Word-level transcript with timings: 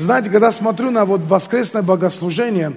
Знаете, 0.00 0.30
когда 0.30 0.50
смотрю 0.50 0.90
на 0.90 1.04
вот 1.04 1.24
воскресное 1.24 1.82
богослужение, 1.82 2.72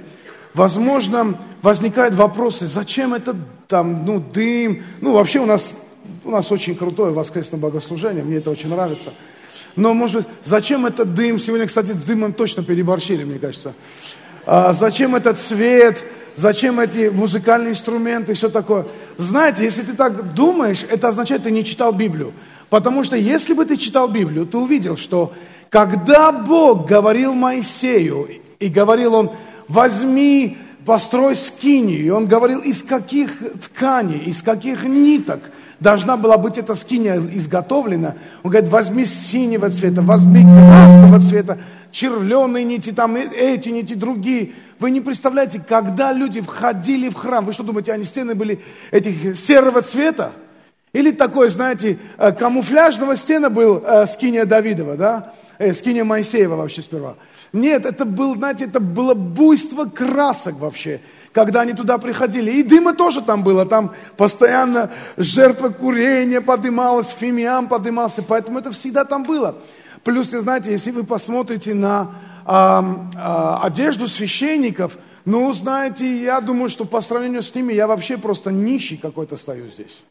возможно, 0.54 1.40
возникают 1.62 2.16
вопросы, 2.16 2.68
зачем 2.68 3.14
это 3.14 3.34
там, 3.70 4.06
ну, 4.06 4.20
дым, 4.20 4.84
ну, 5.00 5.14
вообще 5.14 5.40
у 5.40 5.46
нас, 5.46 5.72
у 6.26 6.32
нас 6.32 6.52
очень 6.52 6.76
крутое 6.76 7.14
воскресное 7.14 7.58
богослужение, 7.58 8.26
мне 8.26 8.40
это 8.40 8.52
очень 8.52 8.68
нравится. 8.68 9.14
Но, 9.78 9.94
может 9.94 10.18
быть, 10.18 10.26
зачем 10.44 10.86
этот 10.86 11.14
дым? 11.14 11.40
Сегодня, 11.40 11.66
кстати, 11.66 11.94
с 11.94 12.04
дымом 12.04 12.34
точно 12.34 12.62
переборщили, 12.62 13.24
мне 13.24 13.40
кажется. 13.40 13.72
А, 14.46 14.74
зачем 14.74 15.16
этот 15.16 15.40
свет? 15.40 16.04
Зачем 16.36 16.82
эти 16.82 17.08
музыкальные 17.08 17.72
инструменты 17.72 18.34
и 18.34 18.36
все 18.36 18.50
такое? 18.50 18.86
Знаете, 19.18 19.64
если 19.64 19.84
ты 19.84 19.94
так 19.94 20.34
думаешь, 20.34 20.84
это 20.90 21.08
означает, 21.08 21.44
ты 21.44 21.52
не 21.52 21.64
читал 21.64 21.94
Библию. 21.94 22.34
Потому 22.70 23.06
что 23.06 23.16
если 23.16 23.54
бы 23.54 23.66
ты 23.66 23.78
читал 23.78 24.10
Библию, 24.10 24.46
ты 24.46 24.58
увидел, 24.58 24.98
что 24.98 25.32
когда 25.74 26.32
Бог 26.32 26.86
говорил 26.86 27.34
Моисею, 27.34 28.30
и 28.60 28.68
говорил 28.68 29.16
он, 29.16 29.32
возьми, 29.68 30.56
построй 30.86 31.36
скинию, 31.36 32.06
и 32.06 32.10
он 32.12 32.28
говорил, 32.28 32.60
из 32.60 32.84
каких 32.84 33.32
тканей, 33.60 34.20
из 34.20 34.44
каких 34.44 34.84
ниток 34.84 35.40
должна 35.80 36.16
была 36.16 36.38
быть 36.38 36.60
эта 36.60 36.76
скиния 36.76 37.16
изготовлена. 37.16 38.14
Он 38.44 38.52
говорит, 38.52 38.70
возьми 38.70 39.04
синего 39.04 39.72
цвета, 39.72 40.04
возьми 40.04 40.44
красного 40.44 41.20
цвета, 41.20 41.58
червленые 41.92 42.66
нити, 42.66 42.92
там 42.92 43.16
эти 43.16 43.70
нити, 43.70 43.96
другие. 43.96 44.52
Вы 44.78 44.92
не 44.92 45.02
представляете, 45.02 45.60
когда 45.68 46.14
люди 46.14 46.40
входили 46.40 47.10
в 47.10 47.16
храм, 47.16 47.44
вы 47.44 47.52
что 47.52 47.64
думаете, 47.64 47.94
они 47.94 48.04
стены 48.04 48.36
были 48.36 48.60
этих 48.92 49.36
серого 49.40 49.82
цвета? 49.82 50.34
Или 50.94 51.10
такой, 51.10 51.50
знаете, 51.50 51.98
э, 52.20 52.32
камуфляжного 52.32 53.16
стена 53.16 53.50
был 53.50 53.84
э, 53.84 54.06
скиния 54.06 54.46
Давидова, 54.46 54.96
да? 54.96 55.34
Э, 55.64 55.74
скиния 55.74 56.04
Моисеева 56.04 56.56
вообще 56.58 56.82
сперва. 56.82 57.16
Нет, 57.54 57.86
это 57.86 58.04
был, 58.04 58.36
знаете, 58.36 58.66
это 58.66 58.82
было 58.82 59.14
буйство 59.14 59.86
красок 59.86 60.60
вообще, 60.60 61.00
когда 61.32 61.62
они 61.62 61.72
туда 61.72 61.98
приходили. 61.98 62.52
И 62.52 62.64
дыма 62.64 62.94
тоже 62.94 63.22
там 63.22 63.44
было, 63.44 63.66
там 63.66 63.94
постоянно 64.18 64.92
жертва 65.16 65.70
курения 65.70 66.42
подымалась, 66.42 67.16
фимиам 67.18 67.70
подымался, 67.70 68.24
поэтому 68.24 68.60
это 68.60 68.72
всегда 68.72 69.06
там 69.06 69.24
было. 69.24 69.56
Плюс, 70.04 70.32
знаете, 70.32 70.72
если 70.72 70.92
вы 70.92 71.06
посмотрите 71.06 71.74
на 71.74 72.16
а, 72.46 73.10
а, 73.16 73.62
одежду 73.64 74.10
священников, 74.10 74.98
ну, 75.24 75.54
знаете, 75.54 76.22
я 76.22 76.42
думаю, 76.42 76.68
что 76.68 76.84
по 76.84 77.00
сравнению 77.00 77.42
с 77.42 77.56
ними 77.56 77.72
я 77.72 77.88
вообще 77.88 78.18
просто 78.18 78.52
нищий 78.52 78.98
какой-то 78.98 79.38
стою 79.38 79.70
здесь. 79.70 80.04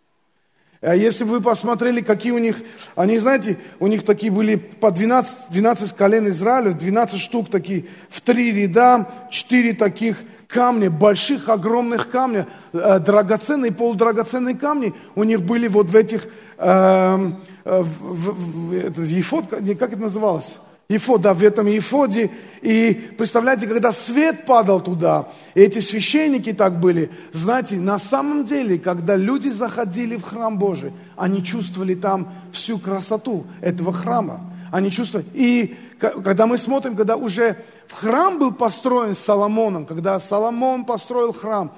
А 0.83 0.97
если 0.97 1.23
вы 1.23 1.41
посмотрели, 1.41 2.01
какие 2.01 2.33
у 2.33 2.39
них, 2.39 2.57
они, 2.97 3.17
знаете, 3.19 3.57
у 3.79 3.87
них 3.87 4.05
такие 4.05 4.33
были 4.33 4.57
по 4.57 4.91
12, 4.91 5.51
12 5.51 5.93
колен 5.93 6.29
Израиля, 6.29 6.73
12 6.73 7.21
штук 7.21 7.51
такие, 7.51 7.87
в 8.11 8.21
три 8.21 8.51
ряда, 8.51 9.09
4 9.31 9.75
таких 9.75 10.17
камня, 10.49 10.91
больших, 10.91 11.49
огромных 11.49 12.11
камня, 12.11 12.49
э, 12.73 12.99
драгоценные, 12.99 13.71
полудрагоценные 13.71 14.57
камни 14.57 14.93
у 15.15 15.23
них 15.23 15.43
были 15.43 15.69
вот 15.69 15.89
в 15.89 15.95
этих, 15.95 16.27
э, 16.59 17.31
в, 17.65 17.83
в, 17.83 18.71
в, 18.71 18.73
это, 18.75 19.03
ефот, 19.03 19.51
как 19.51 19.93
это 19.93 20.01
называлось? 20.01 20.57
Ефод, 20.93 21.21
да, 21.21 21.35
в 21.35 21.43
этом 21.43 21.67
Ефоде. 21.67 22.31
И 22.61 23.13
представляете, 23.19 23.67
когда 23.67 23.91
свет 23.91 24.47
падал 24.47 24.81
туда, 24.81 25.29
и 25.55 25.61
эти 25.61 25.81
священники 25.81 26.53
так 26.53 26.79
были, 26.79 27.11
знаете, 27.33 27.77
на 27.77 27.99
самом 27.99 28.45
деле, 28.45 28.79
когда 28.79 29.17
люди 29.17 29.49
заходили 29.49 30.17
в 30.17 30.23
храм 30.23 30.59
Божий, 30.59 30.93
они 31.17 31.43
чувствовали 31.43 31.95
там 31.95 32.33
всю 32.53 32.79
красоту 32.79 33.45
этого 33.61 33.93
храма. 33.93 34.53
Они 34.71 34.91
чувствовали. 34.91 35.27
И 35.35 35.77
когда 35.99 36.47
мы 36.47 36.57
смотрим, 36.57 36.97
когда 36.97 37.17
уже 37.17 37.57
храм 37.91 38.39
был 38.39 38.53
построен 38.53 39.15
Соломоном, 39.15 39.85
когда 39.85 40.19
Соломон 40.19 40.85
построил 40.85 41.33
храм, 41.33 41.73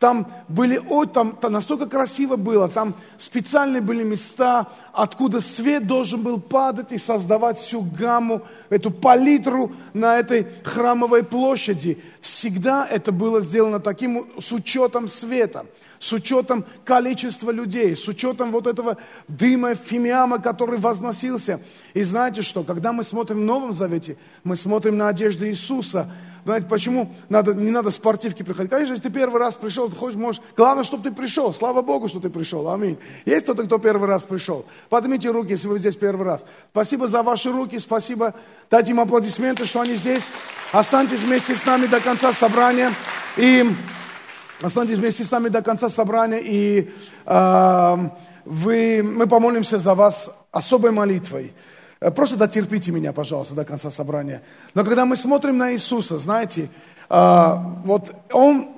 там 0.00 0.26
были, 0.48 0.80
ой, 0.88 1.06
там, 1.06 1.36
там 1.36 1.52
настолько 1.52 1.84
красиво 1.84 2.36
было, 2.36 2.68
там 2.68 2.94
специальные 3.18 3.82
были 3.82 4.02
места, 4.02 4.66
откуда 4.94 5.42
свет 5.42 5.86
должен 5.86 6.22
был 6.22 6.40
падать 6.40 6.90
и 6.90 6.96
создавать 6.96 7.58
всю 7.58 7.82
гамму, 7.82 8.40
эту 8.70 8.90
палитру 8.90 9.72
на 9.92 10.18
этой 10.18 10.46
храмовой 10.64 11.22
площади. 11.22 12.02
Всегда 12.22 12.86
это 12.86 13.12
было 13.12 13.42
сделано 13.42 13.78
таким, 13.78 14.26
с 14.40 14.50
учетом 14.52 15.06
света, 15.06 15.66
с 15.98 16.10
учетом 16.14 16.64
количества 16.86 17.50
людей, 17.50 17.94
с 17.94 18.08
учетом 18.08 18.52
вот 18.52 18.66
этого 18.66 18.96
дыма 19.28 19.74
фимиама, 19.74 20.38
который 20.38 20.78
возносился. 20.78 21.60
И 21.92 22.02
знаете 22.04 22.40
что, 22.40 22.62
когда 22.62 22.94
мы 22.94 23.04
смотрим 23.04 23.40
в 23.40 23.44
Новом 23.44 23.74
Завете, 23.74 24.16
мы 24.44 24.56
смотрим 24.56 24.96
на 24.96 25.08
одежду 25.08 25.46
Иисуса– 25.46 26.10
знаете, 26.44 26.66
почему 26.66 27.14
надо, 27.28 27.54
не 27.54 27.70
надо 27.70 27.90
спортивки 27.90 28.42
приходить? 28.42 28.70
Конечно, 28.70 28.92
если 28.92 29.08
ты 29.08 29.10
первый 29.10 29.38
раз 29.38 29.54
пришел, 29.54 29.88
ты 29.88 29.96
хочешь, 29.96 30.16
можешь... 30.16 30.40
Главное, 30.56 30.84
чтобы 30.84 31.02
ты 31.02 31.14
пришел. 31.14 31.52
Слава 31.52 31.82
Богу, 31.82 32.08
что 32.08 32.20
ты 32.20 32.30
пришел. 32.30 32.70
Аминь. 32.70 32.98
Есть 33.24 33.44
кто-то, 33.44 33.64
кто 33.64 33.78
первый 33.78 34.08
раз 34.08 34.22
пришел? 34.22 34.64
Поднимите 34.88 35.30
руки, 35.30 35.50
если 35.50 35.68
вы 35.68 35.78
здесь 35.78 35.96
первый 35.96 36.26
раз. 36.26 36.44
Спасибо 36.70 37.08
за 37.08 37.22
ваши 37.22 37.52
руки, 37.52 37.78
спасибо. 37.78 38.34
Дайте 38.70 38.92
им 38.92 39.00
аплодисменты, 39.00 39.66
что 39.66 39.80
они 39.80 39.96
здесь. 39.96 40.28
Останьтесь 40.72 41.20
вместе 41.20 41.54
с 41.54 41.64
нами 41.66 41.86
до 41.86 42.00
конца 42.00 42.32
собрания. 42.32 42.92
И 43.36 43.66
останьтесь 44.62 44.96
вместе 44.96 45.24
с 45.24 45.30
нами 45.30 45.48
до 45.48 45.62
конца 45.62 45.88
собрания. 45.88 46.40
И 46.42 46.92
э, 47.26 47.96
вы, 48.44 49.02
мы 49.02 49.26
помолимся 49.26 49.78
за 49.78 49.94
вас 49.94 50.30
особой 50.50 50.90
молитвой. 50.90 51.52
Э, 52.00 52.10
просто 52.10 52.36
дотерпите 52.36 52.92
меня, 52.92 53.12
пожалуйста, 53.12 53.54
до 53.54 53.64
конца 53.64 53.90
собрания. 53.90 54.42
Но 54.74 54.84
когда 54.84 55.04
мы 55.04 55.16
смотрим 55.16 55.58
на 55.58 55.72
Иисуса, 55.72 56.18
знаете, 56.18 56.70
а, 57.10 57.56
вот 57.84 58.14
Он, 58.32 58.68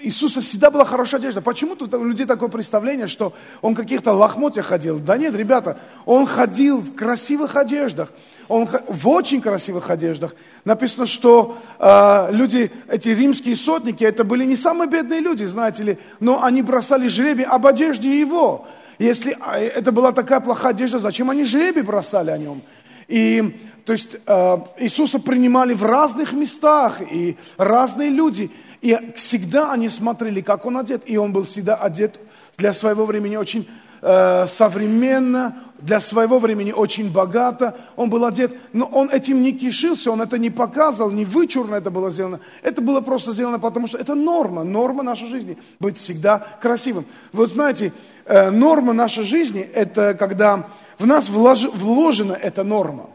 Иисуса 0.00 0.40
всегда 0.42 0.70
была 0.70 0.84
хорошая 0.84 1.20
одежда. 1.20 1.40
Почему-то 1.40 1.98
у 1.98 2.04
людей 2.04 2.26
такое 2.26 2.50
представление, 2.50 3.06
что 3.06 3.32
Он 3.62 3.72
в 3.72 3.76
каких-то 3.76 4.12
лохмотьях 4.12 4.66
ходил. 4.66 4.98
Да 4.98 5.16
нет, 5.16 5.34
ребята, 5.34 5.78
Он 6.04 6.26
ходил 6.26 6.78
в 6.78 6.94
красивых 6.94 7.56
одеждах. 7.56 8.12
Он 8.48 8.68
в 8.88 9.08
очень 9.08 9.40
красивых 9.40 9.88
одеждах. 9.88 10.34
Написано, 10.64 11.06
что 11.06 11.56
э, 11.78 12.28
люди, 12.32 12.70
эти 12.88 13.08
римские 13.08 13.56
сотники, 13.56 14.04
это 14.04 14.22
были 14.22 14.44
не 14.44 14.56
самые 14.56 14.88
бедные 14.90 15.20
люди, 15.20 15.44
знаете 15.44 15.82
ли, 15.82 15.98
но 16.20 16.44
они 16.44 16.60
бросали 16.60 17.08
жребий 17.08 17.44
об 17.44 17.66
одежде 17.66 18.20
Его. 18.20 18.66
Если 18.98 19.36
а, 19.40 19.58
это 19.58 19.92
была 19.92 20.12
такая 20.12 20.40
плохая 20.40 20.72
одежда, 20.72 20.98
зачем 20.98 21.30
они 21.30 21.44
жребий 21.44 21.82
бросали 21.82 22.30
о 22.30 22.38
нем? 22.38 22.62
И, 23.08 23.70
то 23.84 23.92
есть, 23.92 24.16
э, 24.26 24.56
Иисуса 24.78 25.18
принимали 25.18 25.74
в 25.74 25.84
разных 25.84 26.32
местах, 26.32 27.00
и 27.00 27.36
разные 27.56 28.10
люди. 28.10 28.50
И 28.80 28.96
всегда 29.14 29.72
они 29.72 29.88
смотрели, 29.88 30.40
как 30.40 30.66
он 30.66 30.78
одет. 30.78 31.02
И 31.06 31.16
он 31.16 31.32
был 31.32 31.44
всегда 31.44 31.76
одет 31.76 32.18
для 32.56 32.72
своего 32.72 33.06
времени 33.06 33.36
очень 33.36 33.68
э, 34.02 34.46
современно, 34.48 35.65
для 35.78 36.00
своего 36.00 36.38
времени 36.38 36.72
очень 36.72 37.10
богато. 37.10 37.76
Он 37.96 38.10
был 38.10 38.24
одет, 38.24 38.56
но 38.72 38.86
он 38.86 39.10
этим 39.10 39.42
не 39.42 39.52
кишился, 39.52 40.10
он 40.10 40.22
это 40.22 40.38
не 40.38 40.50
показывал, 40.50 41.10
не 41.10 41.24
вычурно 41.24 41.76
это 41.76 41.90
было 41.90 42.10
сделано. 42.10 42.40
Это 42.62 42.80
было 42.80 43.00
просто 43.00 43.32
сделано, 43.32 43.58
потому 43.58 43.86
что 43.86 43.98
это 43.98 44.14
норма, 44.14 44.64
норма 44.64 45.02
нашей 45.02 45.28
жизни, 45.28 45.58
быть 45.78 45.96
всегда 45.96 46.46
красивым. 46.60 47.04
Вы 47.32 47.46
знаете, 47.46 47.92
Э, 48.26 48.50
норма 48.50 48.92
нашей 48.92 49.22
жизни– 49.22 49.60
это 49.74 50.14
когда 50.14 50.66
в 50.98 51.06
нас 51.06 51.28
вложена 51.28 52.32
эта 52.32 52.64
норма. 52.64 53.10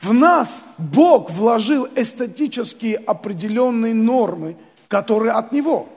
В 0.00 0.12
нас 0.12 0.62
Бог 0.76 1.30
вложил 1.30 1.88
эстетические 1.94 2.96
определенные 2.96 3.94
нормы, 3.94 4.56
которые 4.88 5.32
от 5.32 5.52
Него. 5.52 5.88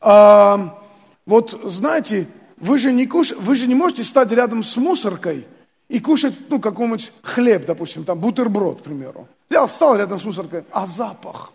А, 0.00 0.78
вот 1.24 1.58
знаете, 1.64 2.28
вы 2.58 2.78
же, 2.78 2.92
не 2.92 3.06
куш... 3.06 3.32
вы 3.32 3.54
же 3.54 3.66
не 3.66 3.74
можете 3.74 4.04
стать 4.04 4.32
рядом 4.32 4.62
с 4.62 4.76
мусоркой 4.76 5.46
и 5.88 6.00
кушать, 6.00 6.34
ну, 6.48 6.60
какой-нибудь 6.60 7.12
хлеб, 7.22 7.66
допустим, 7.66 8.04
там, 8.04 8.18
бутерброд, 8.18 8.80
к 8.80 8.84
примеру. 8.84 9.28
Я 9.50 9.66
встал 9.66 9.96
рядом 9.96 10.18
с 10.18 10.24
мусоркой, 10.24 10.64
а 10.70 10.86
запах. 10.86 11.52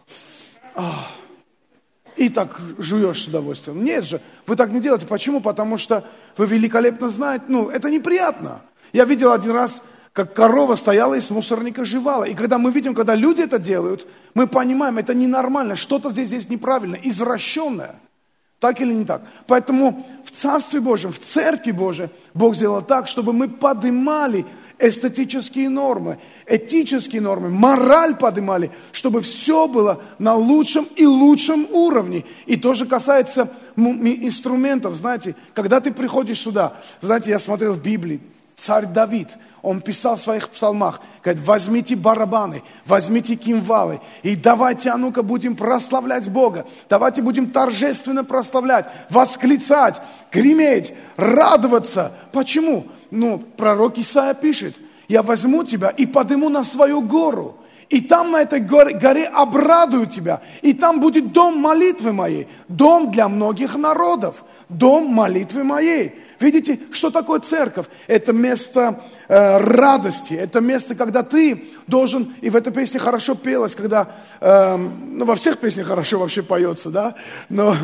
Ах 0.75 1.07
и 2.15 2.29
так 2.29 2.59
жуешь 2.77 3.23
с 3.23 3.27
удовольствием. 3.27 3.83
Нет 3.83 4.05
же, 4.05 4.21
вы 4.45 4.55
так 4.55 4.71
не 4.71 4.79
делаете. 4.79 5.07
Почему? 5.07 5.41
Потому 5.41 5.77
что 5.77 6.03
вы 6.37 6.45
великолепно 6.45 7.09
знаете, 7.09 7.45
ну, 7.47 7.69
это 7.69 7.89
неприятно. 7.89 8.61
Я 8.93 9.05
видел 9.05 9.31
один 9.31 9.51
раз, 9.51 9.81
как 10.13 10.33
корова 10.33 10.75
стояла 10.75 11.15
из 11.15 11.29
мусорника 11.29 11.85
жевала. 11.85 12.25
И 12.25 12.33
когда 12.33 12.57
мы 12.57 12.71
видим, 12.71 12.93
когда 12.93 13.15
люди 13.15 13.41
это 13.41 13.59
делают, 13.59 14.07
мы 14.33 14.47
понимаем, 14.47 14.97
это 14.97 15.13
ненормально, 15.13 15.75
что-то 15.75 16.09
здесь 16.09 16.27
здесь 16.27 16.49
неправильно, 16.49 16.95
извращенное. 17.01 17.95
Так 18.61 18.79
или 18.79 18.93
не 18.93 19.05
так? 19.05 19.23
Поэтому 19.47 20.05
в 20.23 20.29
Царстве 20.29 20.81
Божьем, 20.81 21.11
в 21.11 21.17
Церкви 21.17 21.71
Божьей 21.71 22.09
Бог 22.35 22.55
сделал 22.55 22.83
так, 22.83 23.07
чтобы 23.07 23.33
мы 23.33 23.49
поднимали 23.49 24.45
эстетические 24.77 25.67
нормы, 25.67 26.19
этические 26.45 27.21
нормы, 27.21 27.49
мораль 27.49 28.15
поднимали, 28.15 28.69
чтобы 28.91 29.21
все 29.21 29.67
было 29.67 30.03
на 30.19 30.35
лучшем 30.35 30.87
и 30.95 31.07
лучшем 31.07 31.65
уровне. 31.71 32.23
И 32.45 32.55
тоже 32.55 32.85
касается 32.85 33.51
инструментов, 33.75 34.93
знаете, 34.93 35.35
когда 35.55 35.81
ты 35.81 35.91
приходишь 35.91 36.41
сюда, 36.41 36.73
знаете, 37.01 37.31
я 37.31 37.39
смотрел 37.39 37.73
в 37.73 37.81
Библии, 37.81 38.21
царь 38.57 38.85
Давид, 38.85 39.29
он 39.63 39.81
писал 39.81 40.17
в 40.17 40.21
своих 40.21 40.49
псалмах, 40.49 41.01
Говорит, 41.23 41.43
возьмите 41.45 41.95
барабаны, 41.95 42.63
возьмите 42.85 43.35
кимвалы, 43.35 44.01
и 44.23 44.35
давайте, 44.35 44.89
а 44.89 44.97
ну-ка, 44.97 45.21
будем 45.21 45.55
прославлять 45.55 46.27
Бога. 46.29 46.65
Давайте 46.89 47.21
будем 47.21 47.51
торжественно 47.51 48.23
прославлять, 48.23 48.87
восклицать, 49.09 50.01
греметь, 50.31 50.93
радоваться. 51.17 52.11
Почему? 52.31 52.87
Ну, 53.11 53.37
пророк 53.37 53.99
Исаия 53.99 54.33
пишет, 54.33 54.75
я 55.07 55.21
возьму 55.21 55.63
тебя 55.63 55.89
и 55.89 56.05
подниму 56.05 56.49
на 56.49 56.63
свою 56.63 57.01
гору– 57.01 57.57
и 57.91 57.99
там 57.99 58.31
на 58.31 58.41
этой 58.41 58.61
горе, 58.61 58.97
горе 58.97 59.25
обрадую 59.25 60.07
тебя. 60.07 60.41
И 60.61 60.71
там 60.71 61.01
будет 61.01 61.33
дом 61.33 61.57
молитвы 61.57 62.13
моей, 62.13 62.47
дом 62.69 63.11
для 63.11 63.27
многих 63.27 63.75
народов, 63.75 64.45
дом 64.69 65.07
молитвы 65.13 65.65
моей. 65.65 66.20
Видите, 66.41 66.79
что 66.91 67.11
такое 67.11 67.39
церковь? 67.39 67.85
Это 68.07 68.33
место 68.33 69.03
э, 69.27 69.57
радости, 69.57 70.33
это 70.33 70.59
место, 70.59 70.95
когда 70.95 71.21
ты 71.21 71.65
должен, 71.85 72.33
и 72.41 72.49
в 72.49 72.55
этой 72.55 72.73
песне 72.73 72.99
хорошо 72.99 73.35
пелось, 73.35 73.75
когда, 73.75 74.15
э, 74.39 74.75
ну 74.75 75.25
во 75.25 75.35
всех 75.35 75.59
песнях 75.59 75.87
хорошо 75.87 76.17
вообще 76.17 76.41
поется, 76.41 76.89
да, 76.89 77.13
но 77.49 77.75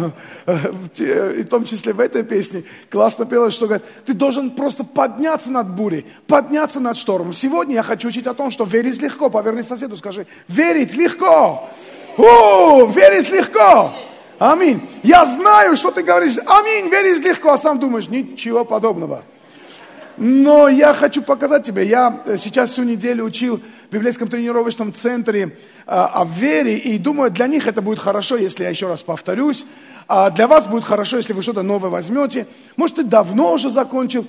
э, 0.48 1.34
и 1.38 1.44
в 1.44 1.48
том 1.48 1.66
числе 1.66 1.94
в 1.94 2.00
этой 2.00 2.24
песне 2.24 2.64
классно 2.90 3.28
пелось, 3.28 3.54
что 3.54 3.68
говорит, 3.68 3.86
ты 4.08 4.16
должен 4.16 4.50
просто 4.50 4.84
подняться 4.84 5.52
над 5.52 5.70
бурей, 5.70 6.08
подняться 6.26 6.80
над 6.80 6.98
штормом. 6.98 7.34
Сегодня 7.34 7.76
я 7.76 7.84
хочу 7.84 8.08
учить 8.08 8.26
о 8.26 8.34
том, 8.34 8.50
что 8.50 8.64
верить 8.64 9.00
легко, 9.00 9.30
поверни 9.30 9.62
соседу, 9.62 9.98
скажи, 9.98 10.26
верить 10.48 10.96
легко, 10.96 11.70
у, 12.18 12.88
верить 12.88 13.30
легко. 13.30 13.94
Аминь. 14.40 14.88
Я 15.02 15.26
знаю, 15.26 15.76
что 15.76 15.90
ты 15.90 16.04
говоришь, 16.04 16.38
аминь, 16.46 16.90
веришь 16.90 17.22
легко, 17.22 17.54
а 17.54 17.58
сам 17.58 17.80
думаешь, 17.80 18.08
ничего 18.08 18.64
подобного. 18.66 19.24
Но 20.18 20.68
я 20.68 20.94
хочу 20.94 21.22
показать 21.22 21.64
тебе, 21.64 21.86
я 21.86 22.24
сейчас 22.38 22.72
всю 22.72 22.84
неделю 22.84 23.26
учил 23.26 23.62
в 23.90 23.94
библейском 23.94 24.28
тренировочном 24.28 24.94
центре 24.94 25.58
а, 25.86 26.08
о 26.22 26.26
вере, 26.26 26.78
и 26.78 26.98
думаю, 26.98 27.32
для 27.32 27.48
них 27.48 27.68
это 27.68 27.82
будет 27.82 28.00
хорошо, 28.00 28.36
если 28.36 28.64
я 28.64 28.70
еще 28.70 28.88
раз 28.88 29.04
повторюсь, 29.04 29.66
а 30.08 30.30
для 30.30 30.48
вас 30.48 30.68
будет 30.68 30.86
хорошо, 30.86 31.18
если 31.18 31.34
вы 31.34 31.42
что-то 31.42 31.62
новое 31.62 31.90
возьмете. 31.90 32.48
Может, 32.76 32.98
ты 32.98 33.04
давно 33.04 33.54
уже 33.54 33.70
закончил, 33.70 34.26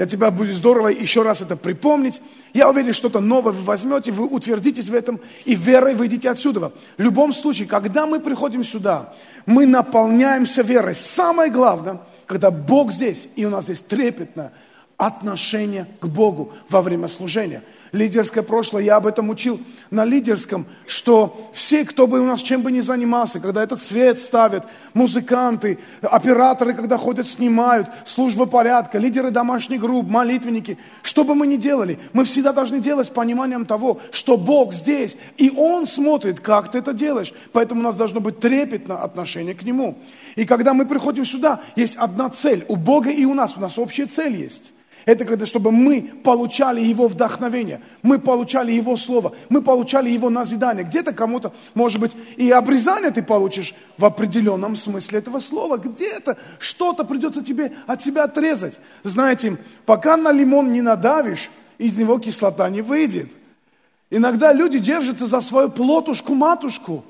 для 0.00 0.06
тебя 0.06 0.30
будет 0.30 0.56
здорово 0.56 0.88
еще 0.88 1.20
раз 1.20 1.42
это 1.42 1.58
припомнить. 1.58 2.22
Я 2.54 2.70
уверен, 2.70 2.94
что-то 2.94 3.20
новое 3.20 3.52
вы 3.52 3.62
возьмете, 3.62 4.12
вы 4.12 4.24
утвердитесь 4.24 4.88
в 4.88 4.94
этом 4.94 5.20
и 5.44 5.54
верой 5.54 5.94
выйдете 5.94 6.30
отсюда. 6.30 6.72
В 6.96 7.02
любом 7.02 7.34
случае, 7.34 7.68
когда 7.68 8.06
мы 8.06 8.18
приходим 8.18 8.64
сюда, 8.64 9.12
мы 9.44 9.66
наполняемся 9.66 10.62
верой. 10.62 10.94
Самое 10.94 11.50
главное, 11.50 12.00
когда 12.24 12.50
Бог 12.50 12.92
здесь, 12.92 13.28
и 13.36 13.44
у 13.44 13.50
нас 13.50 13.68
есть 13.68 13.88
трепетное 13.88 14.54
отношение 14.96 15.86
к 16.00 16.06
Богу 16.06 16.54
во 16.70 16.80
время 16.80 17.06
служения– 17.06 17.62
лидерское 17.92 18.42
прошлое, 18.42 18.82
я 18.82 18.96
об 18.96 19.06
этом 19.06 19.30
учил 19.30 19.60
на 19.90 20.04
лидерском, 20.04 20.66
что 20.86 21.50
все, 21.52 21.84
кто 21.84 22.06
бы 22.06 22.20
у 22.20 22.24
нас 22.24 22.40
чем 22.40 22.62
бы 22.62 22.70
ни 22.70 22.80
занимался, 22.80 23.40
когда 23.40 23.62
этот 23.62 23.82
свет 23.82 24.18
ставят, 24.18 24.66
музыканты, 24.94 25.78
операторы, 26.02 26.74
когда 26.74 26.96
ходят, 26.96 27.26
снимают, 27.26 27.88
служба 28.04 28.46
порядка, 28.46 28.98
лидеры 28.98 29.30
домашних 29.30 29.80
групп, 29.80 30.08
молитвенники, 30.08 30.78
что 31.02 31.24
бы 31.24 31.34
мы 31.34 31.46
ни 31.46 31.56
делали, 31.56 31.98
мы 32.12 32.24
всегда 32.24 32.52
должны 32.52 32.80
делать 32.80 33.08
с 33.08 33.10
пониманием 33.10 33.66
того, 33.66 34.00
что 34.12 34.36
Бог 34.36 34.72
здесь, 34.72 35.16
и 35.36 35.50
Он 35.56 35.86
смотрит, 35.86 36.40
как 36.40 36.70
ты 36.70 36.78
это 36.78 36.92
делаешь. 36.92 37.32
Поэтому 37.52 37.80
у 37.80 37.84
нас 37.84 37.96
должно 37.96 38.20
быть 38.20 38.40
трепетное 38.40 38.98
отношение 38.98 39.54
к 39.54 39.62
Нему. 39.62 39.98
И 40.36 40.44
когда 40.44 40.74
мы 40.74 40.86
приходим 40.86 41.24
сюда, 41.24 41.60
есть 41.76 41.96
одна 41.96 42.30
цель, 42.30 42.64
у 42.68 42.76
Бога 42.76 43.10
и 43.10 43.24
у 43.24 43.34
нас, 43.34 43.56
у 43.56 43.60
нас 43.60 43.78
общая 43.78 44.06
цель 44.06 44.36
есть. 44.36 44.72
Это 45.06 45.24
когда, 45.24 45.46
чтобы 45.46 45.70
мы 45.72 46.02
получали 46.22 46.80
Его 46.80 47.08
вдохновение, 47.08 47.80
мы 48.02 48.18
получали 48.18 48.72
Его 48.72 48.96
Слово, 48.96 49.34
мы 49.48 49.62
получали 49.62 50.10
Его 50.10 50.30
назидание. 50.30 50.84
Где-то 50.84 51.12
кому-то, 51.12 51.52
может 51.74 52.00
быть, 52.00 52.12
и 52.36 52.50
обрезание 52.50 53.10
ты 53.10 53.22
получишь 53.22 53.74
в 53.98 54.04
определенном 54.04 54.76
смысле 54.76 55.18
этого 55.18 55.38
слова. 55.38 55.78
Где-то 55.78 56.36
что-то 56.58 57.04
придется 57.04 57.42
тебе 57.42 57.72
от 57.86 58.02
себя 58.02 58.24
отрезать. 58.24 58.78
Знаете, 59.04 59.56
пока 59.86 60.16
на 60.16 60.32
лимон 60.32 60.72
не 60.72 60.82
надавишь, 60.82 61.50
из 61.78 61.96
него 61.96 62.18
кислота 62.18 62.68
не 62.68 62.82
выйдет. 62.82 63.30
Иногда 64.10 64.52
люди 64.52 64.78
держатся 64.78 65.26
за 65.26 65.40
свою 65.40 65.70
плотушку-матушку– 65.70 67.04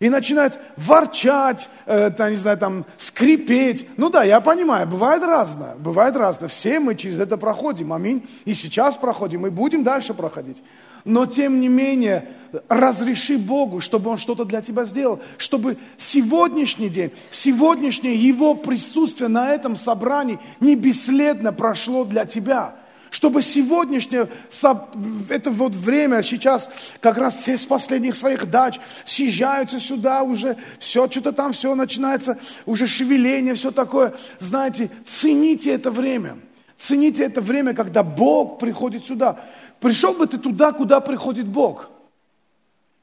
и 0.00 0.08
начинает 0.10 0.58
ворчать, 0.76 1.68
э, 1.86 2.10
не 2.30 2.36
знаю, 2.36 2.56
там, 2.56 2.84
скрипеть. 2.96 3.88
Ну 3.96 4.10
да, 4.10 4.22
я 4.22 4.40
понимаю, 4.40 4.86
бывает 4.86 5.22
разное, 5.24 5.74
бывает 5.74 6.14
разное. 6.16 6.48
Все 6.48 6.78
мы 6.78 6.94
через 6.94 7.18
это 7.18 7.36
проходим, 7.36 7.92
аминь. 7.92 8.28
И 8.44 8.54
сейчас 8.54 8.96
проходим, 8.96 9.46
и 9.46 9.50
будем 9.50 9.82
дальше 9.82 10.14
проходить. 10.14 10.62
Но 11.04 11.26
тем 11.26 11.60
не 11.60 11.68
менее, 11.68 12.28
разреши 12.68 13.38
Богу, 13.38 13.80
чтобы 13.80 14.10
Он 14.10 14.18
что-то 14.18 14.44
для 14.44 14.62
тебя 14.62 14.84
сделал, 14.84 15.20
чтобы 15.36 15.76
сегодняшний 15.96 16.88
день, 16.88 17.10
сегодняшнее 17.32 18.14
Его 18.14 18.54
присутствие 18.54 19.28
на 19.28 19.50
этом 19.50 19.74
собрании 19.74 20.38
не 20.60 20.76
бесследно 20.76 21.52
прошло 21.52 22.04
для 22.04 22.24
тебя– 22.24 22.74
чтобы 23.10 23.42
сегодняшнее, 23.42 24.28
это 25.28 25.50
вот 25.50 25.74
время, 25.74 26.22
сейчас 26.22 26.68
как 27.00 27.18
раз 27.18 27.36
все 27.36 27.56
с 27.56 27.64
последних 27.64 28.14
своих 28.14 28.50
дач 28.50 28.78
съезжаются 29.04 29.80
сюда 29.80 30.22
уже, 30.22 30.56
все, 30.78 31.08
что-то 31.08 31.32
там, 31.32 31.52
все 31.52 31.74
начинается, 31.74 32.38
уже 32.66 32.86
шевеление, 32.86 33.54
все 33.54 33.70
такое. 33.70 34.14
Знаете, 34.38 34.90
цените 35.06 35.72
это 35.72 35.90
время. 35.90 36.38
Цените 36.76 37.24
это 37.24 37.40
время, 37.40 37.74
когда 37.74 38.02
Бог 38.02 38.58
приходит 38.58 39.04
сюда. 39.04 39.40
Пришел 39.80 40.14
бы 40.14 40.26
ты 40.26 40.38
туда, 40.38 40.72
куда 40.72 41.00
приходит 41.00 41.46
Бог. 41.46 41.90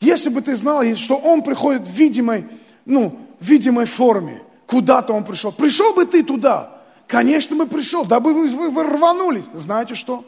Если 0.01 0.29
бы 0.29 0.41
ты 0.41 0.55
знал, 0.55 0.83
что 0.95 1.15
Он 1.15 1.41
приходит 1.41 1.87
в 1.87 1.91
видимой, 1.91 2.45
ну, 2.85 3.19
в 3.39 3.45
видимой 3.45 3.85
форме, 3.85 4.41
куда-то 4.67 5.13
Он 5.13 5.23
пришел. 5.23 5.51
Пришел 5.51 5.93
бы 5.93 6.05
ты 6.05 6.23
туда– 6.23 6.71
Конечно, 7.07 7.55
мы 7.55 7.67
пришел, 7.67 8.05
дабы 8.05 8.33
вы, 8.33 8.47
вы, 8.47 8.69
вы 8.69 8.83
рванулись. 8.83 9.45
Знаете 9.53 9.95
что? 9.95 10.25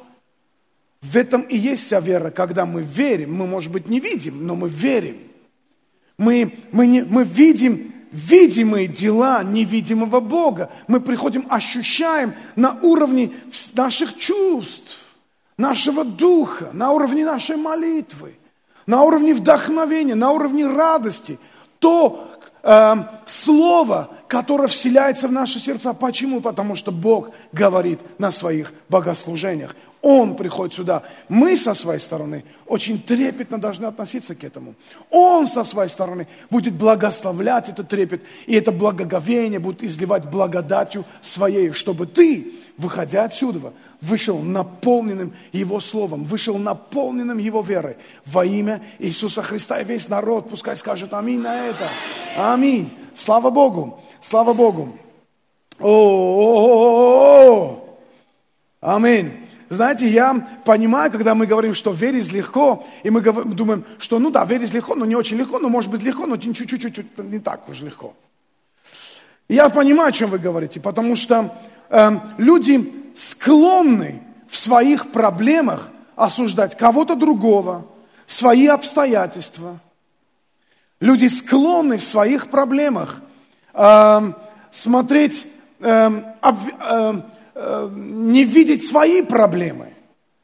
В 1.01 1.15
этом 1.15 1.41
и 1.41 1.57
есть 1.57 1.85
вся 1.85 1.99
вера. 1.99 2.29
Когда 2.29 2.65
мы 2.65 2.81
верим, 2.81 3.35
мы, 3.35 3.47
может 3.47 3.71
быть, 3.71 3.87
не 3.87 3.99
видим, 3.99 4.45
но 4.45 4.55
мы 4.55 4.69
верим. 4.69 5.17
Мы, 6.17 6.53
мы, 6.71 6.87
не, 6.87 7.03
мы 7.03 7.23
видим 7.23 7.93
видимые 8.11 8.87
дела 8.87 9.43
невидимого 9.43 10.19
Бога. 10.19 10.71
Мы 10.87 10.99
приходим, 10.99 11.45
ощущаем 11.49 12.33
на 12.55 12.79
уровне 12.81 13.31
наших 13.73 14.17
чувств, 14.17 15.13
нашего 15.57 16.03
духа, 16.03 16.69
на 16.73 16.91
уровне 16.91 17.25
нашей 17.25 17.57
молитвы, 17.57 18.35
на 18.85 19.03
уровне 19.03 19.33
вдохновения, 19.33 20.15
на 20.15 20.31
уровне 20.31 20.65
радости. 20.67 21.37
То 21.79 22.31
э, 22.63 22.95
слово, 23.27 24.16
которое 24.27 24.67
вселяется 24.67 25.27
в 25.27 25.31
наши 25.31 25.59
сердца. 25.59 25.93
Почему? 25.93 26.41
Потому 26.41 26.75
что 26.75 26.91
Бог 26.91 27.31
говорит 27.51 27.99
на 28.17 28.31
своих 28.31 28.73
богослужениях. 28.89 29.75
Он 30.01 30.35
приходит 30.35 30.75
сюда. 30.75 31.03
Мы 31.27 31.57
со 31.57 31.73
своей 31.73 31.99
стороны 31.99 32.43
очень 32.67 33.01
трепетно 33.01 33.57
должны 33.57 33.85
относиться 33.85 34.35
к 34.35 34.43
этому. 34.43 34.75
Он 35.09 35.47
со 35.47 35.63
своей 35.63 35.89
стороны 35.89 36.27
будет 36.49 36.75
благословлять 36.75 37.69
этот 37.69 37.89
трепет, 37.89 38.23
и 38.45 38.55
это 38.55 38.71
благоговение 38.71 39.59
будет 39.59 39.83
изливать 39.83 40.29
благодатью 40.29 41.03
своей, 41.21 41.71
чтобы 41.71 42.05
ты, 42.05 42.53
выходя 42.77 43.23
отсюда, 43.23 43.73
вышел 43.99 44.39
наполненным 44.39 45.33
Его 45.51 45.79
Словом, 45.79 46.23
вышел 46.25 46.57
наполненным 46.57 47.39
Его 47.39 47.61
верой 47.61 47.97
во 48.25 48.45
имя 48.45 48.81
Иисуса 48.99 49.41
Христа. 49.41 49.81
И 49.81 49.85
весь 49.85 50.07
народ 50.09 50.49
пускай 50.49 50.77
скажет 50.77 51.13
аминь 51.13 51.39
на 51.39 51.67
это. 51.67 51.89
Аминь. 52.37 52.91
Слава 53.17 53.49
Богу. 53.49 53.99
Слава 54.21 54.53
Богу. 54.53 54.95
О, 55.79 57.83
Аминь. 58.79 59.31
Знаете, 59.69 60.07
я 60.07 60.47
понимаю, 60.63 61.11
когда 61.11 61.33
мы 61.33 61.47
говорим, 61.47 61.73
что 61.73 61.91
верить 61.91 62.31
легко, 62.31 62.85
и 63.03 63.09
мы 63.09 63.21
думаем, 63.21 63.83
что 63.97 64.19
ну 64.19 64.29
да, 64.29 64.45
верить 64.45 64.73
легко, 64.73 64.95
но 64.95 65.05
не 65.05 65.15
очень 65.15 65.35
легко, 65.35 65.59
но 65.59 65.67
может 65.67 65.89
быть 65.89 66.03
легко, 66.03 66.27
но 66.27 66.37
чуть-чуть 66.37 67.17
не 67.17 67.39
так 67.39 67.67
уж 67.67 67.81
легко. 67.81 68.13
я 69.49 69.67
понимаю, 69.69 70.09
о 70.09 70.11
чем 70.11 70.29
вы 70.29 70.37
говорите, 70.37 70.79
потому 70.79 71.15
что 71.15 71.53
э, 71.89 72.11
люди 72.37 72.93
склонны 73.15 74.21
в 74.47 74.55
своих 74.55 75.11
проблемах 75.11 75.89
осуждать 76.15 76.77
кого-то 76.77 77.15
другого, 77.15 77.85
свои 78.27 78.67
обстоятельства. 78.67 79.79
Люди 80.99 81.27
склонны 81.27 81.97
в 81.97 82.03
своих 82.03 82.47
проблемах 82.47 83.21
э, 83.73 84.31
смотреть, 84.71 85.45
э, 85.79 86.33
об, 86.41 86.57
э, 86.67 87.21
э, 87.55 87.89
не 87.93 88.43
видеть 88.43 88.87
свои 88.87 89.21
проблемы, 89.21 89.93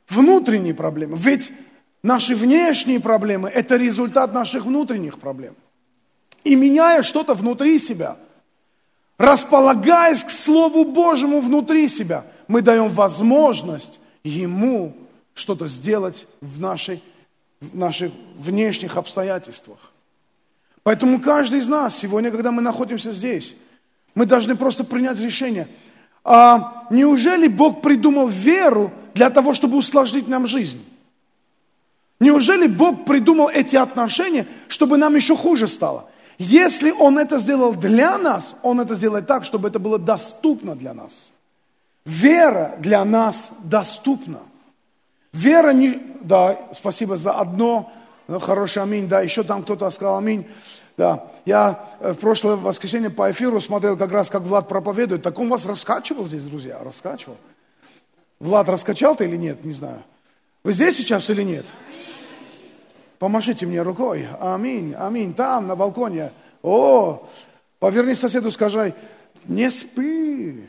внутренние 0.10 0.74
проблемы. 0.74 1.18
Ведь 1.18 1.52
наши 2.04 2.36
внешние 2.36 3.00
проблемы– 3.00 3.50
это 3.54 3.78
результат 3.78 4.34
наших 4.34 4.66
внутренних 4.66 5.20
проблем. 5.20 5.56
И 6.44 6.56
меняя 6.56 7.04
что-то 7.04 7.34
внутри 7.34 7.80
себя, 7.80 8.18
располагаясь 9.18 10.24
к 10.24 10.30
Слову 10.30 10.86
Божьему 10.86 11.40
внутри 11.40 11.88
себя– 11.88 12.26
мы 12.48 12.62
даем 12.62 12.90
возможность 12.90 14.00
Ему 14.24 14.96
что-то 15.34 15.68
сделать 15.68 16.26
в, 16.40 16.62
нашей, 16.62 17.04
в 17.60 17.76
наших 17.76 18.12
внешних 18.36 18.96
обстоятельствах. 18.96 19.92
Поэтому 20.84 21.20
каждый 21.20 21.60
из 21.60 21.68
нас 21.68 21.98
сегодня, 21.98 22.30
когда 22.30 22.52
мы 22.52 22.62
находимся 22.62 23.12
здесь, 23.12 23.56
мы 24.16 24.26
должны 24.26 24.56
просто 24.56 24.84
принять 24.84 25.20
решение. 25.20 25.68
А 26.24 26.86
неужели 26.90 27.48
Бог 27.48 27.82
придумал 27.82 28.28
веру 28.28 28.92
для 29.14 29.30
того, 29.30 29.54
чтобы 29.54 29.78
усложнить 29.78 30.28
нам 30.28 30.48
жизнь? 30.48 30.84
Неужели 32.20 32.68
Бог 32.68 33.06
придумал 33.06 33.50
эти 33.50 33.76
отношения, 33.76 34.46
чтобы 34.68 34.98
нам 34.98 35.16
еще 35.16 35.36
хуже 35.36 35.68
стало? 35.68 36.10
Если 36.38 36.92
Он 36.92 37.18
это 37.18 37.38
сделал 37.38 37.74
для 37.74 38.18
нас, 38.18 38.56
Он 38.62 38.80
это 38.80 38.96
сделает 38.96 39.28
так, 39.28 39.46
чтобы 39.46 39.68
это 39.68 39.80
было 39.80 40.00
доступно 40.00 40.76
для 40.76 40.94
нас. 40.94 41.30
Вера 42.06 42.76
для 42.80 43.04
нас 43.06 43.50
доступна. 43.64 44.40
Вера 45.32 45.72
не... 45.72 46.02
Да, 46.22 46.58
спасибо 46.74 47.18
за 47.18 47.34
одно. 47.34 47.92
Ну, 48.28 48.40
хороший 48.40 48.84
аминь. 48.84 49.08
Да, 49.08 49.22
еще 49.22 49.44
там 49.44 49.64
кто-то 49.64 49.90
сказал 49.92 50.18
аминь. 50.18 50.48
Да, 50.96 51.32
я 51.46 51.90
э, 52.00 52.14
в 52.14 52.20
прошлое 52.20 52.56
воскресенье 52.56 53.10
по 53.10 53.32
эфиру 53.32 53.60
смотрел 53.60 53.98
как 53.98 54.12
раз, 54.12 54.30
как 54.30 54.44
Влад 54.44 54.68
проповедует. 54.68 55.24
Так 55.24 55.40
он 55.40 55.50
вас 55.50 55.66
раскачивал 55.66 56.26
здесь, 56.26 56.44
друзья, 56.44 56.80
раскачивал. 56.84 57.38
Влад, 58.40 58.70
раскачал 58.70 59.16
ты 59.16 59.26
или 59.26 59.36
нет, 59.36 59.64
не 59.64 59.74
знаю. 59.74 60.04
Вы 60.64 60.74
здесь 60.74 60.98
сейчас 60.98 61.30
или 61.30 61.44
нет? 61.44 61.66
Помашите 63.18 63.66
мне 63.66 63.82
рукой. 63.82 64.28
Аминь, 64.40 64.94
аминь. 64.98 65.34
Там, 65.34 65.68
на 65.68 65.76
балконе. 65.76 66.32
О, 66.62 67.28
поверни 67.80 68.14
соседу, 68.14 68.52
скажи, 68.52 68.94
не 69.46 69.72
спи. 69.72 70.68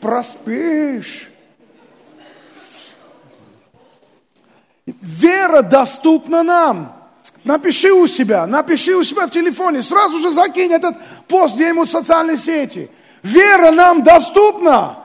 Проспишь. 0.00 1.30
Вера 4.86 5.62
доступна 5.62 6.42
нам. 6.42 6.92
Напиши 7.42 7.92
у 7.92 8.06
себя, 8.06 8.46
напиши 8.46 8.94
у 8.94 9.02
себя 9.02 9.26
в 9.26 9.30
телефоне, 9.30 9.82
сразу 9.82 10.18
же 10.18 10.30
закинь 10.30 10.72
этот 10.72 10.96
пост 11.28 11.54
где-нибудь 11.54 11.88
в 11.88 11.92
социальной 11.92 12.36
сети. 12.36 12.90
Вера 13.22 13.70
нам 13.70 14.02
доступна. 14.02 14.96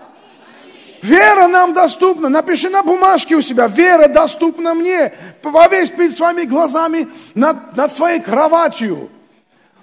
Вера 1.01 1.48
нам 1.48 1.74
доступна. 1.74 2.27
Напиши 2.27 2.69
на 2.69 2.83
бумажке 2.83 3.36
у 3.36 3.41
себя. 3.41 3.67
Вера 3.67 4.07
доступна 4.09 4.74
мне. 4.74 5.13
Повесь 5.41 5.89
перед 5.89 6.15
своими 6.17 6.43
глазами 6.43 7.07
над, 7.36 7.77
над 7.77 7.93
своей 7.93 8.19
кроватью. 8.19 9.09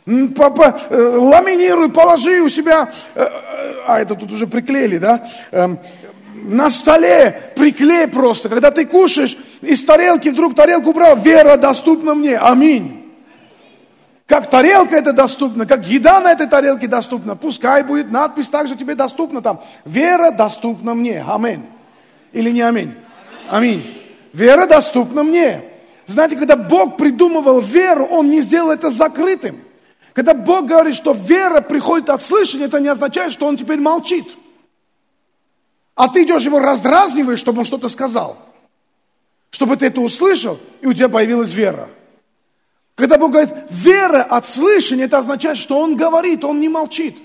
Э, 0.06 1.16
ламинируй, 1.16 1.90
положи 1.90 2.40
у 2.40 2.48
себя. 2.48 2.90
Э, 3.14 3.22
э, 3.22 3.74
а 3.86 4.00
это 4.00 4.14
тут 4.14 4.32
уже 4.32 4.46
приклеили, 4.46 4.98
да? 4.98 5.26
На 6.44 6.70
столе 6.70 7.52
приклей 7.56 8.06
просто. 8.06 8.48
Когда 8.48 8.70
ты 8.70 8.84
кушаешь, 8.86 9.36
из 9.62 9.84
тарелки 9.84 10.28
вдруг 10.28 10.54
тарелку 10.54 10.90
убрал, 10.90 11.16
вера 11.16 11.56
доступна 11.56 12.14
мне. 12.14 12.38
Аминь. 12.38 13.06
Как 14.26 14.50
тарелка 14.50 14.96
это 14.96 15.12
доступна, 15.12 15.66
как 15.66 15.86
еда 15.86 16.20
на 16.20 16.32
этой 16.32 16.48
тарелке 16.48 16.88
доступна, 16.88 17.36
пускай 17.36 17.84
будет 17.84 18.10
надпись 18.10 18.48
также 18.48 18.74
тебе 18.74 18.96
доступна 18.96 19.40
там. 19.40 19.62
Вера 19.84 20.32
доступна 20.32 20.94
мне. 20.94 21.24
Аминь. 21.26 21.64
Или 22.32 22.50
не 22.50 22.62
аминь? 22.62 22.94
Аминь. 23.48 24.02
Вера 24.32 24.66
доступна 24.66 25.22
мне. 25.22 25.62
Знаете, 26.06 26.36
когда 26.36 26.56
Бог 26.56 26.96
придумывал 26.96 27.60
веру, 27.60 28.04
Он 28.04 28.30
не 28.30 28.40
сделал 28.40 28.70
это 28.70 28.90
закрытым. 28.90 29.60
Когда 30.12 30.34
Бог 30.34 30.66
говорит, 30.66 30.96
что 30.96 31.12
вера 31.12 31.60
приходит 31.60 32.10
от 32.10 32.22
слышания, 32.22 32.66
это 32.66 32.80
не 32.80 32.88
означает, 32.88 33.32
что 33.32 33.46
Он 33.46 33.56
теперь 33.56 33.78
молчит. 33.78 34.26
А 35.96 36.08
ты 36.08 36.22
идешь 36.22 36.44
его 36.44 36.60
раздразниваешь, 36.60 37.40
чтобы 37.40 37.60
он 37.60 37.64
что-то 37.64 37.88
сказал. 37.88 38.36
Чтобы 39.50 39.76
ты 39.76 39.86
это 39.86 40.02
услышал, 40.02 40.58
и 40.82 40.86
у 40.86 40.92
тебя 40.92 41.08
появилась 41.08 41.52
вера. 41.52 41.88
Когда 42.94 43.18
Бог 43.18 43.32
говорит, 43.32 43.52
вера 43.70 44.22
от 44.22 44.46
слышания, 44.46 45.06
это 45.06 45.18
означает, 45.18 45.56
что 45.56 45.80
Он 45.80 45.96
говорит, 45.96 46.44
Он 46.44 46.60
не 46.60 46.68
молчит. 46.68 47.16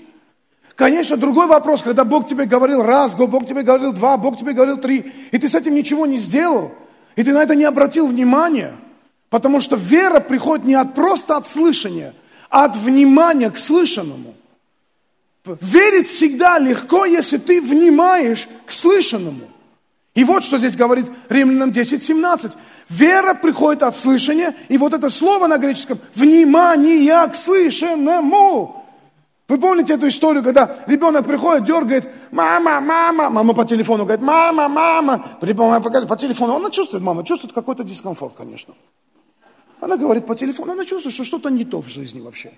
Конечно, 0.74 1.18
другой 1.18 1.46
вопрос, 1.46 1.82
когда 1.82 2.04
Бог 2.04 2.26
тебе 2.26 2.46
говорил 2.46 2.82
раз, 2.82 3.14
Бог 3.14 3.46
тебе 3.46 3.62
говорил 3.62 3.92
два, 3.92 4.16
Бог 4.16 4.38
тебе 4.38 4.52
говорил 4.52 4.78
три, 4.78 5.12
и 5.30 5.38
ты 5.38 5.48
с 5.48 5.54
этим 5.54 5.74
ничего 5.74 6.06
не 6.06 6.16
сделал, 6.16 6.72
и 7.14 7.22
ты 7.22 7.32
на 7.32 7.42
это 7.42 7.54
не 7.54 7.64
обратил 7.64 8.06
внимания, 8.06 8.74
потому 9.28 9.60
что 9.60 9.76
вера 9.76 10.20
приходит 10.20 10.64
не 10.64 10.74
от 10.74 10.94
просто 10.94 11.36
от 11.36 11.46
слышания, 11.46 12.14
а 12.48 12.64
от 12.64 12.76
внимания 12.76 13.50
к 13.50 13.58
слышанному. 13.58 14.34
Верить 15.44 16.06
всегда 16.06 16.58
легко, 16.58 17.04
если 17.04 17.36
ты 17.36 17.60
внимаешь 17.60 18.48
к 18.64 18.70
слышанному. 18.70 19.48
И 20.14 20.24
вот 20.24 20.44
что 20.44 20.58
здесь 20.58 20.76
говорит 20.76 21.06
Римлянам 21.28 21.72
10, 21.72 22.02
17. 22.02 22.52
Вера 22.88 23.34
приходит 23.34 23.82
от 23.82 23.96
слышания, 23.96 24.54
и 24.68 24.78
вот 24.78 24.92
это 24.92 25.08
слово 25.08 25.46
на 25.46 25.58
греческом– 25.58 25.98
внимание 26.14 27.26
к 27.28 27.34
слышанному. 27.34 28.84
Вы 29.48 29.58
помните 29.58 29.94
эту 29.94 30.08
историю, 30.08 30.44
когда 30.44 30.76
ребенок 30.86 31.26
приходит, 31.26 31.64
дергает, 31.64 32.08
мама, 32.30 32.80
мама, 32.80 33.28
мама 33.30 33.54
по 33.54 33.64
телефону 33.64 34.04
говорит, 34.04 34.24
мама, 34.24 34.68
мама, 34.68 35.38
по 35.40 36.16
телефону, 36.16 36.56
она 36.56 36.70
чувствует, 36.70 37.02
мама 37.02 37.24
чувствует 37.24 37.52
какой-то 37.52 37.82
дискомфорт, 37.82 38.34
конечно. 38.36 38.74
Она 39.80 39.96
говорит 39.96 40.26
по 40.26 40.36
телефону, 40.36 40.72
она 40.72 40.84
чувствует, 40.84 41.14
что 41.14 41.24
что-то 41.24 41.50
не 41.50 41.64
то 41.64 41.82
в 41.82 41.88
жизни 41.88 42.20
вообще. 42.20 42.52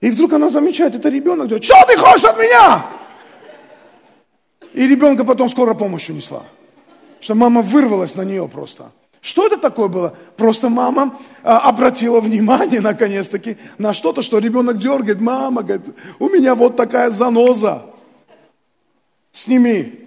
И 0.00 0.10
вдруг 0.10 0.32
она 0.32 0.48
замечает, 0.48 0.94
это 0.94 1.08
ребенок, 1.08 1.48
говорит, 1.48 1.64
что 1.64 1.76
ты 1.86 1.96
хочешь 1.96 2.24
от 2.24 2.38
меня? 2.38 2.86
И 4.72 4.86
ребенка 4.86 5.24
потом 5.24 5.48
скоро 5.48 5.74
помощь 5.74 6.10
унесла. 6.10 6.42
Что 7.20 7.34
мама 7.34 7.62
вырвалась 7.62 8.14
на 8.14 8.22
нее 8.22 8.46
просто. 8.48 8.92
Что 9.22 9.46
это 9.46 9.56
такое 9.56 9.88
было? 9.88 10.14
Просто 10.36 10.68
мама 10.68 11.18
а, 11.42 11.60
обратила 11.60 12.20
внимание, 12.20 12.80
наконец-таки, 12.82 13.56
на 13.78 13.94
что-то, 13.94 14.22
что 14.22 14.38
ребенок 14.38 14.78
дергает. 14.78 15.20
Мама, 15.20 15.62
говорит, 15.62 15.86
у 16.18 16.28
меня 16.28 16.54
вот 16.54 16.76
такая 16.76 17.10
заноза. 17.10 17.82
Сними. 19.32 20.06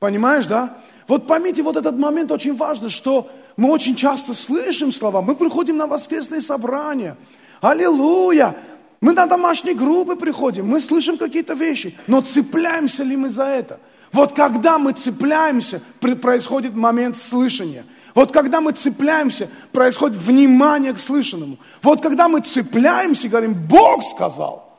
Понимаешь, 0.00 0.46
да? 0.46 0.76
Вот 1.08 1.26
поймите, 1.26 1.62
вот 1.62 1.76
этот 1.76 1.96
момент 1.96 2.30
очень 2.30 2.56
важно, 2.56 2.88
что 2.88 3.30
мы 3.56 3.70
очень 3.70 3.94
часто 3.94 4.34
слышим 4.34 4.92
слова, 4.92 5.22
мы 5.22 5.34
приходим 5.34 5.76
на 5.76 5.86
воскресные 5.86 6.42
собрания, 6.42 7.16
Аллилуйя! 7.64 8.56
Мы 9.00 9.14
на 9.14 9.26
домашние 9.26 9.74
группы 9.74 10.16
приходим, 10.16 10.66
мы 10.66 10.80
слышим 10.80 11.16
какие-то 11.16 11.54
вещи, 11.54 11.96
но 12.06 12.20
цепляемся 12.20 13.02
ли 13.02 13.16
мы 13.16 13.30
за 13.30 13.44
это? 13.44 13.80
Вот 14.12 14.32
когда 14.32 14.78
мы 14.78 14.92
цепляемся, 14.92 15.80
происходит 15.98 16.74
момент 16.74 17.16
слышания. 17.16 17.86
Вот 18.14 18.32
когда 18.32 18.60
мы 18.60 18.72
цепляемся, 18.72 19.48
происходит 19.72 20.18
внимание 20.18 20.92
к 20.92 20.98
слышанному. 20.98 21.58
Вот 21.82 22.02
когда 22.02 22.28
мы 22.28 22.40
цепляемся 22.40 23.28
говорим, 23.28 23.54
Бог 23.54 24.04
сказал. 24.04 24.78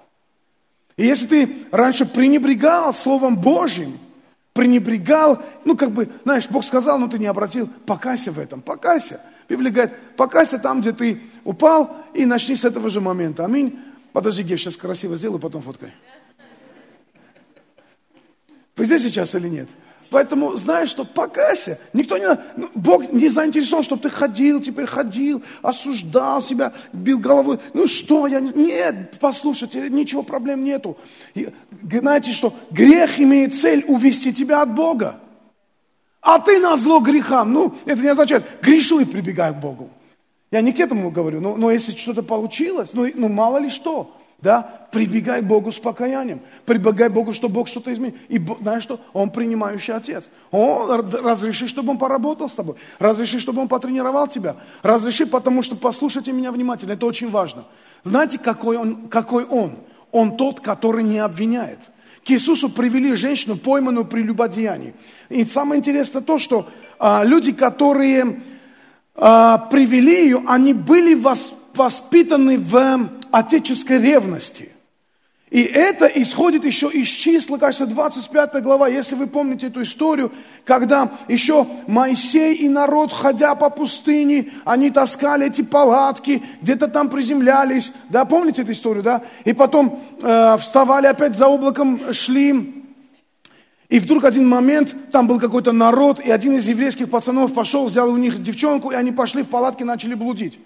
И 0.96 1.08
если 1.08 1.26
ты 1.26 1.58
раньше 1.72 2.06
пренебрегал 2.06 2.94
Словом 2.94 3.36
Божьим, 3.36 3.98
пренебрегал, 4.54 5.42
ну 5.66 5.76
как 5.76 5.90
бы, 5.90 6.08
знаешь, 6.24 6.48
Бог 6.50 6.64
сказал, 6.64 7.00
но 7.00 7.08
ты 7.08 7.18
не 7.18 7.26
обратил, 7.26 7.68
покайся 7.88 8.32
в 8.32 8.38
этом, 8.38 8.62
покайся. 8.62 9.22
Библия 9.48 9.72
говорит, 9.72 9.94
покайся 10.16 10.58
там, 10.58 10.82
где 10.82 10.92
ты 10.92 11.22
упал, 11.44 11.96
и 12.14 12.26
начни 12.26 12.56
с 12.56 12.64
этого 12.64 12.90
же 12.90 13.02
момента. 13.02 13.46
Аминь. 13.46 13.80
Подожди, 14.14 14.44
Гев, 14.44 14.60
сейчас 14.60 14.78
красиво 14.78 15.18
сделаю, 15.18 15.40
потом 15.40 15.62
фоткай. 15.62 15.92
Вы 18.76 18.86
здесь 18.86 19.04
сейчас 19.04 19.36
или 19.36 19.48
нет? 19.48 19.70
Поэтому 20.10 20.56
знаешь, 20.56 20.90
что 20.90 21.04
покайся. 21.04 21.80
Никто 21.92 22.18
не... 22.18 22.28
Ну, 22.56 22.70
Бог 22.76 23.12
не 23.12 23.28
заинтересован, 23.28 23.84
чтобы 23.84 24.02
ты 24.04 24.10
ходил, 24.10 24.62
теперь 24.62 24.86
ходил, 24.86 25.44
осуждал 25.62 26.42
себя, 26.42 26.74
бил 26.94 27.20
головой. 27.20 27.60
Ну 27.74 27.88
что, 27.88 28.28
я... 28.28 28.40
Нет, 28.40 29.18
послушайте, 29.20 29.90
ничего 29.90 30.24
проблем 30.24 30.64
нету. 30.64 30.98
И, 31.34 31.50
знаете 31.82 32.32
что? 32.32 32.54
Грех 32.72 33.20
имеет 33.20 33.56
цель 33.56 33.84
увести 33.88 34.34
тебя 34.34 34.62
от 34.62 34.74
Бога. 34.74 35.20
А 36.26 36.40
ты 36.40 36.60
на 36.60 36.76
зло 36.76 37.02
грехам. 37.02 37.54
Ну, 37.54 37.76
это 37.86 38.02
не 38.02 38.08
означает, 38.08 38.44
грешу 38.60 39.00
и 39.00 39.06
прибегай 39.06 39.54
к 39.54 39.58
Богу. 39.58 39.92
Я 40.50 40.62
не 40.62 40.74
к 40.74 40.80
этому 40.80 41.12
говорю, 41.12 41.40
но, 41.40 41.56
но 41.56 41.70
если 41.70 41.92
что-то 41.92 42.24
получилось, 42.24 42.94
ну, 42.94 43.08
ну 43.14 43.30
мало 43.30 43.60
ли 43.60 43.70
что, 43.70 44.18
да, 44.42 44.88
прибегай 44.92 45.44
к 45.44 45.46
Богу 45.46 45.72
с 45.72 45.78
покаянием, 45.78 46.42
прибегай 46.66 47.10
к 47.10 47.14
Богу, 47.14 47.34
что 47.34 47.48
Бог 47.48 47.68
что-то 47.68 47.94
изменит. 47.94 48.16
И 48.28 48.44
знаешь 48.60 48.82
что? 48.82 49.00
Он 49.14 49.30
принимающий 49.30 49.94
отец. 49.94 50.24
Он 50.50 51.08
разреши, 51.12 51.68
чтобы 51.68 51.92
он 51.92 52.00
поработал 52.00 52.50
с 52.50 52.54
тобой, 52.54 52.76
разреши, 52.98 53.40
чтобы 53.40 53.62
он 53.62 53.68
потренировал 53.68 54.28
тебя, 54.28 54.56
разреши, 54.82 55.28
потому 55.28 55.62
что 55.62 55.76
послушайте 55.76 56.32
меня 56.32 56.52
внимательно, 56.52 56.94
это 56.94 57.06
очень 57.06 57.30
важно. 57.30 57.66
Знаете, 58.04 58.40
какой 58.40 58.78
он? 58.78 59.10
Какой 59.10 59.46
он? 59.46 59.76
Он 60.12 60.38
тот, 60.38 60.60
который 60.60 61.04
не 61.04 61.20
обвиняет. 61.20 61.92
К 62.26 62.32
Иисусу 62.32 62.70
привели 62.70 63.14
женщину, 63.14 63.56
пойманную 63.56 64.06
при 64.06 64.24
любодеянии. 64.24 64.96
И 65.30 65.46
самое 65.46 65.80
интересное 65.80 66.24
то, 66.24 66.40
что 66.40 66.68
а, 66.98 67.24
люди, 67.24 67.52
которые 67.52 68.42
а, 69.14 69.60
привели 69.60 70.24
ее, 70.24 70.44
они 70.48 70.74
были 70.74 71.14
воспитаны 71.76 72.58
в 72.58 73.10
отеческой 73.30 74.02
ревности. 74.02 74.70
И 75.52 75.62
это 75.62 76.08
исходит 76.08 76.66
еще 76.66 76.90
из 76.90 77.08
числа, 77.08 77.58
кажется, 77.58 77.86
25 77.86 78.64
глава, 78.64 78.88
если 78.88 79.16
вы 79.16 79.28
помните 79.28 79.68
эту 79.68 79.84
историю, 79.84 80.32
когда 80.66 81.12
еще 81.28 81.68
Моисей 81.86 82.56
и 82.56 82.68
народ, 82.68 83.14
ходя 83.14 83.54
по 83.54 83.70
пустыне, 83.70 84.52
они 84.66 84.90
таскали 84.90 85.46
эти 85.46 85.62
палатки, 85.62 86.44
где-то 86.62 86.88
там 86.88 87.10
приземлялись, 87.10 87.92
да, 88.10 88.26
помните 88.26 88.64
эту 88.64 88.72
историю, 88.72 89.04
да? 89.04 89.22
И 89.44 89.54
потом 89.54 90.02
э, 90.22 90.58
вставали 90.58 91.06
опять 91.06 91.38
за 91.38 91.48
облаком, 91.48 92.12
шли, 92.12 92.84
и 93.88 94.00
вдруг 94.00 94.24
один 94.24 94.48
момент, 94.48 94.96
там 95.12 95.28
был 95.28 95.40
какой-то 95.40 95.72
народ, 95.72 96.20
и 96.20 96.32
один 96.32 96.56
из 96.56 96.68
еврейских 96.68 97.10
пацанов 97.10 97.54
пошел, 97.54 97.86
взял 97.86 98.10
у 98.10 98.18
них 98.18 98.42
девчонку, 98.42 98.92
и 98.92 98.96
они 98.96 99.12
пошли 99.12 99.44
в 99.44 99.48
палатки, 99.48 99.84
начали 99.84 100.16
блудить. 100.16 100.60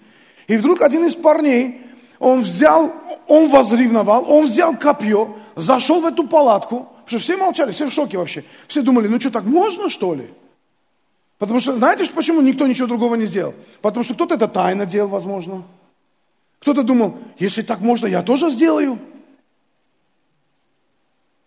И 0.48 0.56
вдруг 0.56 0.80
один 0.80 1.04
из 1.04 1.14
парней, 1.14 1.82
он 2.18 2.42
взял, 2.42 2.92
он 3.30 3.48
возревновал, 3.48 4.28
он 4.28 4.46
взял 4.46 4.76
копье, 4.76 5.36
зашел 5.54 6.00
в 6.00 6.06
эту 6.06 6.26
палатку, 6.26 6.88
потому 7.04 7.06
что 7.06 7.18
все 7.20 7.36
молчали, 7.36 7.70
все 7.70 7.86
в 7.86 7.92
шоке 7.92 8.18
вообще. 8.18 8.42
Все 8.66 8.82
думали, 8.82 9.06
ну 9.06 9.20
что, 9.20 9.30
так 9.30 9.44
можно 9.44 9.88
что 9.88 10.14
ли? 10.14 10.28
Потому 11.38 11.60
что, 11.60 11.72
знаете, 11.74 12.10
почему 12.12 12.40
никто 12.40 12.66
ничего 12.66 12.88
другого 12.88 13.14
не 13.14 13.26
сделал? 13.26 13.54
Потому 13.82 14.02
что 14.02 14.14
кто-то 14.14 14.34
это 14.34 14.48
тайно 14.48 14.84
делал, 14.84 15.10
возможно. 15.10 15.62
Кто-то 16.58 16.82
думал, 16.82 17.18
если 17.38 17.62
так 17.62 17.78
можно, 17.80 18.08
я 18.08 18.22
тоже 18.22 18.50
сделаю. 18.50 18.98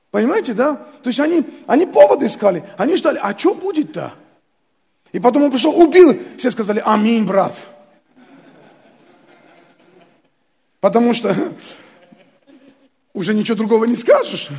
Понимаете, 0.10 0.54
да? 0.54 0.75
То 1.04 1.10
есть 1.10 1.20
они, 1.20 1.44
они 1.68 1.86
поводы 1.86 2.28
искали, 2.28 2.63
они 2.78 2.96
ждали, 2.96 3.20
а 3.22 3.38
что 3.38 3.54
будет-то? 3.54 4.13
И 5.12 5.20
потом 5.20 5.44
он 5.44 5.52
пришел, 5.52 5.78
убил, 5.78 6.18
все 6.38 6.50
сказали, 6.50 6.82
аминь, 6.86 7.25
брат. 7.25 7.56
Потому 10.84 11.13
что 11.13 11.34
уже 13.13 13.34
ничего 13.34 13.56
другого 13.56 13.86
не 13.86 13.96
скажешь. 13.96 14.50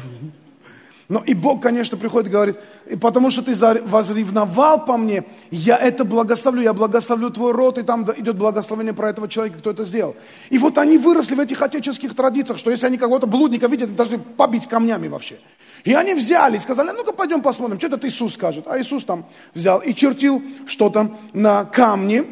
Но 1.11 1.23
и 1.23 1.35
Бог, 1.35 1.61
конечно, 1.61 1.99
приходит 1.99 2.29
и 2.29 2.33
говорит, 2.33 2.57
и 2.87 2.97
потому 2.97 3.31
что 3.31 3.43
ты 3.43 3.55
возревновал 3.83 4.87
по 4.87 4.97
мне, 4.97 5.25
я 5.51 5.77
это 5.77 6.03
благословлю, 6.03 6.63
я 6.63 6.73
благословлю 6.73 7.29
твой 7.29 7.53
род, 7.53 7.77
и 7.77 7.83
там 7.83 8.11
идет 8.17 8.37
благословение 8.37 8.95
про 8.95 9.11
этого 9.11 9.29
человека, 9.29 9.59
кто 9.59 9.73
это 9.73 9.85
сделал. 9.85 10.17
И 10.49 10.57
вот 10.57 10.79
они 10.79 10.97
выросли 10.97 11.35
в 11.35 11.41
этих 11.41 11.61
отеческих 11.61 12.17
традициях, 12.17 12.59
что 12.59 12.71
если 12.71 12.87
они 12.87 12.97
кого-то 12.97 13.27
блудника 13.27 13.67
видят, 13.67 13.89
они 13.89 13.97
должны 13.97 14.19
побить 14.19 14.67
камнями 14.67 15.09
вообще. 15.09 15.39
И 15.85 15.93
они 15.93 16.15
взяли 16.15 16.57
и 16.57 16.61
сказали, 16.61 16.91
ну-ка 16.93 17.13
пойдем 17.13 17.43
посмотрим, 17.43 17.77
что 17.79 17.89
этот 17.89 18.07
Иисус 18.07 18.33
скажет. 18.33 18.67
А 18.67 18.81
Иисус 18.81 19.05
там 19.05 19.27
взял 19.53 19.81
и 19.81 19.93
чертил 19.93 20.43
что-то 20.65 21.15
на 21.35 21.67
камне, 21.67 22.25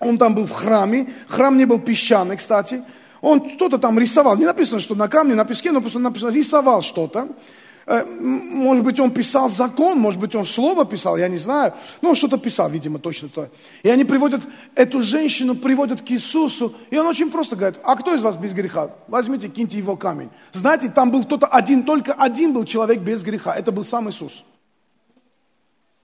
он 0.00 0.18
там 0.18 0.34
был 0.34 0.46
в 0.46 0.52
храме, 0.52 1.12
храм 1.28 1.56
не 1.56 1.66
был 1.66 1.78
песчаный, 1.78 2.36
кстати. 2.36 2.82
Он 3.20 3.46
что-то 3.48 3.78
там 3.78 3.98
рисовал. 3.98 4.36
Не 4.36 4.46
написано, 4.46 4.80
что 4.80 4.94
на 4.94 5.08
камне, 5.08 5.34
на 5.34 5.44
песке, 5.44 5.70
но 5.70 5.80
просто 5.80 5.98
написано, 5.98 6.30
рисовал 6.30 6.80
что-то. 6.80 7.28
Э, 7.86 8.04
может 8.04 8.82
быть, 8.82 8.98
он 8.98 9.10
писал 9.10 9.50
закон, 9.50 9.98
может 9.98 10.18
быть, 10.18 10.34
он 10.34 10.46
слово 10.46 10.86
писал, 10.86 11.18
я 11.18 11.28
не 11.28 11.36
знаю. 11.36 11.74
Ну, 12.00 12.14
что-то 12.14 12.38
писал, 12.38 12.70
видимо, 12.70 12.98
точно 12.98 13.28
то. 13.28 13.48
И 13.82 13.90
они 13.90 14.04
приводят, 14.04 14.40
эту 14.74 15.02
женщину 15.02 15.54
приводят 15.54 16.00
к 16.00 16.10
Иисусу, 16.10 16.74
и 16.88 16.96
он 16.96 17.06
очень 17.06 17.30
просто 17.30 17.56
говорит, 17.56 17.78
а 17.82 17.96
кто 17.96 18.14
из 18.14 18.22
вас 18.22 18.36
без 18.36 18.54
греха? 18.54 18.90
Возьмите, 19.08 19.48
киньте 19.48 19.76
его 19.76 19.96
камень. 19.96 20.30
Знаете, 20.52 20.88
там 20.88 21.10
был 21.10 21.24
кто-то 21.24 21.46
один, 21.46 21.82
только 21.82 22.14
один 22.14 22.54
был 22.54 22.64
человек 22.64 23.00
без 23.00 23.22
греха, 23.22 23.54
это 23.54 23.70
был 23.70 23.84
сам 23.84 24.08
Иисус. 24.08 24.44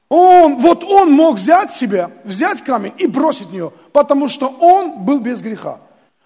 Он, 0.09 0.57
вот 0.57 0.85
он 0.85 1.13
мог 1.13 1.37
взять 1.37 1.73
себя, 1.73 2.11
взять 2.25 2.63
камень 2.63 2.93
и 2.99 3.07
бросить 3.07 3.49
в 3.49 3.53
нее, 3.53 3.73
потому 3.93 4.29
что 4.29 4.49
он 4.49 5.05
был 5.05 5.21
без 5.21 5.41
греха. 5.41 5.81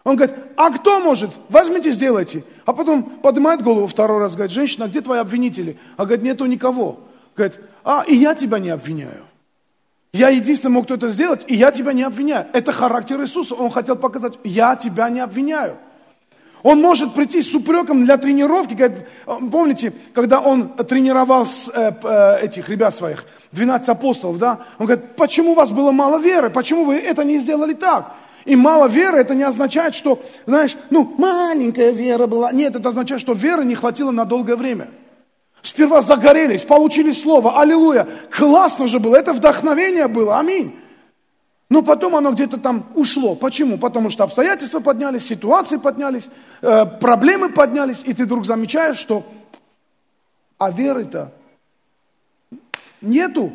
Он 0.05 0.17
говорит, 0.17 0.37
а 0.57 0.71
кто 0.71 1.01
может? 1.01 1.31
Возьмите, 1.49 1.91
сделайте. 1.91 2.45
А 2.65 2.73
потом 2.73 3.03
поднимает 3.03 3.63
голову 3.63 3.87
второй 3.87 4.19
раз, 4.19 4.35
говорит, 4.35 4.53
женщина, 4.53 4.85
где 4.85 5.01
твои 5.01 5.19
обвинители? 5.19 5.79
А 5.97 6.05
говорит, 6.05 6.25
нету 6.25 6.47
никого. 6.47 7.01
Говорит, 7.37 7.61
а, 7.85 8.05
и 8.07 8.15
я 8.15 8.35
тебя 8.35 8.59
не 8.59 8.71
обвиняю. 8.71 9.25
Я 10.13 10.29
единственный 10.31 10.73
мог 10.73 10.87
кто 10.87 10.95
это 10.95 11.09
сделать, 11.09 11.45
и 11.47 11.55
я 11.55 11.71
тебя 11.71 11.93
не 11.93 12.03
обвиняю. 12.03 12.47
Это 12.53 12.73
характер 12.73 13.21
Иисуса. 13.21 13.55
Он 13.55 13.71
хотел 13.71 13.97
показать, 13.97 14.35
я 14.43 14.75
тебя 14.75 15.09
не 15.09 15.21
обвиняю. 15.21 15.77
Он 16.63 16.81
может 16.81 17.15
прийти 17.15 17.43
с 17.43 17.55
упреком 17.55 18.05
для 18.05 18.17
тренировки. 18.17 18.77
Помните, 19.51 19.93
когда 20.13 20.41
он 20.41 20.69
тренировал 20.69 21.47
э, 21.73 21.93
э, 22.03 22.39
этих 22.43 22.69
ребят 22.69 22.95
своих, 22.95 23.25
12 23.53 23.89
апостолов, 23.89 24.39
да? 24.39 24.59
Он 24.79 24.87
говорит, 24.87 25.17
почему 25.17 25.53
у 25.53 25.55
вас 25.55 25.71
было 25.71 25.91
мало 25.91 26.19
веры? 26.19 26.51
Почему 26.51 26.85
вы 26.85 26.97
это 26.97 27.25
не 27.25 27.39
сделали 27.39 27.73
так? 27.73 28.13
И 28.45 28.57
мало 28.57 28.89
веры, 28.89 29.19
это 29.19 29.35
не 29.35 29.43
означает, 29.43 29.95
что, 29.95 30.21
знаешь, 30.47 30.77
ну, 30.91 31.15
маленькая 31.19 31.93
вера 31.93 32.27
была. 32.27 32.53
Нет, 32.53 32.75
это 32.75 32.89
означает, 32.89 33.21
что 33.21 33.33
веры 33.33 33.65
не 33.65 33.75
хватило 33.75 34.11
на 34.11 34.25
долгое 34.25 34.57
время. 34.57 34.89
Сперва 35.63 36.01
загорелись, 36.01 36.65
получили 36.65 37.13
слово, 37.13 37.61
аллилуйя. 37.61 38.09
Классно 38.31 38.87
же 38.87 38.99
было, 38.99 39.17
это 39.17 39.33
вдохновение 39.33 40.09
было, 40.09 40.39
аминь. 40.39 40.75
Но 41.71 41.83
потом 41.83 42.17
оно 42.17 42.33
где-то 42.33 42.59
там 42.59 42.87
ушло. 42.97 43.37
Почему? 43.37 43.79
Потому 43.79 44.11
что 44.11 44.25
обстоятельства 44.25 44.81
поднялись, 44.81 45.25
ситуации 45.25 45.77
поднялись, 45.77 46.29
э, 46.61 46.85
проблемы 46.85 47.49
поднялись, 47.49 48.03
и 48.05 48.13
ты 48.13 48.25
вдруг 48.25 48.45
замечаешь, 48.45 48.99
что 48.99 49.25
а 50.59 50.71
веры-то 50.71 51.33
нету. 53.01 53.53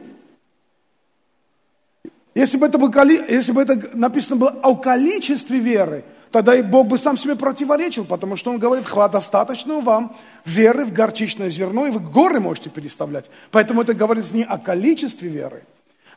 Если 2.34 2.58
бы, 2.58 2.66
это 2.66 2.78
было, 2.78 2.92
если 3.30 3.52
бы 3.52 3.62
это 3.62 3.96
написано 3.96 4.38
было 4.38 4.50
о 4.64 4.76
количестве 4.76 5.60
веры, 5.60 6.04
тогда 6.32 6.56
и 6.56 6.62
Бог 6.62 6.88
бы 6.88 6.98
сам 6.98 7.18
себе 7.18 7.36
противоречил, 7.36 8.06
потому 8.06 8.38
что 8.38 8.52
Он 8.52 8.58
говорит, 8.58 8.88
хват 8.88 9.12
достаточно 9.12 9.80
вам 9.82 10.16
веры 10.46 10.86
в 10.86 10.92
горчичное 10.92 11.50
зерно, 11.50 11.86
и 11.86 11.92
вы 11.92 12.00
горы 12.00 12.40
можете 12.40 12.70
переставлять. 12.70 13.30
Поэтому 13.52 13.82
это 13.82 13.94
говорится 13.94 14.36
не 14.36 14.44
о 14.44 14.58
количестве 14.58 15.30
веры, 15.30 15.64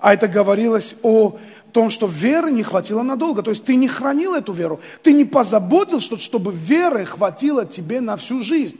а 0.00 0.14
это 0.14 0.26
говорилось 0.26 0.96
о 1.02 1.38
том, 1.72 1.90
что 1.90 2.06
веры 2.06 2.50
не 2.50 2.62
хватило 2.62 3.02
надолго. 3.02 3.42
То 3.42 3.50
есть 3.50 3.64
ты 3.64 3.76
не 3.76 3.88
хранил 3.88 4.34
эту 4.34 4.52
веру, 4.52 4.80
ты 5.02 5.12
не 5.12 5.24
позаботился, 5.24 6.18
чтобы 6.18 6.52
веры 6.52 7.04
хватило 7.04 7.64
тебе 7.66 8.00
на 8.00 8.16
всю 8.16 8.42
жизнь. 8.42 8.78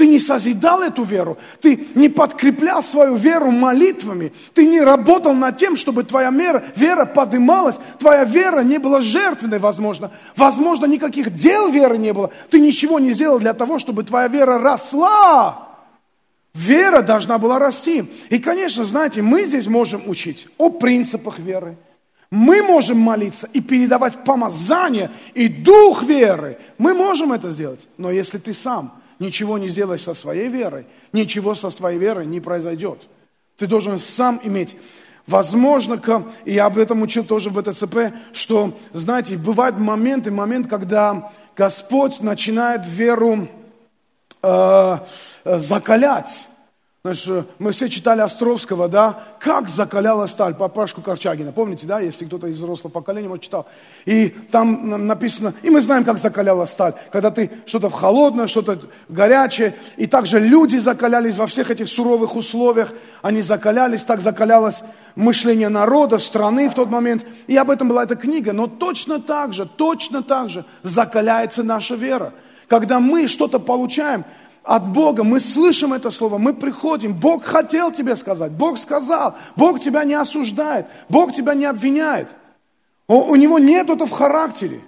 Ты 0.00 0.06
не 0.06 0.18
созидал 0.18 0.80
эту 0.82 1.02
веру, 1.02 1.36
ты 1.60 1.86
не 1.94 2.08
подкреплял 2.08 2.82
свою 2.82 3.16
веру 3.16 3.50
молитвами, 3.50 4.32
ты 4.54 4.64
не 4.64 4.80
работал 4.80 5.34
над 5.34 5.58
тем, 5.58 5.76
чтобы 5.76 6.04
твоя 6.04 6.30
вера, 6.30 6.64
вера 6.74 7.04
подымалась, 7.04 7.78
твоя 7.98 8.24
вера 8.24 8.60
не 8.60 8.78
была 8.78 9.02
жертвенной, 9.02 9.58
возможно. 9.58 10.10
Возможно, 10.36 10.86
никаких 10.86 11.34
дел 11.34 11.68
веры 11.68 11.98
не 11.98 12.14
было. 12.14 12.30
Ты 12.48 12.60
ничего 12.60 12.98
не 12.98 13.12
сделал 13.12 13.38
для 13.38 13.52
того, 13.52 13.78
чтобы 13.78 14.02
твоя 14.04 14.28
вера 14.28 14.58
росла. 14.58 15.68
Вера 16.54 17.02
должна 17.02 17.36
была 17.36 17.58
расти. 17.58 18.10
И, 18.30 18.38
конечно, 18.38 18.86
знаете, 18.86 19.20
мы 19.20 19.44
здесь 19.44 19.66
можем 19.66 20.08
учить 20.08 20.48
о 20.56 20.70
принципах 20.70 21.38
веры. 21.38 21.76
Мы 22.30 22.62
можем 22.62 22.98
молиться 22.98 23.48
и 23.52 23.60
передавать 23.60 24.24
помазание 24.24 25.10
и 25.34 25.48
дух 25.48 26.04
веры. 26.04 26.58
Мы 26.78 26.94
можем 26.94 27.32
это 27.32 27.50
сделать. 27.50 27.88
Но 27.96 28.10
если 28.10 28.38
ты 28.38 28.52
сам 28.52 29.02
ничего 29.18 29.58
не 29.58 29.68
сделаешь 29.68 30.02
со 30.02 30.14
своей 30.14 30.48
верой, 30.48 30.86
ничего 31.12 31.54
со 31.54 31.70
своей 31.70 31.98
верой 31.98 32.26
не 32.26 32.40
произойдет. 32.40 33.00
Ты 33.56 33.66
должен 33.66 33.98
сам 33.98 34.40
иметь 34.42 34.76
Возможно, 35.26 36.00
и 36.44 36.54
я 36.54 36.66
об 36.66 36.76
этом 36.76 37.02
учил 37.02 37.24
тоже 37.24 37.50
в 37.50 37.62
ВТЦП, 37.62 38.12
что, 38.32 38.76
знаете, 38.92 39.36
бывают 39.36 39.78
моменты, 39.78 40.32
момент, 40.32 40.66
когда 40.66 41.30
Господь 41.56 42.20
начинает 42.20 42.82
веру 42.84 43.46
э, 44.42 44.98
закалять. 45.44 46.48
Значит, 47.02 47.46
мы 47.58 47.72
все 47.72 47.88
читали 47.88 48.20
Островского, 48.20 48.86
да, 48.86 49.24
как 49.38 49.70
закаляла 49.70 50.26
сталь, 50.26 50.54
папашку 50.54 51.00
Корчагина. 51.00 51.50
Помните, 51.50 51.86
да, 51.86 51.98
если 51.98 52.26
кто-то 52.26 52.46
из 52.46 52.58
взрослого 52.58 52.92
поколения 52.92 53.24
его 53.24 53.38
читал. 53.38 53.66
И 54.04 54.28
там 54.50 55.06
написано, 55.06 55.54
и 55.62 55.70
мы 55.70 55.80
знаем, 55.80 56.04
как 56.04 56.18
закаляла 56.18 56.66
сталь. 56.66 56.92
Когда 57.10 57.30
ты 57.30 57.50
что-то 57.64 57.88
в 57.88 57.94
холодное, 57.94 58.48
что-то 58.48 58.80
горячее. 59.08 59.74
И 59.96 60.06
также 60.06 60.40
люди 60.40 60.76
закалялись 60.76 61.36
во 61.36 61.46
всех 61.46 61.70
этих 61.70 61.88
суровых 61.88 62.36
условиях. 62.36 62.92
Они 63.22 63.40
закалялись, 63.40 64.04
так 64.04 64.20
закалялось 64.20 64.82
мышление 65.14 65.70
народа, 65.70 66.18
страны 66.18 66.68
в 66.68 66.74
тот 66.74 66.90
момент. 66.90 67.24
И 67.46 67.56
об 67.56 67.70
этом 67.70 67.88
была 67.88 68.02
эта 68.02 68.14
книга. 68.14 68.52
Но 68.52 68.66
точно 68.66 69.22
так 69.22 69.54
же, 69.54 69.64
точно 69.64 70.22
так 70.22 70.50
же 70.50 70.66
закаляется 70.82 71.62
наша 71.62 71.94
вера. 71.94 72.34
Когда 72.68 73.00
мы 73.00 73.26
что-то 73.26 73.58
получаем, 73.58 74.22
от 74.62 74.86
Бога, 74.88 75.24
мы 75.24 75.40
слышим 75.40 75.92
это 75.92 76.10
слово, 76.10 76.38
мы 76.38 76.54
приходим, 76.54 77.14
Бог 77.14 77.44
хотел 77.44 77.92
тебе 77.92 78.16
сказать, 78.16 78.52
Бог 78.52 78.78
сказал, 78.78 79.36
Бог 79.56 79.80
тебя 79.80 80.04
не 80.04 80.14
осуждает, 80.14 80.86
Бог 81.08 81.34
тебя 81.34 81.54
не 81.54 81.64
обвиняет. 81.64 82.28
У, 83.08 83.34
него 83.34 83.58
нет 83.58 83.90
это 83.90 84.06
в 84.06 84.10
характере. 84.10 84.82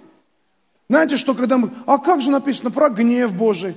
Знаете, 0.87 1.17
что 1.17 1.33
когда 1.33 1.57
мы... 1.57 1.71
А 1.85 1.97
как 1.97 2.21
же 2.21 2.31
написано 2.31 2.71
про 2.71 2.89
гнев 2.89 3.33
Божий, 3.33 3.75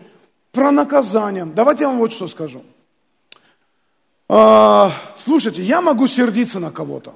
про 0.52 0.70
наказание? 0.70 1.44
Давайте 1.44 1.84
я 1.84 1.88
вам 1.88 1.98
вот 1.98 2.12
что 2.12 2.28
скажу. 2.28 2.62
А, 4.28 4.92
слушайте, 5.16 5.62
я 5.62 5.80
могу 5.80 6.06
сердиться 6.06 6.60
на 6.60 6.70
кого-то. 6.70 7.14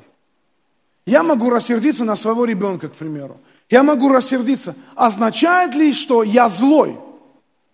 Я 1.07 1.23
могу 1.23 1.51
рассердиться 1.51 2.05
на 2.05 2.17
своего 2.17 2.45
ребенка, 2.45 2.89
к 2.89 2.95
примеру. 2.95 3.39
Я 3.69 3.85
могу 3.85 4.09
рассердиться. 4.09 4.75
Означает 4.97 5.75
ли, 5.75 5.93
что 5.93 6.25
я 6.25 6.49
злой? 6.49 6.99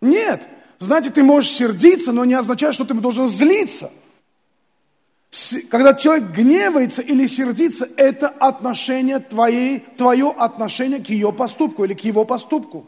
Нет. 0.02 0.46
Знаете, 0.78 1.10
ты 1.10 1.22
можешь 1.22 1.50
сердиться, 1.50 2.12
но 2.12 2.24
не 2.24 2.34
означает, 2.34 2.74
что 2.74 2.84
ты 2.84 2.94
должен 2.94 3.28
злиться. 3.28 3.90
Когда 5.70 5.94
человек 5.94 6.30
гневается 6.30 7.02
или 7.02 7.26
сердится, 7.26 7.88
это 7.96 8.28
отношение 8.28 9.18
твоей, 9.18 9.80
твое 9.96 10.30
отношение 10.30 11.02
к 11.02 11.08
ее 11.08 11.32
поступку 11.32 11.84
или 11.84 11.94
к 11.94 12.00
его 12.00 12.24
поступку. 12.24 12.86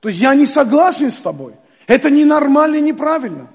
То 0.00 0.08
есть 0.08 0.20
я 0.20 0.34
не 0.34 0.46
согласен 0.46 1.10
с 1.10 1.20
тобой. 1.20 1.54
Это 1.86 2.10
ненормально 2.10 2.76
и 2.76 2.80
неправильно. 2.80 3.48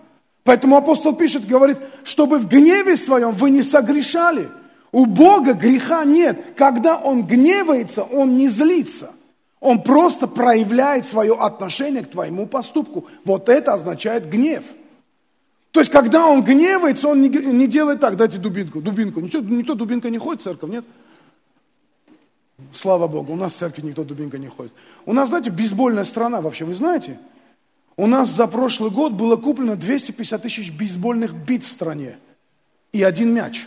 Поэтому 0.43 0.77
апостол 0.77 1.15
пишет, 1.15 1.47
говорит, 1.47 1.77
чтобы 2.03 2.37
в 2.37 2.47
гневе 2.47 2.97
своем 2.97 3.31
вы 3.31 3.49
не 3.49 3.63
согрешали. 3.63 4.47
У 4.91 5.05
Бога 5.05 5.53
греха 5.53 6.05
нет. 6.05 6.53
Когда 6.55 6.97
Он 6.97 7.23
гневается, 7.23 8.03
Он 8.03 8.37
не 8.37 8.47
злится. 8.47 9.11
Он 9.65 9.81
просто 9.81 10.27
проявляет 10.27 11.07
свое 11.07 11.33
отношение 11.33 12.03
к 12.03 12.11
твоему 12.11 12.45
поступку. 12.45 13.07
Вот 13.23 13.49
это 13.49 13.73
означает 13.73 14.29
гнев. 14.29 14.63
То 15.71 15.79
есть, 15.79 15.91
когда 15.91 16.27
он 16.27 16.43
гневается, 16.43 17.07
он 17.07 17.19
не, 17.19 17.65
делает 17.67 17.99
так, 17.99 18.15
дайте 18.15 18.37
дубинку, 18.37 18.79
дубинку. 18.79 19.21
Ничего, 19.21 19.41
никто 19.41 19.73
дубинка 19.73 20.11
не 20.11 20.19
ходит 20.19 20.41
в 20.41 20.43
церковь, 20.43 20.69
нет? 20.69 20.85
Слава 22.73 23.07
Богу, 23.07 23.33
у 23.33 23.35
нас 23.35 23.53
в 23.53 23.57
церкви 23.57 23.81
никто 23.81 24.03
дубинка 24.03 24.37
не 24.37 24.49
ходит. 24.49 24.71
У 25.03 25.13
нас, 25.13 25.29
знаете, 25.29 25.49
бейсбольная 25.49 26.03
страна 26.03 26.41
вообще, 26.41 26.63
вы 26.63 26.75
знаете? 26.75 27.17
У 27.97 28.05
нас 28.05 28.29
за 28.29 28.45
прошлый 28.45 28.91
год 28.91 29.13
было 29.13 29.35
куплено 29.35 29.75
250 29.75 30.43
тысяч 30.43 30.71
бейсбольных 30.71 31.33
бит 31.33 31.63
в 31.63 31.71
стране 31.71 32.19
и 32.91 33.01
один 33.01 33.33
мяч. 33.33 33.65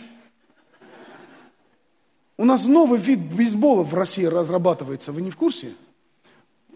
У 2.37 2.45
нас 2.45 2.63
новый 2.63 2.99
вид 2.99 3.19
бейсбола 3.19 3.83
в 3.83 3.93
России 3.93 4.23
разрабатывается, 4.23 5.11
вы 5.11 5.21
не 5.23 5.29
в 5.29 5.35
курсе? 5.35 5.73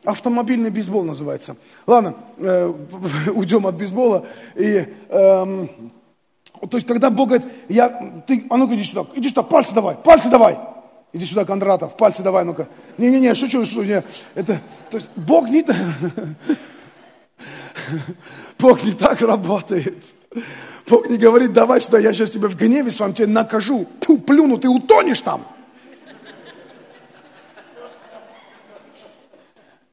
Автомобильный 0.04 0.70
бейсбол 0.70 1.04
называется. 1.04 1.56
Ладно, 1.88 2.16
э, 2.38 2.74
уйдем 3.34 3.66
от 3.66 3.76
бейсбола. 3.76 4.26
И, 4.56 4.86
э, 5.10 5.68
то 6.70 6.78
есть, 6.78 6.86
когда 6.86 7.10
Бог 7.10 7.30
говорит, 7.30 7.48
я, 7.70 8.24
ты, 8.28 8.46
а 8.50 8.58
ну-ка 8.58 8.76
иди 8.76 8.84
сюда, 8.84 9.06
иди 9.16 9.30
сюда, 9.30 9.44
пальцы 9.44 9.74
давай, 9.74 9.96
пальцы 9.96 10.30
давай. 10.30 10.58
Иди 11.13 11.26
сюда, 11.26 11.46
Кондратов, 11.46 11.96
пальцы 11.96 12.22
давай, 12.22 12.44
ну-ка. 12.44 12.68
Не-не-не, 12.98 13.34
шучу, 13.34 13.63
шучу, 13.66 13.84
не. 13.84 14.04
Это, 14.36 14.60
то 14.89 14.98
есть, 14.98 15.10
Бог 15.16 15.48
не... 15.48 15.63
Бог 18.60 18.84
не 18.84 18.92
так 18.94 19.22
работает. 19.22 20.04
Бог 20.88 21.10
не 21.10 21.18
говорит, 21.18 21.54
давай 21.54 21.80
сюда, 21.80 22.00
я 22.00 22.12
сейчас 22.13 22.32
тебя 22.32 22.50
в 22.50 22.58
гневе 22.58 22.92
с 22.92 23.00
вами 23.00 23.13
тебя 23.13 23.28
накажу. 23.28 23.88
Ту, 24.02 24.18
плюну, 24.18 24.58
ты 24.58 24.68
утонешь 24.68 25.22
там. 25.22 25.46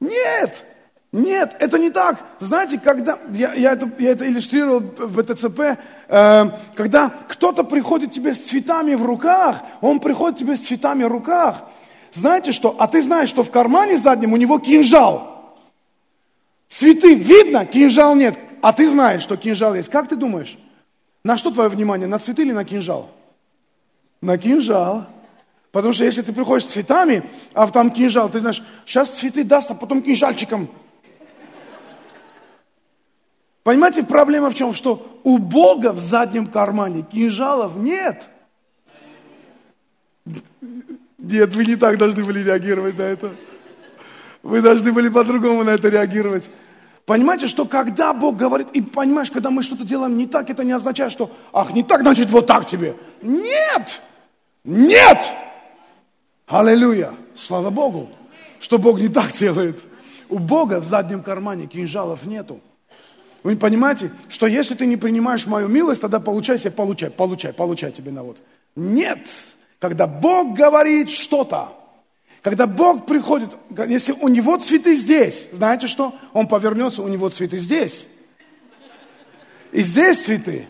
Нет, 0.01 0.65
нет, 1.13 1.55
это 1.59 1.77
не 1.77 1.91
так. 1.91 2.17
Знаете, 2.39 2.79
когда, 2.79 3.19
я, 3.33 3.53
я, 3.53 3.73
это, 3.73 3.89
я 3.99 4.11
это 4.11 4.27
иллюстрировал 4.27 4.79
в 4.79 5.23
ТЦП, 5.23 5.79
э, 6.09 6.45
когда 6.75 7.13
кто-то 7.29 7.63
приходит 7.63 8.11
тебе 8.11 8.33
с 8.33 8.39
цветами 8.39 8.95
в 8.95 9.05
руках, 9.05 9.61
он 9.79 9.99
приходит 9.99 10.39
тебе 10.39 10.57
с 10.57 10.61
цветами 10.61 11.03
в 11.03 11.09
руках, 11.09 11.63
знаете 12.13 12.51
что, 12.51 12.75
а 12.77 12.87
ты 12.87 13.01
знаешь, 13.01 13.29
что 13.29 13.43
в 13.43 13.51
кармане 13.51 13.97
заднем 13.97 14.33
у 14.33 14.37
него 14.37 14.59
кинжал. 14.59 15.55
Цветы 16.67 17.15
видно, 17.15 17.65
кинжал 17.65 18.15
нет. 18.15 18.37
А 18.61 18.73
ты 18.73 18.89
знаешь, 18.89 19.21
что 19.21 19.37
кинжал 19.37 19.75
есть. 19.75 19.89
Как 19.89 20.07
ты 20.07 20.15
думаешь? 20.15 20.57
На 21.23 21.37
что 21.37 21.51
твое 21.51 21.69
внимание? 21.69 22.07
На 22.07 22.19
цветы 22.19 22.41
или 22.41 22.51
на 22.51 22.65
кинжал? 22.65 23.09
На 24.21 24.37
кинжал. 24.37 25.05
Потому 25.71 25.93
что 25.93 26.03
если 26.03 26.21
ты 26.21 26.33
приходишь 26.33 26.67
с 26.67 26.71
цветами, 26.71 27.23
а 27.53 27.67
там 27.67 27.91
кинжал, 27.91 28.29
ты 28.29 28.39
знаешь, 28.39 28.61
сейчас 28.85 29.09
цветы 29.09 29.43
даст, 29.43 29.71
а 29.71 29.73
потом 29.73 30.01
кинжальчиком. 30.01 30.67
Понимаете, 33.63 34.03
проблема 34.03 34.49
в 34.49 34.55
чем? 34.55 34.73
Что 34.73 35.21
у 35.23 35.37
Бога 35.37 35.93
в 35.93 35.99
заднем 35.99 36.47
кармане 36.47 37.03
кинжалов 37.03 37.75
нет. 37.75 38.23
Нет, 41.17 41.55
вы 41.55 41.65
не 41.65 41.75
так 41.75 41.97
должны 41.97 42.23
были 42.25 42.43
реагировать 42.43 42.97
на 42.97 43.03
это. 43.03 43.31
Вы 44.43 44.61
должны 44.61 44.91
были 44.91 45.07
по-другому 45.07 45.63
на 45.63 45.69
это 45.69 45.87
реагировать. 45.87 46.49
Понимаете, 47.05 47.47
что 47.47 47.65
когда 47.65 48.13
Бог 48.13 48.35
говорит, 48.35 48.67
и 48.73 48.81
понимаешь, 48.81 49.31
когда 49.31 49.51
мы 49.51 49.63
что-то 49.63 49.83
делаем 49.83 50.17
не 50.17 50.25
так, 50.27 50.49
это 50.49 50.63
не 50.63 50.71
означает, 50.71 51.11
что, 51.11 51.31
ах, 51.53 51.73
не 51.73 51.83
так, 51.83 52.01
значит, 52.01 52.29
вот 52.31 52.47
так 52.47 52.65
тебе. 52.65 52.95
Нет! 53.21 54.01
Нет! 54.63 55.31
Аллилуйя! 56.51 57.13
Слава 57.33 57.69
Богу, 57.69 58.09
что 58.59 58.77
Бог 58.77 58.99
не 58.99 59.07
так 59.07 59.31
делает. 59.33 59.79
У 60.27 60.37
Бога 60.37 60.81
в 60.81 60.83
заднем 60.83 61.23
кармане 61.23 61.65
кинжалов 61.65 62.25
нету. 62.25 62.59
Вы 63.41 63.55
понимаете, 63.55 64.11
что 64.27 64.47
если 64.47 64.75
ты 64.75 64.85
не 64.85 64.97
принимаешь 64.97 65.45
мою 65.45 65.69
милость, 65.69 66.01
тогда 66.01 66.19
получай 66.19 66.59
себе, 66.59 66.71
получай, 66.71 67.09
получай, 67.09 67.53
получай 67.53 67.91
тебе 67.93 68.11
на 68.11 68.23
вот. 68.23 68.43
Нет! 68.75 69.19
Когда 69.79 70.07
Бог 70.07 70.53
говорит 70.53 71.09
что-то, 71.09 71.69
когда 72.41 72.67
Бог 72.67 73.05
приходит, 73.05 73.49
если 73.87 74.11
у 74.11 74.27
него 74.27 74.57
цветы 74.57 74.97
здесь, 74.97 75.47
знаете 75.53 75.87
что? 75.87 76.13
Он 76.33 76.49
повернется, 76.49 77.01
у 77.01 77.07
него 77.07 77.29
цветы 77.29 77.59
здесь. 77.59 78.05
И 79.71 79.83
здесь 79.83 80.25
цветы. 80.25 80.67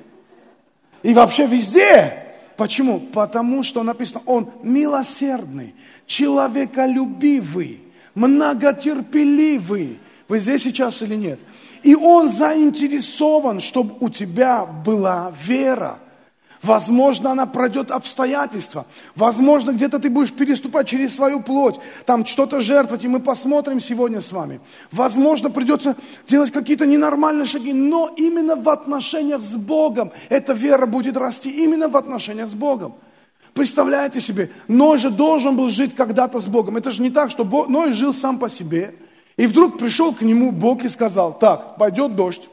И 1.01 1.13
вообще 1.15 1.47
везде. 1.47 2.30
Почему? 2.62 3.00
Потому 3.00 3.63
что 3.63 3.82
написано, 3.82 4.21
он 4.28 4.52
милосердный, 4.62 5.74
человеколюбивый, 6.06 7.82
многотерпеливый. 8.13 9.97
Вы 10.28 10.39
здесь 10.39 10.62
сейчас 10.62 11.02
или 11.02 11.15
нет? 11.15 11.39
И 11.82 11.95
он 11.95 12.30
заинтересован, 12.30 13.62
чтобы 13.62 13.95
у 14.00 14.12
тебя 14.12 14.63
была 14.63 15.34
вера. 15.43 15.97
Возможно, 16.62 17.32
она 17.32 17.47
пройдет 17.47 17.89
обстоятельства. 17.89 18.86
Возможно, 19.15 19.71
где-то 19.71 19.97
ты 19.97 20.10
будешь 20.10 20.32
переступать 20.32 20.88
через 20.88 21.15
свою 21.15 21.41
плоть, 21.41 21.80
там 22.06 22.24
что-то 22.24 22.62
жертвовать, 22.62 23.04
и 23.04 23.08
мы 23.08 23.19
посмотрим 23.19 23.80
сегодня 23.80 24.21
с 24.21 24.32
вами. 24.32 24.60
Возможно, 24.91 25.50
придется 25.50 25.95
делать 26.28 26.52
какие-то 26.52 26.86
ненормальные 26.86 27.47
шаги, 27.47 27.74
но 27.74 28.12
именно 28.15 28.56
в 28.56 28.69
отношениях 28.69 29.41
с 29.41 29.56
Богом 29.56 30.12
эта 30.30 30.54
вера 30.54 30.86
будет 30.86 31.17
расти, 31.17 31.50
именно 31.50 31.89
в 31.89 31.97
отношениях 31.97 32.50
с 32.50 32.54
Богом. 32.54 32.93
Представляете 33.54 34.21
себе, 34.21 34.52
Ной 34.67 35.00
же 35.00 35.10
должен 35.10 35.58
был 35.58 35.69
жить 35.69 35.95
когда-то 35.95 36.39
с 36.39 36.47
Богом. 36.47 36.78
Это 36.78 36.91
же 36.91 37.02
не 37.02 37.10
так, 37.10 37.32
что 37.32 37.43
Бог, 37.43 37.69
Ной 37.69 37.91
жил 37.93 38.13
сам 38.13 38.38
по 38.38 38.50
себе, 38.50 38.93
и 39.36 39.47
вдруг 39.47 39.80
пришел 39.80 40.13
к 40.13 40.21
нему 40.21 40.52
Бог 40.52 40.84
и 40.84 40.89
сказал, 40.89 41.38
так, 41.38 41.78
пойдет 41.78 42.15
дождь, 42.15 42.47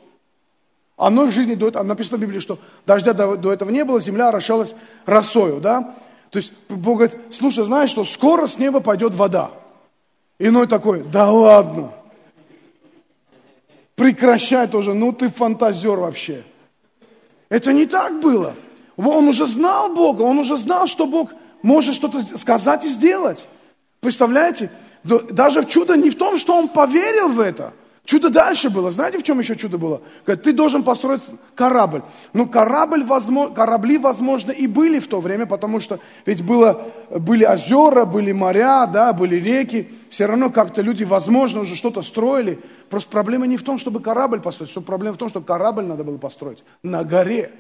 оно 0.99 1.27
в 1.27 1.31
жизни 1.31 1.55
до 1.55 1.69
этого, 1.69 1.85
написано 1.85 2.19
в 2.19 2.21
Библии, 2.21 2.41
что 2.41 2.59
дождя 2.85 3.13
до, 3.13 3.37
до 3.37 3.53
этого 3.53 3.71
не 3.71 3.85
было, 3.85 4.01
земля 4.01 4.29
орошалась 4.29 4.75
росою, 5.07 5.61
да? 5.61 5.95
То 6.31 6.39
есть 6.39 6.53
Бог 6.69 6.99
говорит, 6.99 7.17
слушай, 7.33 7.65
знаешь 7.65 7.91
что, 7.91 8.05
скоро 8.05 8.49
с 8.49 8.59
неба 8.59 8.81
пойдет 8.81 9.15
вода. 9.15 9.53
Иной 10.41 10.67
такой, 10.67 11.05
да 11.05 11.31
ладно, 11.31 11.93
прекращай 13.95 14.67
тоже, 14.67 14.93
ну 14.93 15.13
ты 15.13 15.31
фантазер 15.31 15.99
вообще. 15.99 16.45
Это 17.49 17.73
не 17.73 17.87
так 17.87 18.21
было. 18.21 18.55
Он 18.97 19.29
уже 19.29 19.47
знал 19.47 19.95
Бога, 19.95 20.23
он 20.23 20.39
уже 20.39 20.57
знал, 20.57 20.89
что 20.89 21.07
Бог 21.07 21.31
может 21.63 21.95
что-то 21.95 22.21
сказать 22.37 22.85
и 22.85 22.89
сделать. 22.89 23.47
Представляете? 24.01 24.71
Даже 25.05 25.65
чудо 25.65 25.97
не 25.97 26.11
в 26.11 26.19
том, 26.19 26.37
что 26.39 26.57
он 26.57 26.69
поверил 26.69 27.29
в 27.29 27.39
это– 27.39 27.73
Чудо 28.09 28.31
дальше 28.31 28.71
было. 28.71 28.91
Знаете, 28.91 29.19
в 29.19 29.23
чем 29.23 29.39
еще 29.39 29.55
чудо 29.55 29.77
было? 29.77 30.01
Говорит, 30.25 30.43
ты 30.43 30.55
должен 30.55 30.83
построить 30.83 31.21
корабль. 31.55 32.01
Ну, 32.33 32.49
корабль, 32.49 33.05
возможно, 33.05 33.55
корабли, 33.55 33.99
возможно, 33.99 34.51
и 34.51 34.67
были 34.67 34.99
в 34.99 35.09
то 35.09 35.21
время, 35.21 35.45
потому 35.45 35.79
что 35.79 36.01
ведь 36.25 36.43
было, 36.43 36.91
были 37.11 37.45
озера, 37.45 38.07
были 38.07 38.33
моря, 38.33 38.87
да, 38.87 39.13
были 39.13 39.37
реки. 39.37 39.91
Все 40.09 40.25
равно 40.25 40.49
как-то 40.49 40.81
люди, 40.81 41.05
возможно, 41.05 41.61
уже 41.61 41.77
что-то 41.77 42.01
строили. 42.01 42.59
Просто 42.89 43.11
проблема 43.11 43.47
не 43.47 43.59
в 43.59 43.63
том, 43.63 43.77
чтобы 43.77 44.01
корабль 44.01 44.41
построить, 44.41 44.71
что 44.71 44.81
проблема 44.81 45.13
в 45.15 45.19
том, 45.19 45.29
что 45.29 45.43
корабль 45.43 45.85
надо 45.85 46.03
было 46.03 46.17
построить 46.17 46.65
на 46.83 47.05
горе. 47.05 47.53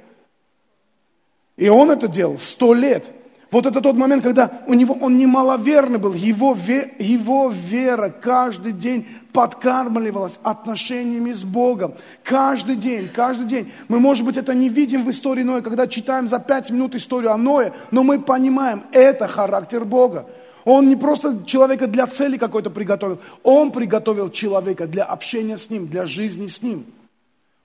И 1.58 1.68
он 1.68 1.90
это 1.90 2.08
делал 2.08 2.38
сто 2.38 2.72
лет. 2.72 3.10
Вот 3.50 3.64
это 3.64 3.80
тот 3.80 3.96
момент, 3.96 4.22
когда 4.22 4.60
у 4.66 4.74
него, 4.74 4.94
он 5.00 5.16
немаловерный 5.16 5.98
был, 5.98 6.12
его, 6.12 6.54
его 6.98 7.50
вера 7.50 8.10
каждый 8.10 8.72
день 8.72 9.06
подкармливалась 9.32 10.38
отношениями 10.42 11.32
с 11.32 11.44
Богом. 11.44 11.94
Каждый 12.22 12.76
день, 12.76 13.08
каждый 13.08 13.46
день. 13.46 13.72
Мы, 13.88 14.00
может 14.00 14.26
быть, 14.26 14.36
это 14.36 14.52
не 14.52 14.68
видим 14.68 15.04
в 15.04 15.10
истории 15.10 15.44
Ноя, 15.44 15.62
когда 15.62 15.86
читаем 15.86 16.28
за 16.28 16.40
пять 16.40 16.70
минут 16.70 16.94
историю 16.94 17.32
о 17.32 17.38
Ное, 17.38 17.72
но 17.90 18.02
мы 18.02 18.20
понимаем, 18.20 18.82
это 18.92 19.26
характер 19.26 19.86
Бога. 19.86 20.26
Он 20.66 20.86
не 20.86 20.96
просто 20.96 21.42
человека 21.46 21.86
для 21.86 22.06
цели 22.06 22.36
какой-то 22.36 22.68
приготовил, 22.68 23.18
он 23.42 23.72
приготовил 23.72 24.28
человека 24.28 24.86
для 24.86 25.04
общения 25.04 25.56
с 25.56 25.70
ним, 25.70 25.86
для 25.86 26.04
жизни 26.04 26.48
с 26.48 26.60
ним. 26.60 26.84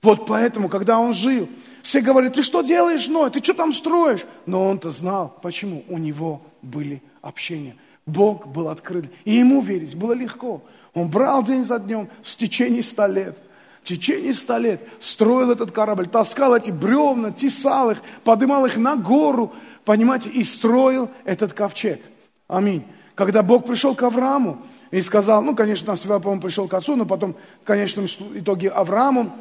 Вот 0.04 0.26
поэтому, 0.26 0.68
когда 0.68 0.98
он 0.98 1.14
жил, 1.14 1.48
все 1.82 2.02
говорят, 2.02 2.34
ты 2.34 2.42
что 2.42 2.60
делаешь, 2.60 3.08
Ной, 3.08 3.30
ты 3.30 3.42
что 3.42 3.54
там 3.54 3.72
строишь? 3.72 4.26
Но 4.44 4.68
он-то 4.68 4.90
знал, 4.90 5.34
почему 5.40 5.82
у 5.88 5.96
него 5.96 6.42
были 6.60 7.02
общения. 7.22 7.74
Бог 8.04 8.46
был 8.46 8.68
открыт, 8.68 9.06
и 9.24 9.32
ему 9.32 9.62
верить 9.62 9.96
было 9.96 10.12
легко. 10.12 10.62
Он 10.92 11.08
брал 11.08 11.42
день 11.42 11.64
за 11.64 11.78
днем 11.78 12.10
в 12.22 12.36
течение 12.36 12.82
ста 12.82 13.06
лет. 13.06 13.38
в 13.82 13.88
течение 13.88 14.34
ста 14.34 14.58
лет 14.58 14.86
строил 15.00 15.50
этот 15.50 15.70
корабль, 15.70 16.06
таскал 16.06 16.54
эти 16.54 16.70
бревна, 16.70 17.32
тесал 17.32 17.92
их, 17.92 18.02
поднимал 18.24 18.66
их 18.66 18.76
на 18.76 18.96
гору, 18.96 19.54
понимаете, 19.86 20.28
и 20.28 20.44
строил 20.44 21.08
этот 21.24 21.54
ковчег. 21.54 22.02
Аминь. 22.46 22.84
Когда 23.14 23.42
Бог 23.42 23.64
пришел 23.64 23.94
к 23.94 24.02
Аврааму 24.02 24.58
и 24.90 25.00
сказал, 25.00 25.40
ну, 25.40 25.56
конечно, 25.56 25.96
сперва, 25.96 26.20
по-моему, 26.20 26.42
пришел 26.42 26.68
к 26.68 26.74
отцу, 26.74 26.94
но 26.94 27.06
потом, 27.06 27.36
в 27.62 27.66
конечном 27.66 28.04
итоге, 28.34 28.68
Аврааму, 28.68 29.32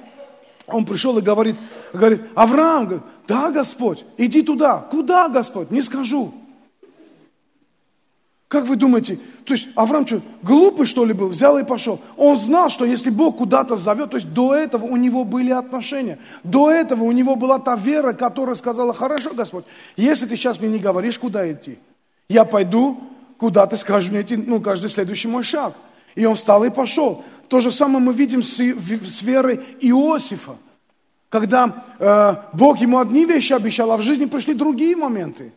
он 0.67 0.86
пришел 0.86 1.17
и 1.17 1.21
говорит, 1.21 1.56
говорит, 1.91 2.21
Авраам, 2.36 2.86
говорит, 2.86 3.04
да, 3.28 3.52
Господь, 3.52 4.06
иди 4.17 4.41
туда. 4.41 4.80
Куда, 4.89 5.30
Господь? 5.30 5.71
Не 5.71 5.82
скажу. 5.82 6.34
Как 8.47 8.67
вы 8.67 8.76
думаете, 8.76 9.19
то 9.45 9.54
есть 9.54 9.69
Авраам 9.73 10.06
что, 10.06 10.21
глупый 10.43 10.86
что 10.86 11.06
ли 11.06 11.13
был? 11.13 11.30
Взял 11.30 11.58
и 11.58 11.63
пошел. 11.63 11.99
Он 12.17 12.38
знал, 12.38 12.69
что 12.69 12.86
если 12.86 13.10
Бог 13.10 13.38
куда-то 13.38 13.78
зовет, 13.78 14.12
то 14.12 14.17
есть 14.17 14.32
до 14.32 14.54
этого 14.54 14.86
у 14.86 14.95
него 14.95 15.23
были 15.26 15.49
отношения. 15.49 16.19
До 16.43 16.69
этого 16.69 17.04
у 17.04 17.12
него 17.12 17.36
была 17.36 17.58
та 17.58 17.76
вера, 17.76 18.13
которая 18.13 18.56
сказала, 18.56 18.93
хорошо, 18.93 19.32
Господь, 19.34 19.65
если 19.97 20.28
ты 20.28 20.36
сейчас 20.36 20.60
мне 20.60 20.69
не 20.69 20.78
говоришь, 20.78 21.17
куда 21.17 21.52
идти, 21.52 21.80
я 22.30 22.45
пойду, 22.45 23.02
куда 23.39 23.65
ты 23.65 23.76
скажешь 23.76 24.12
мне 24.12 24.21
идти, 24.21 24.38
ну, 24.38 24.62
каждый 24.62 24.91
следующий 24.91 25.28
мой 25.28 25.43
шаг. 25.43 25.73
И 26.13 26.23
он 26.26 26.36
встал 26.36 26.63
и 26.63 26.69
пошел. 26.69 27.23
То 27.54 27.60
же 27.60 27.72
самое 27.72 28.04
мы 28.04 28.13
видим 28.13 28.42
с, 28.42 28.56
с 28.56 29.22
верой 29.22 29.60
Иосифа. 29.80 30.56
Когда 31.30 31.86
э, 32.00 32.36
Бог 32.54 32.82
ему 32.82 32.98
одни 32.98 33.26
вещи 33.26 33.54
обещал, 33.54 33.92
а 33.92 33.98
в 33.98 34.02
жизни 34.02 34.26
пришли 34.26 34.56
другие 34.56 34.96
моменты. 34.96 35.54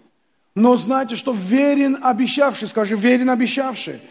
Но 0.54 0.76
знаете, 0.76 1.16
что 1.16 1.32
верен 1.32 1.96
обещавший, 2.02 2.68
скажи, 2.68 2.96
верен 2.96 3.30
обещавший. 3.30 4.02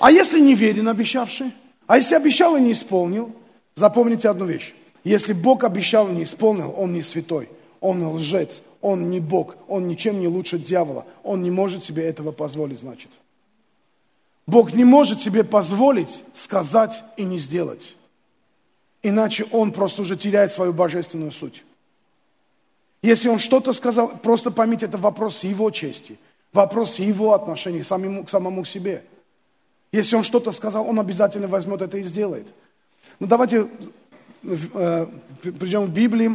А 0.00 0.10
если 0.10 0.40
не 0.40 0.56
верен 0.56 0.88
обещавший? 0.88 1.52
А 1.86 1.98
если 1.98 2.16
обещал 2.16 2.56
и 2.56 2.60
не 2.60 2.72
исполнил? 2.72 3.36
Запомните 3.76 4.28
одну 4.28 4.46
вещь. 4.46 4.74
Если 5.04 5.32
Бог 5.32 5.62
обещал 5.62 6.08
и 6.08 6.12
не 6.12 6.24
исполнил, 6.24 6.74
Он 6.76 6.92
не 6.92 7.02
святой, 7.02 7.50
Он 7.78 8.04
лжец, 8.14 8.62
Он 8.80 9.10
не 9.10 9.20
Бог, 9.20 9.54
Он 9.68 9.86
ничем 9.86 10.18
не 10.18 10.26
лучше 10.26 10.58
дьявола. 10.58 11.04
Он 11.22 11.40
не 11.40 11.52
может 11.52 11.84
себе 11.84 12.02
этого 12.02 12.32
позволить, 12.32 12.80
значит. 12.80 13.10
Бог 14.50 14.72
не 14.72 14.84
может 14.84 15.20
себе 15.20 15.44
позволить 15.44 16.24
сказать 16.34 17.04
и 17.16 17.22
не 17.22 17.38
сделать. 17.38 17.94
Иначе 19.00 19.46
Он 19.52 19.70
просто 19.70 20.02
уже 20.02 20.16
теряет 20.16 20.50
свою 20.50 20.72
божественную 20.72 21.30
суть. 21.30 21.64
Если 23.02 23.28
он 23.28 23.38
что-то 23.38 23.72
сказал, 23.72 24.08
просто 24.08 24.50
поймите, 24.50 24.86
это 24.86 24.98
вопрос 24.98 25.44
его 25.44 25.70
чести, 25.70 26.18
вопрос 26.52 26.98
его 26.98 27.32
отношений 27.32 27.80
к 27.80 27.86
самому, 27.86 28.24
к 28.24 28.30
самому 28.30 28.64
себе. 28.64 29.04
Если 29.90 30.16
он 30.16 30.24
что-то 30.24 30.52
сказал, 30.52 30.86
он 30.86 30.98
обязательно 30.98 31.48
возьмет 31.48 31.80
это 31.80 31.96
и 31.96 32.02
сделает. 32.02 32.46
Ну 33.18 33.26
давайте 33.26 33.68
э, 34.42 35.06
придем 35.42 35.86
к 35.86 35.90
Библии. 35.90 36.30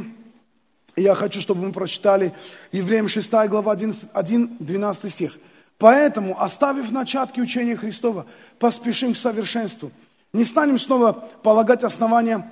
Я 0.95 1.13
хочу, 1.13 1.39
чтобы 1.39 1.67
мы 1.67 1.71
прочитали 1.71 2.34
Евреям 2.71 3.10
6 3.10 3.30
глава 3.47 3.73
11, 3.73 4.06
1, 4.12 4.58
12 4.60 5.13
стих. 5.13 5.38
Поэтому, 5.78 6.42
оставив 6.42 6.92
начатки 6.92 7.40
учения 7.40 7.76
Христова, 7.76 8.26
поспешим 8.60 9.14
к 9.14 9.18
совершенству. 9.18 9.92
Не 10.34 10.46
станем 10.46 10.80
снова 10.80 11.14
полагать 11.44 11.84
основания 11.84 12.50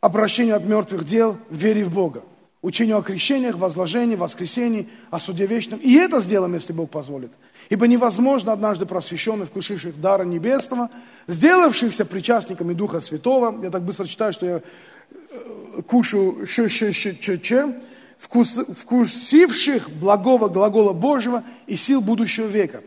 обращению 0.00 0.56
от 0.56 0.64
мертвых 0.64 1.04
дел, 1.04 1.38
вере 1.50 1.84
в 1.84 1.92
Бога 1.92 2.22
учению 2.62 2.98
о 2.98 3.02
крещениях, 3.02 3.56
возложении, 3.56 4.14
воскресении, 4.14 4.88
о 5.10 5.18
суде 5.18 5.46
вечном. 5.46 5.80
И 5.80 5.94
это 5.94 6.20
сделаем, 6.20 6.54
если 6.54 6.72
Бог 6.72 6.90
позволит. 6.90 7.32
Ибо 7.68 7.86
невозможно 7.88 8.52
однажды 8.52 8.86
просвещенных, 8.86 9.48
вкушивших 9.48 10.00
дара 10.00 10.24
небесного, 10.24 10.88
сделавшихся 11.26 12.04
причастниками 12.04 12.72
Духа 12.72 13.00
Святого, 13.00 13.60
я 13.62 13.70
так 13.70 13.82
быстро 13.82 14.06
читаю, 14.06 14.32
что 14.32 14.46
я 14.46 14.60
э, 14.60 15.82
кушаю 15.86 16.46
ш 16.46 16.68
ш 16.68 16.92
ш 16.92 17.14
ч 17.14 17.38
ч 17.38 17.74
вкус, 18.22 18.58
вкусивших 18.78 19.90
благого 19.90 20.48
глагола 20.48 20.92
Божьего 20.92 21.42
и 21.66 21.76
сил 21.76 22.00
будущего 22.00 22.46
века, 22.46 22.82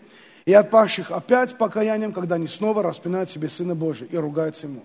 и 0.45 0.53
отпавших 0.53 1.11
опять 1.11 1.57
покаянием, 1.57 2.13
когда 2.13 2.35
они 2.35 2.47
снова 2.47 2.81
распинают 2.81 3.29
себе 3.29 3.49
Сына 3.49 3.75
Божия 3.75 4.07
и 4.09 4.17
ругаются 4.17 4.67
Ему. 4.67 4.83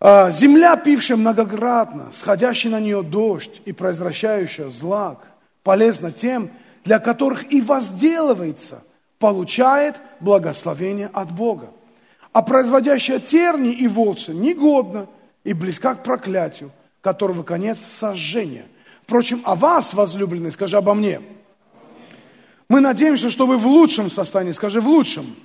А, 0.00 0.30
земля, 0.30 0.76
пившая 0.76 1.16
многократно, 1.16 2.10
сходящий 2.12 2.70
на 2.70 2.80
нее 2.80 3.02
дождь 3.02 3.62
и 3.64 3.72
произвращающая 3.72 4.68
злак, 4.70 5.26
полезна 5.62 6.12
тем, 6.12 6.50
для 6.84 6.98
которых 6.98 7.50
и 7.50 7.60
возделывается, 7.60 8.82
получает 9.18 9.96
благословение 10.20 11.08
от 11.12 11.32
Бога. 11.32 11.70
А 12.32 12.42
производящая 12.42 13.18
терни 13.18 13.72
и 13.72 13.88
волцы 13.88 14.34
негодна 14.34 15.06
и 15.44 15.52
близка 15.52 15.94
к 15.94 16.02
проклятию, 16.02 16.70
которого 17.00 17.42
конец 17.42 17.80
сожжения. 17.80 18.66
Впрочем, 19.04 19.42
о 19.44 19.54
вас, 19.54 19.94
возлюбленный, 19.94 20.52
скажи 20.52 20.76
обо 20.76 20.94
мне. 20.94 21.20
Мы 22.68 22.80
надеемся, 22.80 23.30
что 23.30 23.46
вы 23.46 23.56
в 23.56 23.66
лучшем 23.66 24.10
состоянии, 24.10 24.52
скажи 24.52 24.80
в 24.80 24.88
лучшем. 24.88 25.36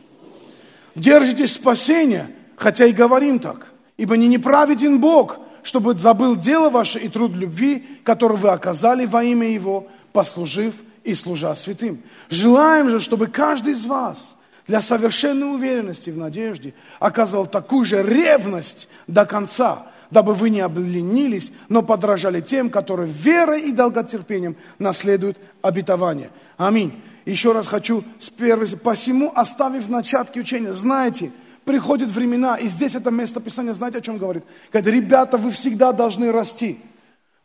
Держитесь 0.96 1.54
спасения, 1.54 2.32
хотя 2.56 2.86
и 2.86 2.92
говорим 2.92 3.40
так– 3.40 3.68
Ибо 4.00 4.16
не 4.16 4.30
неправеден 4.30 5.02
Бог, 5.02 5.40
чтобы 5.62 5.94
забыл 5.94 6.38
дело 6.38 6.70
ваше 6.70 7.00
и 7.00 7.10
труд 7.10 7.34
любви, 7.34 7.86
который 8.06 8.38
вы 8.38 8.48
оказали 8.48 9.06
во 9.06 9.26
имя 9.26 9.50
Его, 9.50 9.90
послужив 10.14 10.74
и 11.04 11.14
служа 11.14 11.54
святым. 11.54 12.02
Желаем 12.30 12.90
же, 12.90 13.02
чтобы 13.02 13.28
каждый 13.28 13.74
из 13.74 13.86
вас 13.86 14.38
для 14.68 14.82
совершенной 14.82 15.54
уверенности 15.54 16.12
в 16.12 16.18
надежде 16.18 16.74
оказывал 17.02 17.46
такую 17.46 17.84
же 17.84 18.02
ревность 18.02 18.88
до 19.08 19.26
конца, 19.26 19.88
дабы 20.12 20.34
вы 20.34 20.50
не 20.50 20.62
обленились, 20.62 21.52
но 21.68 21.82
подражали 21.82 22.42
тем, 22.42 22.70
которые 22.70 23.12
верой 23.12 23.62
и 23.62 23.72
долготерпением 23.72 24.56
наследуют 24.80 25.38
обетование. 25.62 26.32
Аминь. 26.58 26.94
Еще 27.26 27.52
раз 27.52 27.68
хочу 27.68 28.04
с 28.20 28.30
первой, 28.30 28.68
посему, 28.70 29.32
оставив 29.36 29.88
начатки 29.88 30.40
учения, 30.40 30.74
знаете, 30.74 31.32
приходят 31.64 32.10
времена, 32.10 32.56
и 32.56 32.68
здесь 32.68 32.96
это 32.96 33.12
место 33.12 33.40
Писания, 33.40 33.74
знаете, 33.74 34.00
о 34.00 34.02
чем 34.02 34.18
говорит? 34.18 34.44
Говорит, 34.74 34.94
ребята, 34.94 35.38
вы 35.38 35.52
всегда 35.52 35.92
должны 35.92 36.32
расти. 36.32 36.80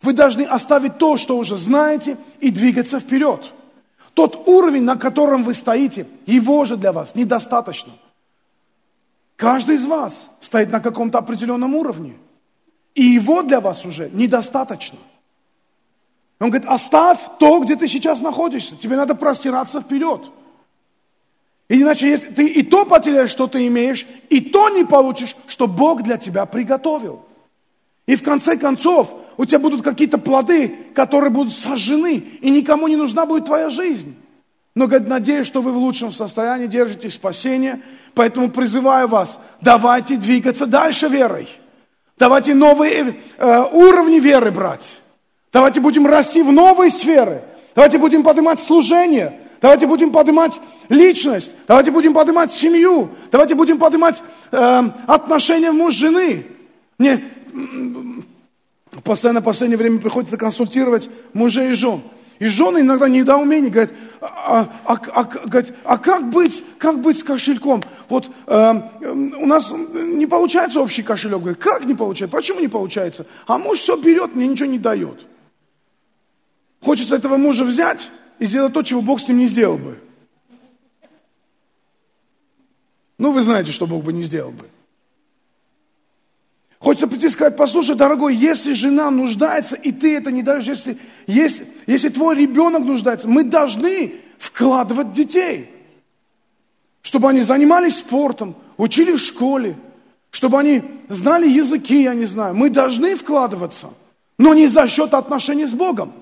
Вы 0.00 0.14
должны 0.14 0.42
оставить 0.42 0.98
то, 0.98 1.16
что 1.16 1.36
уже 1.36 1.56
знаете, 1.56 2.16
и 2.40 2.50
двигаться 2.50 3.00
вперед. 3.00 3.52
Тот 4.14 4.48
уровень, 4.48 4.84
на 4.84 4.96
котором 4.96 5.42
вы 5.42 5.52
стоите, 5.54 6.06
его 6.24 6.64
же 6.64 6.76
для 6.76 6.92
вас 6.92 7.14
недостаточно. 7.14 7.92
Каждый 9.36 9.74
из 9.74 9.84
вас 9.84 10.28
стоит 10.40 10.70
на 10.70 10.80
каком-то 10.80 11.18
определенном 11.18 11.74
уровне. 11.74 12.14
И 12.94 13.04
его 13.04 13.42
для 13.42 13.60
вас 13.60 13.84
уже 13.84 14.08
недостаточно. 14.12 14.98
Он 16.40 16.50
говорит, 16.50 16.68
оставь 16.68 17.18
то, 17.38 17.58
где 17.60 17.76
ты 17.76 17.88
сейчас 17.88 18.20
находишься. 18.20 18.76
Тебе 18.76 18.96
надо 18.96 19.14
простираться 19.14 19.80
вперед. 19.80 20.20
Иначе, 21.68 22.08
если 22.08 22.28
ты 22.28 22.46
и 22.46 22.62
то 22.62 22.84
потеряешь, 22.84 23.30
что 23.30 23.46
ты 23.46 23.66
имеешь, 23.66 24.06
и 24.28 24.40
то 24.40 24.68
не 24.68 24.84
получишь, 24.84 25.34
что 25.46 25.66
Бог 25.66 26.02
для 26.02 26.18
тебя 26.18 26.44
приготовил. 26.44 27.24
И 28.06 28.16
в 28.16 28.22
конце 28.22 28.56
концов, 28.56 29.14
у 29.36 29.46
тебя 29.46 29.58
будут 29.58 29.82
какие-то 29.82 30.18
плоды, 30.18 30.76
которые 30.94 31.30
будут 31.30 31.54
сожжены, 31.54 32.16
и 32.40 32.50
никому 32.50 32.86
не 32.86 32.96
нужна 32.96 33.24
будет 33.24 33.46
твоя 33.46 33.70
жизнь. 33.70 34.14
Но, 34.74 34.86
говорит, 34.86 35.08
надеюсь, 35.08 35.46
что 35.46 35.62
вы 35.62 35.72
в 35.72 35.78
лучшем 35.78 36.12
состоянии 36.12 36.66
держите 36.66 37.08
спасение, 37.08 37.80
поэтому 38.12 38.50
призываю 38.50 39.08
вас, 39.08 39.38
давайте 39.60 40.16
двигаться 40.16 40.66
дальше 40.66 41.08
верой. 41.08 41.48
Давайте 42.16 42.54
новые 42.54 43.16
э, 43.38 43.62
уровни 43.72 44.20
веры 44.20 44.50
брать. 44.50 45.00
Давайте 45.52 45.80
будем 45.80 46.06
расти 46.06 46.42
в 46.42 46.52
новые 46.52 46.90
сферы. 46.90 47.42
Давайте 47.74 47.98
будем 47.98 48.22
поднимать 48.22 48.60
служение. 48.60 49.40
Давайте 49.60 49.86
будем 49.86 50.12
поднимать 50.12 50.60
личность. 50.88 51.50
Давайте 51.66 51.90
будем 51.90 52.14
поднимать 52.14 52.52
семью. 52.52 53.10
Давайте 53.32 53.54
будем 53.54 53.78
поднимать 53.78 54.22
э, 54.52 54.82
отношения 55.06 55.72
муж-жены. 55.72 56.46
Мне 56.98 57.24
постоянно 59.02 59.40
в 59.40 59.44
последнее 59.44 59.78
время 59.78 59.98
приходится 59.98 60.36
консультировать 60.36 61.08
мужей 61.32 61.70
и 61.70 61.72
жен. 61.72 62.02
И 62.38 62.46
жены 62.46 62.80
иногда 62.80 63.08
недоумение 63.08 63.70
говорят, 63.70 63.92
а, 64.26 64.68
а, 64.86 64.94
а, 64.94 65.28
а 65.84 65.98
как, 65.98 66.30
быть, 66.30 66.64
как 66.78 67.00
быть 67.00 67.18
с 67.18 67.22
кошельком? 67.22 67.82
Вот 68.08 68.30
э, 68.46 68.74
у 69.02 69.46
нас 69.46 69.70
не 69.70 70.26
получается 70.26 70.80
общий 70.80 71.02
кошелек. 71.02 71.40
Говорят, 71.40 71.58
как 71.58 71.84
не 71.84 71.94
получается? 71.94 72.34
Почему 72.34 72.60
не 72.60 72.68
получается? 72.68 73.26
А 73.46 73.58
муж 73.58 73.80
все 73.80 73.96
берет, 73.96 74.34
мне 74.34 74.46
ничего 74.46 74.68
не 74.68 74.78
дает. 74.78 75.26
Хочется 76.82 77.16
этого 77.16 77.36
мужа 77.36 77.64
взять, 77.64 78.08
и 78.38 78.46
сделать 78.46 78.72
то, 78.72 78.82
чего 78.82 79.02
Бог 79.02 79.20
с 79.20 79.28
ним 79.28 79.38
не 79.38 79.46
сделал 79.46 79.76
бы. 79.76 79.98
Ну, 83.18 83.32
вы 83.32 83.42
знаете, 83.42 83.72
что 83.72 83.86
Бог 83.86 84.04
бы 84.04 84.12
не 84.12 84.22
сделал 84.22 84.52
бы. 84.52 84.66
Хочется 86.84 87.06
прийти 87.06 87.28
и 87.28 87.30
сказать, 87.30 87.56
послушай, 87.56 87.96
дорогой, 87.96 88.36
если 88.36 88.74
жена 88.74 89.10
нуждается, 89.10 89.74
и 89.74 89.90
ты 89.90 90.18
это 90.18 90.30
не 90.30 90.42
даешь, 90.42 90.66
если, 90.66 90.98
если, 91.26 91.66
если 91.86 92.10
твой 92.10 92.36
ребенок 92.36 92.84
нуждается, 92.84 93.26
мы 93.26 93.42
должны 93.42 94.16
вкладывать 94.36 95.12
детей, 95.12 95.70
чтобы 97.00 97.30
они 97.30 97.40
занимались 97.40 97.96
спортом, 97.96 98.54
учили 98.76 99.12
в 99.12 99.18
школе, 99.18 99.76
чтобы 100.30 100.58
они 100.58 100.82
знали 101.08 101.48
языки, 101.48 102.02
я 102.02 102.12
не 102.12 102.26
знаю. 102.26 102.54
Мы 102.54 102.68
должны 102.68 103.16
вкладываться, 103.16 103.88
но 104.36 104.52
не 104.52 104.66
за 104.66 104.86
счет 104.86 105.14
отношений 105.14 105.64
с 105.64 105.72
Богом. 105.72 106.12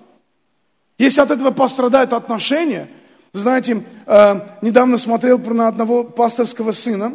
Если 0.96 1.20
от 1.20 1.32
этого 1.32 1.50
пострадают 1.50 2.12
отношения, 2.12 2.88
знаете, 3.32 3.84
э, 4.06 4.40
недавно 4.62 4.98
смотрел 4.98 5.40
на 5.40 5.66
одного 5.66 6.04
пасторского 6.04 6.70
сына, 6.70 7.14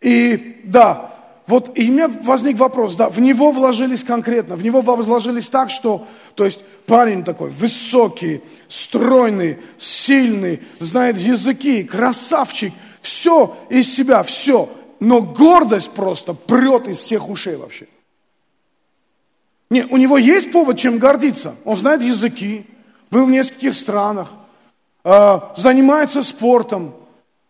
и 0.00 0.60
да, 0.62 1.15
вот 1.46 1.78
и 1.78 1.88
у 1.88 1.92
меня 1.92 2.08
возник 2.08 2.58
вопрос, 2.58 2.96
да, 2.96 3.08
в 3.08 3.20
него 3.20 3.52
вложились 3.52 4.02
конкретно, 4.02 4.56
в 4.56 4.64
него 4.64 4.80
вложились 4.80 5.48
так, 5.48 5.70
что, 5.70 6.06
то 6.34 6.44
есть 6.44 6.64
парень 6.86 7.22
такой 7.22 7.50
высокий, 7.50 8.42
стройный, 8.68 9.58
сильный, 9.78 10.60
знает 10.80 11.18
языки, 11.18 11.84
красавчик, 11.84 12.72
все 13.00 13.56
из 13.68 13.94
себя, 13.94 14.24
все, 14.24 14.68
но 14.98 15.20
гордость 15.20 15.92
просто 15.92 16.34
прет 16.34 16.88
из 16.88 16.98
всех 16.98 17.28
ушей 17.28 17.56
вообще. 17.56 17.86
Не, 19.70 19.84
у 19.84 19.96
него 19.96 20.18
есть 20.18 20.52
повод 20.52 20.78
чем 20.78 20.98
гордиться. 20.98 21.56
Он 21.64 21.76
знает 21.76 22.02
языки, 22.02 22.66
был 23.10 23.26
в 23.26 23.30
нескольких 23.30 23.74
странах, 23.74 24.32
э, 25.04 25.40
занимается 25.56 26.22
спортом, 26.22 26.94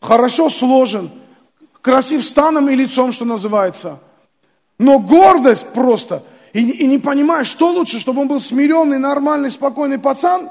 хорошо 0.00 0.48
сложен, 0.48 1.11
красив 1.87 2.25
станом 2.25 2.68
и 2.68 2.75
лицом, 2.75 3.12
что 3.12 3.25
называется. 3.25 4.01
Но 4.77 4.99
гордость 4.99 5.68
просто, 5.68 6.25
и, 6.53 6.68
и 6.68 6.85
не 6.85 6.99
понимаешь, 6.99 7.46
что 7.46 7.70
лучше, 7.70 8.01
чтобы 8.01 8.22
он 8.22 8.29
был 8.29 8.40
смиренный, 8.40 8.99
нормальный, 8.99 9.53
спокойный 9.53 10.01
пацан 10.01 10.51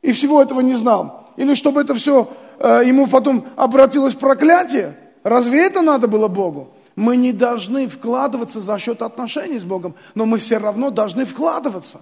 и 0.00 0.12
всего 0.12 0.40
этого 0.40 0.60
не 0.60 0.72
знал. 0.74 1.28
Или 1.36 1.54
чтобы 1.54 1.82
это 1.82 1.94
все 1.94 2.32
э, 2.58 2.84
ему 2.86 3.06
потом 3.06 3.44
обратилось 3.54 4.14
в 4.14 4.18
проклятие. 4.18 4.96
Разве 5.24 5.66
это 5.66 5.82
надо 5.82 6.08
было 6.08 6.26
Богу? 6.26 6.72
Мы 6.96 7.16
не 7.18 7.32
должны 7.32 7.86
вкладываться 7.86 8.62
за 8.62 8.78
счет 8.78 9.02
отношений 9.02 9.58
с 9.58 9.64
Богом, 9.64 9.94
но 10.14 10.24
мы 10.24 10.38
все 10.38 10.56
равно 10.56 10.88
должны 10.88 11.26
вкладываться, 11.26 12.00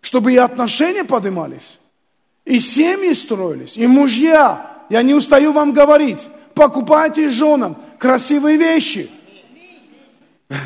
чтобы 0.00 0.32
и 0.32 0.38
отношения 0.38 1.04
поднимались, 1.04 1.78
и 2.46 2.58
семьи 2.58 3.12
строились, 3.12 3.76
и 3.76 3.86
мужья. 3.86 4.78
Я 4.88 5.02
не 5.02 5.14
устаю 5.14 5.52
вам 5.52 5.72
говорить, 5.72 6.26
покупайте 6.60 7.30
женам 7.30 7.74
красивые 7.98 8.58
вещи. 8.58 9.10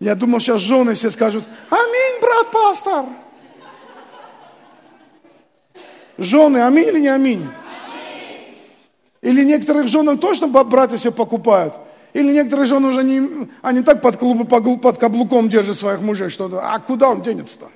Я 0.00 0.14
думал, 0.14 0.40
сейчас 0.40 0.62
жены 0.62 0.94
все 0.94 1.10
скажут, 1.10 1.44
аминь, 1.68 2.20
брат 2.22 2.50
пастор. 2.50 3.04
Жены, 6.16 6.62
аминь 6.64 6.88
или 6.88 7.00
не 7.00 7.08
аминь? 7.08 7.46
Или 9.20 9.44
некоторых 9.44 9.88
женам 9.88 10.16
точно 10.16 10.46
братья 10.48 10.96
себе 10.96 11.12
покупают? 11.12 11.74
Или 12.14 12.32
некоторые 12.32 12.64
жены 12.64 12.88
уже 12.88 13.04
не, 13.04 13.50
они 13.60 13.82
так 13.82 14.00
под, 14.00 14.16
клубы, 14.16 14.46
под 14.46 14.98
каблуком 14.98 15.50
держат 15.50 15.76
своих 15.76 16.00
мужей, 16.00 16.30
что 16.30 16.48
а 16.62 16.78
куда 16.78 17.10
он 17.10 17.20
денется-то? 17.20 17.68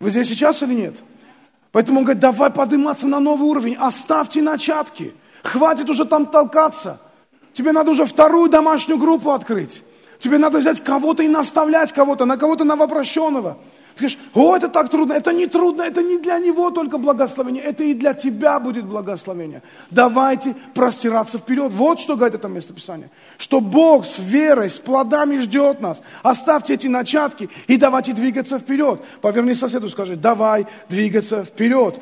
Вы 0.00 0.10
здесь 0.10 0.28
сейчас 0.28 0.62
или 0.62 0.72
нет? 0.72 1.02
Поэтому 1.72 2.00
он 2.00 2.04
говорит, 2.04 2.20
давай 2.20 2.50
подниматься 2.50 3.06
на 3.06 3.18
новый 3.18 3.48
уровень, 3.48 3.76
оставьте 3.76 4.42
начатки, 4.42 5.14
хватит 5.42 5.88
уже 5.88 6.04
там 6.04 6.26
толкаться. 6.26 7.00
Тебе 7.54 7.72
надо 7.72 7.90
уже 7.90 8.04
вторую 8.04 8.50
домашнюю 8.50 8.98
группу 8.98 9.30
открыть. 9.30 9.82
Тебе 10.20 10.38
надо 10.38 10.58
взять 10.58 10.82
кого-то 10.82 11.22
и 11.22 11.28
наставлять 11.28 11.92
кого-то, 11.92 12.26
на 12.26 12.36
кого-то 12.36 12.64
новопрощенного. 12.64 13.56
Ты 13.94 14.04
говоришь, 14.04 14.18
о, 14.34 14.56
это 14.56 14.68
так 14.68 14.88
трудно. 14.88 15.12
Это 15.12 15.32
не 15.32 15.46
трудно, 15.46 15.82
это 15.82 16.02
не 16.02 16.18
для 16.18 16.38
него 16.38 16.70
только 16.70 16.98
благословение, 16.98 17.62
это 17.62 17.84
и 17.84 17.94
для 17.94 18.14
тебя 18.14 18.58
будет 18.58 18.86
благословение. 18.86 19.62
Давайте 19.90 20.54
простираться 20.74 21.38
вперед. 21.38 21.70
Вот 21.72 22.00
что 22.00 22.16
говорит 22.16 22.34
это 22.34 22.48
местописание. 22.48 23.10
Что 23.36 23.60
Бог 23.60 24.06
с 24.06 24.18
верой, 24.18 24.70
с 24.70 24.78
плодами 24.78 25.38
ждет 25.38 25.80
нас. 25.80 26.00
Оставьте 26.22 26.74
эти 26.74 26.86
начатки 26.86 27.50
и 27.66 27.76
давайте 27.76 28.12
двигаться 28.12 28.58
вперед. 28.58 29.00
Поверни 29.20 29.54
соседу, 29.54 29.90
скажи, 29.90 30.16
давай 30.16 30.66
двигаться 30.88 31.44
вперед. 31.44 32.00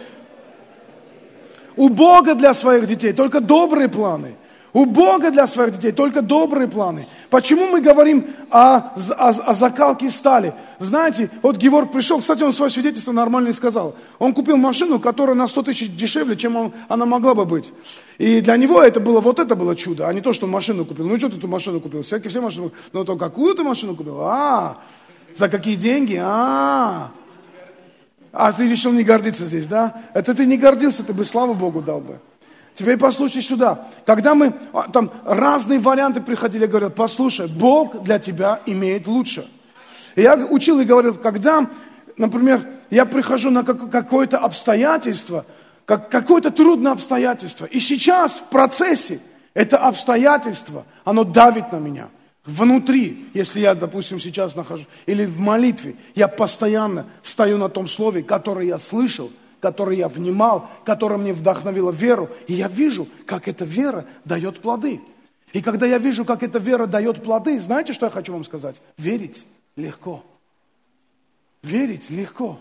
У 1.76 1.88
Бога 1.88 2.34
для 2.34 2.54
своих 2.54 2.86
детей 2.86 3.12
только 3.12 3.40
добрые 3.40 3.88
планы. 3.88 4.34
У 4.72 4.84
Бога 4.84 5.30
для 5.30 5.46
своих 5.46 5.72
детей 5.72 5.90
только 5.90 6.22
добрые 6.22 6.68
планы. 6.68 7.08
Почему 7.28 7.66
мы 7.66 7.80
говорим 7.80 8.26
о, 8.50 8.76
о, 8.76 9.28
о 9.28 9.54
закалке 9.54 10.10
стали? 10.10 10.54
Знаете, 10.78 11.28
вот 11.42 11.56
Геворг 11.56 11.92
пришел, 11.92 12.20
кстати, 12.20 12.44
он 12.44 12.52
свое 12.52 12.70
свидетельство 12.70 13.10
нормально 13.10 13.52
сказал. 13.52 13.96
Он 14.20 14.32
купил 14.32 14.56
машину, 14.56 15.00
которая 15.00 15.34
на 15.34 15.48
100 15.48 15.62
тысяч 15.64 15.96
дешевле, 15.96 16.36
чем 16.36 16.56
он, 16.56 16.72
она 16.88 17.04
могла 17.04 17.34
бы 17.34 17.44
быть. 17.46 17.72
И 18.18 18.40
для 18.40 18.56
него 18.56 18.80
это 18.80 19.00
было, 19.00 19.20
вот 19.20 19.40
это 19.40 19.56
было 19.56 19.74
чудо, 19.74 20.06
а 20.06 20.12
не 20.12 20.20
то, 20.20 20.32
что 20.32 20.46
он 20.46 20.52
машину 20.52 20.84
купил. 20.84 21.08
Ну, 21.08 21.16
что 21.18 21.28
ты 21.28 21.36
эту 21.36 21.48
машину 21.48 21.80
купил? 21.80 22.02
Всякие 22.02 22.30
все 22.30 22.40
машины. 22.40 22.70
Ну, 22.92 23.04
то 23.04 23.16
какую 23.16 23.54
ты 23.56 23.64
машину 23.64 23.96
купил? 23.96 24.20
А, 24.20 24.78
за 25.34 25.48
какие 25.48 25.74
деньги? 25.74 26.16
А, 26.22 27.10
а 28.32 28.52
ты 28.52 28.68
решил 28.68 28.92
не 28.92 29.02
гордиться 29.02 29.46
здесь, 29.46 29.66
да? 29.66 30.02
Это 30.14 30.32
ты 30.32 30.46
не 30.46 30.56
гордился, 30.56 31.02
ты 31.02 31.12
бы 31.12 31.24
славу 31.24 31.54
Богу 31.54 31.82
дал 31.82 32.00
бы. 32.00 32.20
Теперь 32.74 32.96
послушай 32.96 33.42
сюда. 33.42 33.88
Когда 34.06 34.34
мы, 34.34 34.54
а, 34.72 34.88
там 34.88 35.10
разные 35.24 35.78
варианты 35.78 36.20
приходили, 36.20 36.66
говорят, 36.66 36.94
послушай, 36.94 37.46
Бог 37.48 38.02
для 38.02 38.18
тебя 38.18 38.60
имеет 38.66 39.06
лучше. 39.06 39.46
И 40.16 40.22
я 40.22 40.34
учил 40.36 40.80
и 40.80 40.84
говорил, 40.84 41.14
когда, 41.14 41.68
например, 42.16 42.66
я 42.90 43.04
прихожу 43.04 43.50
на 43.50 43.64
какое-то 43.64 44.38
обстоятельство, 44.38 45.44
как, 45.84 46.08
какое-то 46.08 46.50
трудное 46.50 46.92
обстоятельство, 46.92 47.66
и 47.66 47.80
сейчас 47.80 48.38
в 48.38 48.44
процессе 48.44 49.20
это 49.54 49.78
обстоятельство, 49.78 50.84
оно 51.04 51.24
давит 51.24 51.72
на 51.72 51.76
меня. 51.76 52.08
Внутри, 52.44 53.28
если 53.34 53.60
я, 53.60 53.74
допустим, 53.74 54.18
сейчас 54.18 54.56
нахожусь, 54.56 54.86
или 55.06 55.26
в 55.26 55.38
молитве, 55.38 55.96
я 56.14 56.26
постоянно 56.26 57.06
стою 57.22 57.58
на 57.58 57.68
том 57.68 57.86
слове, 57.86 58.22
которое 58.22 58.66
я 58.66 58.78
слышал, 58.78 59.30
который 59.60 59.98
я 59.98 60.08
внимал, 60.08 60.68
которое 60.84 61.16
мне 61.16 61.32
вдохновило 61.32 61.90
веру. 61.90 62.28
И 62.46 62.54
я 62.54 62.68
вижу, 62.68 63.06
как 63.26 63.48
эта 63.48 63.64
вера 63.64 64.06
дает 64.24 64.60
плоды. 64.60 65.00
И 65.52 65.62
когда 65.62 65.86
я 65.86 65.98
вижу, 65.98 66.24
как 66.24 66.42
эта 66.42 66.58
вера 66.58 66.86
дает 66.86 67.22
плоды, 67.22 67.58
знаете, 67.60 67.92
что 67.92 68.06
я 68.06 68.10
хочу 68.10 68.32
вам 68.32 68.44
сказать? 68.44 68.80
Верить 68.96 69.46
легко. 69.76 70.24
Верить 71.62 72.10
легко. 72.10 72.58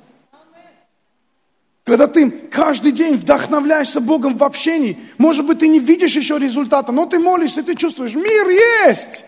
Когда 1.84 2.06
ты 2.08 2.30
каждый 2.30 2.92
день 2.92 3.16
вдохновляешься 3.16 4.00
Богом 4.00 4.38
в 4.38 4.44
общении, 4.44 5.00
может 5.18 5.46
быть, 5.48 5.60
ты 5.60 5.68
не 5.68 5.80
видишь 5.80 6.16
еще 6.16 6.38
результата, 6.38 6.92
но 6.92 7.08
ты 7.08 7.18
молишься, 7.18 7.64
ты 7.64 7.76
чувствуешь, 7.76 8.14
мир 8.14 8.48
есть, 8.48 9.26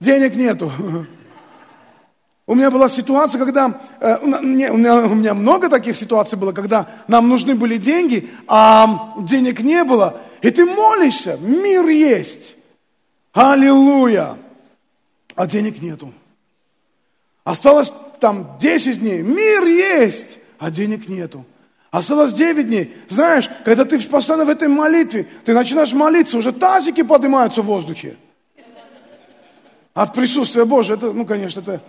денег 0.00 0.34
нету. 0.34 0.72
У 2.46 2.54
меня 2.54 2.70
была 2.70 2.88
ситуация, 2.88 3.38
когда, 3.38 3.80
э, 4.00 4.18
у, 4.20 4.26
меня, 4.26 4.72
у 4.72 5.14
меня 5.14 5.34
много 5.34 5.68
таких 5.68 5.96
ситуаций 5.96 6.36
было, 6.36 6.52
когда 6.52 6.88
нам 7.06 7.28
нужны 7.28 7.54
были 7.54 7.76
деньги, 7.76 8.30
а 8.48 9.14
денег 9.20 9.60
не 9.60 9.84
было, 9.84 10.20
и 10.40 10.50
ты 10.50 10.64
молишься, 10.64 11.38
мир 11.40 11.86
есть, 11.86 12.56
аллилуйя, 13.32 14.36
а 15.36 15.46
денег 15.46 15.80
нету. 15.80 16.12
Осталось 17.44 17.92
там 18.20 18.56
10 18.58 19.00
дней, 19.00 19.22
мир 19.22 19.64
есть, 19.64 20.38
а 20.58 20.70
денег 20.70 21.08
нету. 21.08 21.44
Осталось 21.92 22.32
9 22.32 22.66
дней. 22.66 22.96
Знаешь, 23.08 23.48
когда 23.64 23.84
ты 23.84 24.00
постоянно 24.00 24.46
в 24.46 24.50
этой 24.50 24.68
молитве, 24.68 25.28
ты 25.44 25.54
начинаешь 25.54 25.92
молиться, 25.92 26.38
уже 26.38 26.52
тазики 26.52 27.02
поднимаются 27.02 27.62
в 27.62 27.66
воздухе. 27.66 28.16
От 29.94 30.14
присутствия 30.14 30.64
Божьего, 30.64 30.96
это, 30.96 31.12
ну, 31.12 31.26
конечно, 31.26 31.60
это 31.60 31.82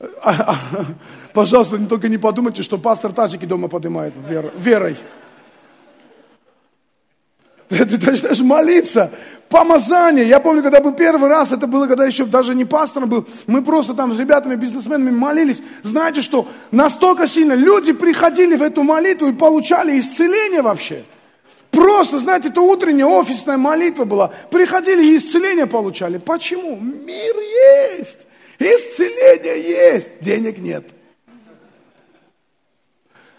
Пожалуйста, 1.34 1.78
только 1.86 2.08
не 2.08 2.16
подумайте, 2.16 2.62
что 2.62 2.78
пастор 2.78 3.12
тазики 3.12 3.44
дома 3.44 3.68
поднимает 3.68 4.14
вер, 4.28 4.52
верой. 4.56 4.96
Ты, 7.68 7.84
ты 7.98 8.10
начинаешь 8.10 8.40
молиться. 8.40 9.10
Помазание. 9.48 10.26
Я 10.26 10.40
помню, 10.40 10.62
когда 10.62 10.80
был 10.80 10.92
первый 10.92 11.28
раз, 11.28 11.52
это 11.52 11.66
было, 11.66 11.86
когда 11.86 12.06
еще 12.06 12.24
даже 12.24 12.54
не 12.54 12.64
пастором 12.64 13.08
был, 13.08 13.26
мы 13.46 13.62
просто 13.62 13.94
там 13.94 14.14
с 14.14 14.18
ребятами, 14.18 14.54
бизнесменами 14.54 15.10
молились. 15.10 15.60
Знаете 15.82 16.22
что? 16.22 16.48
Настолько 16.70 17.26
сильно 17.26 17.54
люди 17.54 17.92
приходили 17.92 18.56
в 18.56 18.62
эту 18.62 18.82
молитву 18.82 19.28
и 19.28 19.32
получали 19.32 19.98
исцеление 19.98 20.62
вообще. 20.62 21.04
Просто, 21.70 22.18
знаете, 22.18 22.48
это 22.48 22.60
утренняя 22.60 23.06
офисная 23.06 23.56
молитва 23.56 24.04
была. 24.04 24.28
Приходили 24.50 25.04
и 25.04 25.16
исцеление 25.16 25.66
получали. 25.66 26.18
Почему? 26.18 26.76
Мир 26.76 27.36
есть. 27.98 28.26
Исцеление 28.60 29.62
есть, 29.62 30.20
денег 30.20 30.58
нет. 30.58 30.86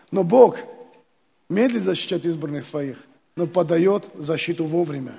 Но 0.10 0.24
Бог 0.24 0.58
медлит 1.48 1.84
защищать 1.84 2.26
избранных 2.26 2.66
своих, 2.66 2.98
но 3.36 3.46
подает 3.46 4.10
защиту 4.16 4.66
вовремя. 4.66 5.14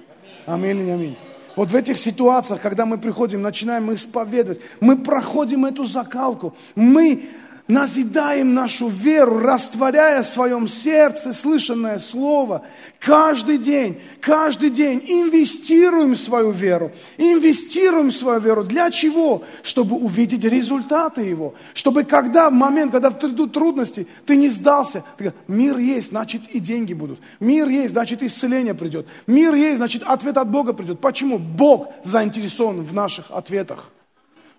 Аминь 0.44 0.70
или 0.70 0.82
не 0.82 0.90
аминь. 0.90 1.16
Вот 1.55 1.70
в 1.70 1.76
этих 1.76 1.98
ситуациях, 1.98 2.61
когда 2.61 2.84
мы 2.84 2.98
приходим, 2.98 3.42
начинаем 3.42 3.94
исповедовать, 3.94 4.61
мы 4.80 4.98
проходим 4.98 5.66
эту 5.66 5.84
закалку, 5.84 6.57
мы 6.74 7.28
назидаем 7.69 8.55
нашу 8.55 8.89
веру, 8.89 9.39
растворяя 9.39 10.23
в 10.23 10.27
своем 10.27 10.69
сердце 10.69 11.33
слышанное 11.33 11.99
слово. 11.99 12.63
Каждый 12.99 13.59
день, 13.59 14.01
каждый 14.21 14.71
день 14.71 15.03
инвестируем 15.07 16.17
свою 16.17 16.51
веру. 16.51 16.93
Инвестируем 17.19 18.11
свою 18.11 18.41
веру. 18.41 18.65
Для 18.65 18.91
чего? 18.91 19.43
Чтобы 19.63 19.97
увидеть 19.97 20.45
результаты 20.45 21.23
его. 21.23 21.55
Чтобы 21.75 22.05
когда, 22.05 22.51
в 22.51 22.53
момент, 22.53 22.93
когда 22.93 23.11
придут 23.11 23.53
трудности, 23.53 24.07
ты 24.27 24.37
не 24.37 24.49
сдался. 24.49 25.05
Ты 25.17 25.25
говоришь, 25.25 25.41
мир 25.49 25.79
есть, 25.79 26.09
значит 26.09 26.43
и 26.51 26.61
деньги 26.61 26.95
будут. 26.95 27.21
Мир 27.41 27.69
есть, 27.69 27.93
значит 27.93 28.23
исцеление 28.23 28.75
придет. 28.75 29.07
Мир 29.27 29.55
есть, 29.55 29.79
значит 29.79 30.03
ответ 30.05 30.37
от 30.37 30.51
Бога 30.51 30.73
придет. 30.73 31.01
Почему? 31.01 31.39
Бог 31.39 31.89
заинтересован 32.05 32.83
в 32.83 32.95
наших 32.95 33.31
ответах. 33.31 33.89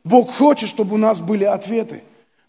Бог 0.03 0.31
хочет, 0.31 0.69
чтобы 0.69 0.95
у 0.95 0.97
нас 0.97 1.21
были 1.21 1.43
ответы. 1.43 2.03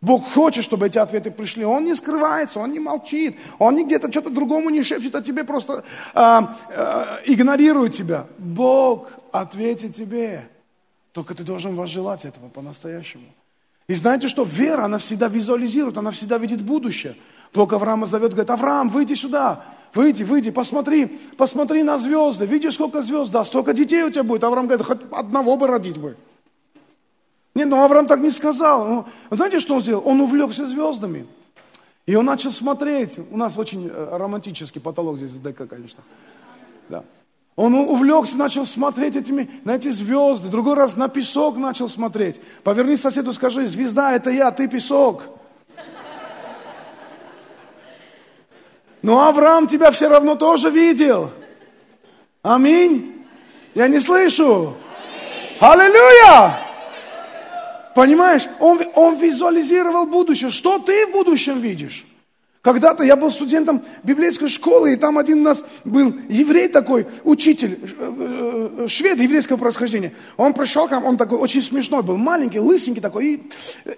Бог 0.05 0.33
хочет, 0.33 0.65
чтобы 0.65 0.87
эти 0.87 0.99
ответы 0.99 1.31
пришли. 1.31 1.65
Он 1.65 1.85
не 1.85 1.95
скрывается, 1.95 2.61
он 2.61 2.73
не 2.73 2.79
молчит, 2.79 3.37
он 3.59 3.75
не 3.75 3.85
где-то 3.85 4.11
что-то 4.11 4.31
другому 4.31 4.71
не 4.71 4.83
шепчет, 4.83 5.15
а 5.15 5.23
тебе 5.23 5.45
просто 5.45 5.85
э, 6.15 6.41
э, 6.71 7.05
игнорирует 7.27 7.95
тебя. 7.95 8.27
Бог 8.39 9.09
ответит 9.33 9.95
тебе. 9.95 10.49
Только 11.13 11.35
ты 11.35 11.43
должен 11.43 11.75
возжелать 11.75 12.25
этого 12.25 12.49
по-настоящему. 12.49 13.25
И 13.87 13.95
знаете 13.95 14.29
что? 14.29 14.45
Вера, 14.45 14.85
она 14.85 14.99
всегда 14.99 15.29
визуализирует, 15.29 15.97
она 15.97 16.11
всегда 16.11 16.39
видит 16.39 16.63
будущее. 16.63 17.17
Бог 17.53 17.73
Авраама 17.73 18.07
зовет, 18.07 18.33
говорит, 18.33 18.51
Авраам, 18.51 18.89
выйди 18.89 19.15
сюда, 19.15 19.65
выйди, 19.95 20.25
выйди, 20.25 20.51
посмотри, 20.51 21.07
посмотри 21.37 21.83
на 21.83 21.99
звезды, 21.99 22.47
видишь, 22.47 22.75
сколько 22.75 23.01
звезд, 23.01 23.31
да, 23.31 23.45
столько 23.45 23.73
детей 23.73 24.03
у 24.03 24.11
тебя 24.11 24.25
будет. 24.25 24.45
Авраам 24.45 24.67
говорит, 24.67 24.87
хоть 24.87 25.01
одного 25.13 25.57
бы 25.57 25.67
родить 25.67 25.99
бы. 25.99 26.17
Нет, 27.55 27.69
ну 27.69 27.83
Авраам 27.83 28.07
так 28.07 28.21
не 28.21 28.31
сказал. 28.31 28.87
Ну, 28.87 29.07
знаете, 29.31 29.61
что 29.61 29.75
он 29.75 29.81
сделал? 29.81 30.03
Он 30.05 30.21
увлекся 30.21 30.67
звездами. 30.67 31.27
И 32.07 32.15
он 32.17 32.27
начал 32.27 32.51
смотреть. 32.51 33.19
У 33.31 33.37
нас 33.37 33.57
очень 33.57 33.89
э, 33.89 34.09
романтический 34.19 34.81
потолок 34.81 35.17
здесь 35.17 35.31
в 35.31 35.41
ДК, 35.41 35.69
конечно. 35.69 36.03
Да. 36.89 37.05
Он 37.57 37.75
увлекся, 37.75 38.37
начал 38.37 38.67
смотреть 38.67 39.15
этими, 39.15 39.49
на 39.65 39.77
эти 39.77 39.89
звезды. 39.89 40.49
Другой 40.49 40.75
раз 40.75 40.97
на 40.97 41.09
песок 41.09 41.57
начал 41.57 41.89
смотреть. 41.89 42.41
Поверни 42.65 42.97
соседу, 42.97 43.33
скажи, 43.33 43.67
звезда 43.69 44.13
это 44.13 44.31
я, 44.31 44.51
ты 44.51 44.67
песок. 44.67 45.23
Но 49.03 49.29
Авраам 49.29 49.69
тебя 49.69 49.91
все 49.93 50.09
равно 50.09 50.35
тоже 50.35 50.71
видел. 50.71 51.31
Аминь. 52.43 53.25
Я 53.75 53.87
не 53.87 54.01
слышу. 54.01 54.75
Аллилуйя! 55.61 56.74
Понимаешь? 57.95 58.47
Он, 58.61 58.81
он 58.95 59.19
визуализировал 59.19 60.07
будущее. 60.07 60.51
Что 60.51 60.79
ты 60.79 61.07
в 61.07 61.13
будущем 61.13 61.61
видишь? 61.61 62.07
Когда-то 62.65 63.05
я 63.05 63.15
был 63.15 63.31
студентом 63.31 63.83
библейской 64.05 64.49
школы, 64.49 64.95
и 64.95 64.97
там 64.97 65.19
один 65.19 65.41
у 65.41 65.43
нас 65.43 65.63
был 65.85 66.15
еврей 66.31 66.69
такой, 66.69 67.07
учитель, 67.23 67.79
э, 67.83 68.79
э, 68.79 68.89
швед 68.89 69.21
еврейского 69.21 69.59
происхождения. 69.59 70.15
Он 70.39 70.55
пришел 70.55 70.89
к 70.89 70.91
нам, 70.93 71.05
он 71.05 71.19
такой 71.19 71.37
очень 71.37 71.61
смешной 71.61 72.03
был, 72.03 72.17
маленький, 72.17 72.61
лысенький 72.61 73.03
такой, 73.03 73.35
и, 73.35 73.43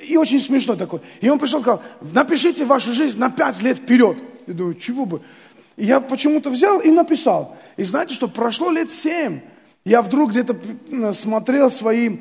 и 0.09 0.17
очень 0.17 0.41
смешной 0.41 0.77
такой. 0.77 1.01
И 1.21 1.29
он 1.29 1.39
пришел 1.39 1.61
и 1.61 1.63
сказал, 1.63 1.83
напишите 2.13 2.65
вашу 2.65 2.93
жизнь 2.93 3.21
на 3.21 3.31
пять 3.31 3.63
лет 3.63 3.79
вперед. 3.79 4.19
Я 4.49 4.55
думаю, 4.55 4.75
чего 4.75 5.07
бы? 5.07 5.23
И 5.77 5.85
я 5.85 6.01
почему-то 6.01 6.51
взял 6.51 6.81
и 6.81 6.91
написал. 6.91 7.57
И 7.77 7.85
знаете 7.85 8.15
что, 8.15 8.27
прошло 8.27 8.73
лет 8.73 8.91
семь. 8.91 9.43
Я 9.85 10.03
вдруг 10.03 10.31
где-то 10.33 11.15
смотрел 11.15 11.71
свои 11.71 12.19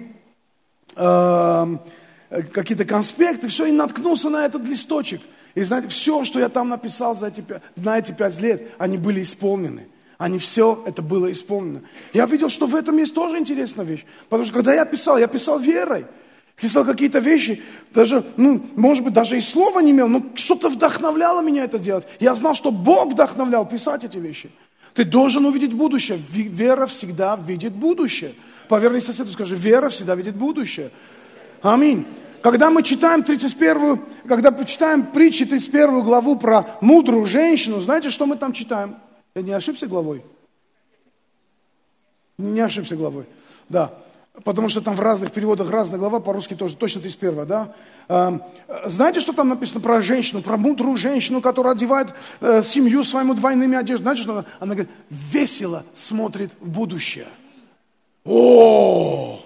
какие-то 0.95 2.85
конспекты, 2.85 3.47
все, 3.47 3.65
и 3.65 3.71
наткнулся 3.71 4.29
на 4.29 4.45
этот 4.45 4.65
листочек. 4.65 5.21
И 5.53 5.63
знаете, 5.63 5.87
все, 5.87 6.25
что 6.25 6.39
я 6.39 6.49
там 6.49 6.69
написал 6.69 7.15
за 7.15 7.27
эти, 7.27 7.43
на 7.75 7.97
эти 7.97 8.11
пять 8.11 8.39
лет, 8.41 8.71
они 8.77 8.97
были 8.97 9.21
исполнены. 9.21 9.87
Они 10.17 10.37
все, 10.37 10.83
это 10.85 11.01
было 11.01 11.31
исполнено. 11.31 11.81
Я 12.13 12.25
видел, 12.25 12.49
что 12.49 12.67
в 12.67 12.75
этом 12.75 12.97
есть 12.97 13.13
тоже 13.13 13.37
интересная 13.37 13.85
вещь. 13.85 14.05
Потому 14.29 14.45
что 14.45 14.53
когда 14.53 14.73
я 14.73 14.85
писал, 14.85 15.17
я 15.17 15.27
писал 15.27 15.59
верой. 15.59 16.05
Писал 16.55 16.85
какие-то 16.85 17.19
вещи, 17.19 17.61
даже, 17.93 18.23
ну, 18.37 18.65
может 18.75 19.03
быть, 19.03 19.11
даже 19.13 19.37
и 19.37 19.41
слова 19.41 19.81
не 19.81 19.91
имел, 19.91 20.07
но 20.07 20.23
что-то 20.35 20.69
вдохновляло 20.69 21.41
меня 21.41 21.65
это 21.65 21.77
делать. 21.77 22.07
Я 22.21 22.33
знал, 22.33 22.53
что 22.53 22.71
Бог 22.71 23.11
вдохновлял 23.11 23.67
писать 23.67 24.05
эти 24.05 24.15
вещи. 24.17 24.49
Ты 24.93 25.03
должен 25.03 25.45
увидеть 25.45 25.73
будущее. 25.73 26.17
Вера 26.17 26.87
всегда 26.87 27.35
видит 27.35 27.73
будущее. 27.73 28.35
Поверни 28.67 28.99
соседу, 28.99 29.31
скажи, 29.31 29.55
вера 29.55 29.89
всегда 29.89 30.15
видит 30.15 30.35
будущее. 30.35 30.91
Аминь. 31.61 32.05
Когда 32.41 32.69
мы 32.69 32.83
читаем 32.83 33.23
31, 33.23 34.01
когда 34.27 34.51
мы 34.51 34.65
читаем 34.65 35.05
притчи 35.07 35.45
31 35.45 36.03
главу 36.03 36.35
про 36.35 36.77
мудрую 36.79 37.25
женщину, 37.25 37.81
знаете, 37.81 38.11
что 38.11 38.25
мы 38.25 38.35
там 38.35 38.53
читаем? 38.53 38.97
Я 39.33 39.41
не 39.41 39.51
ошибся 39.51 39.87
главой? 39.87 40.23
Не 42.37 42.61
ошибся 42.61 42.95
главой. 42.95 43.25
Да. 43.67 43.93
Потому 44.43 44.69
что 44.69 44.81
там 44.81 44.95
в 44.95 44.99
разных 44.99 45.31
переводах 45.31 45.71
разная 45.71 45.97
глава, 45.97 46.19
по-русски 46.19 46.55
тоже, 46.55 46.75
точно 46.75 47.01
31, 47.01 47.47
да? 47.47 47.73
Знаете, 48.85 49.21
что 49.21 49.33
там 49.33 49.49
написано 49.49 49.79
про 49.79 50.01
женщину, 50.01 50.41
про 50.41 50.57
мудрую 50.57 50.97
женщину, 50.97 51.41
которая 51.41 51.73
одевает 51.73 52.09
э, 52.41 52.61
семью 52.61 53.03
своему 53.03 53.33
двойными 53.33 53.77
одеждами? 53.77 54.03
Знаете, 54.03 54.21
что 54.21 54.31
она? 54.33 54.45
Она 54.59 54.75
говорит, 54.75 54.91
весело 55.09 55.83
смотрит 55.95 56.51
в 56.59 56.67
будущее. 56.67 57.27
О! 58.25 59.39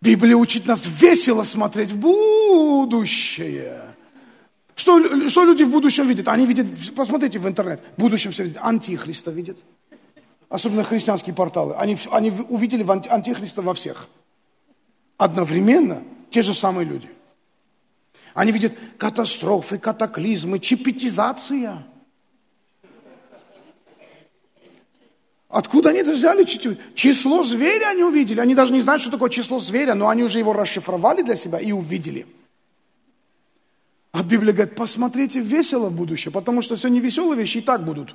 Библия 0.00 0.34
учит 0.34 0.66
нас 0.66 0.86
весело 0.86 1.44
смотреть 1.44 1.92
в 1.92 1.98
будущее. 1.98 3.82
Что, 4.74 5.28
что 5.28 5.44
люди 5.44 5.62
в 5.62 5.70
будущем 5.70 6.08
видят? 6.08 6.26
Они 6.28 6.46
видят, 6.46 6.66
посмотрите 6.96 7.38
в 7.38 7.46
интернет, 7.46 7.82
в 7.96 8.00
будущем 8.00 8.32
все 8.32 8.44
видят, 8.44 8.62
антихриста 8.62 9.30
видят. 9.30 9.58
Особенно 10.48 10.84
христианские 10.84 11.34
порталы. 11.34 11.74
Они, 11.74 11.98
они 12.10 12.32
увидели 12.48 12.82
антихриста 12.82 13.60
во 13.60 13.74
всех. 13.74 14.08
Одновременно 15.18 16.02
те 16.30 16.40
же 16.40 16.54
самые 16.54 16.86
люди. 16.86 17.08
Они 18.32 18.52
видят 18.52 18.72
катастрофы, 18.96 19.78
катаклизмы, 19.78 20.58
чипетизация. 20.58 21.84
Откуда 25.50 25.90
они 25.90 25.98
это 25.98 26.12
взяли? 26.12 26.44
Число 26.94 27.42
зверя 27.42 27.88
они 27.88 28.04
увидели. 28.04 28.38
Они 28.38 28.54
даже 28.54 28.72
не 28.72 28.80
знают, 28.80 29.02
что 29.02 29.10
такое 29.10 29.30
число 29.30 29.58
зверя, 29.58 29.94
но 29.94 30.08
они 30.08 30.22
уже 30.22 30.38
его 30.38 30.52
расшифровали 30.52 31.22
для 31.22 31.34
себя 31.34 31.58
и 31.58 31.72
увидели. 31.72 32.26
А 34.12 34.22
Библия 34.22 34.52
говорит, 34.52 34.76
посмотрите 34.76 35.40
весело 35.40 35.88
в 35.88 35.92
будущее, 35.92 36.32
потому 36.32 36.62
что 36.62 36.76
все 36.76 36.88
не 36.88 37.00
веселые 37.00 37.38
вещи 37.38 37.58
и 37.58 37.60
так 37.62 37.84
будут. 37.84 38.14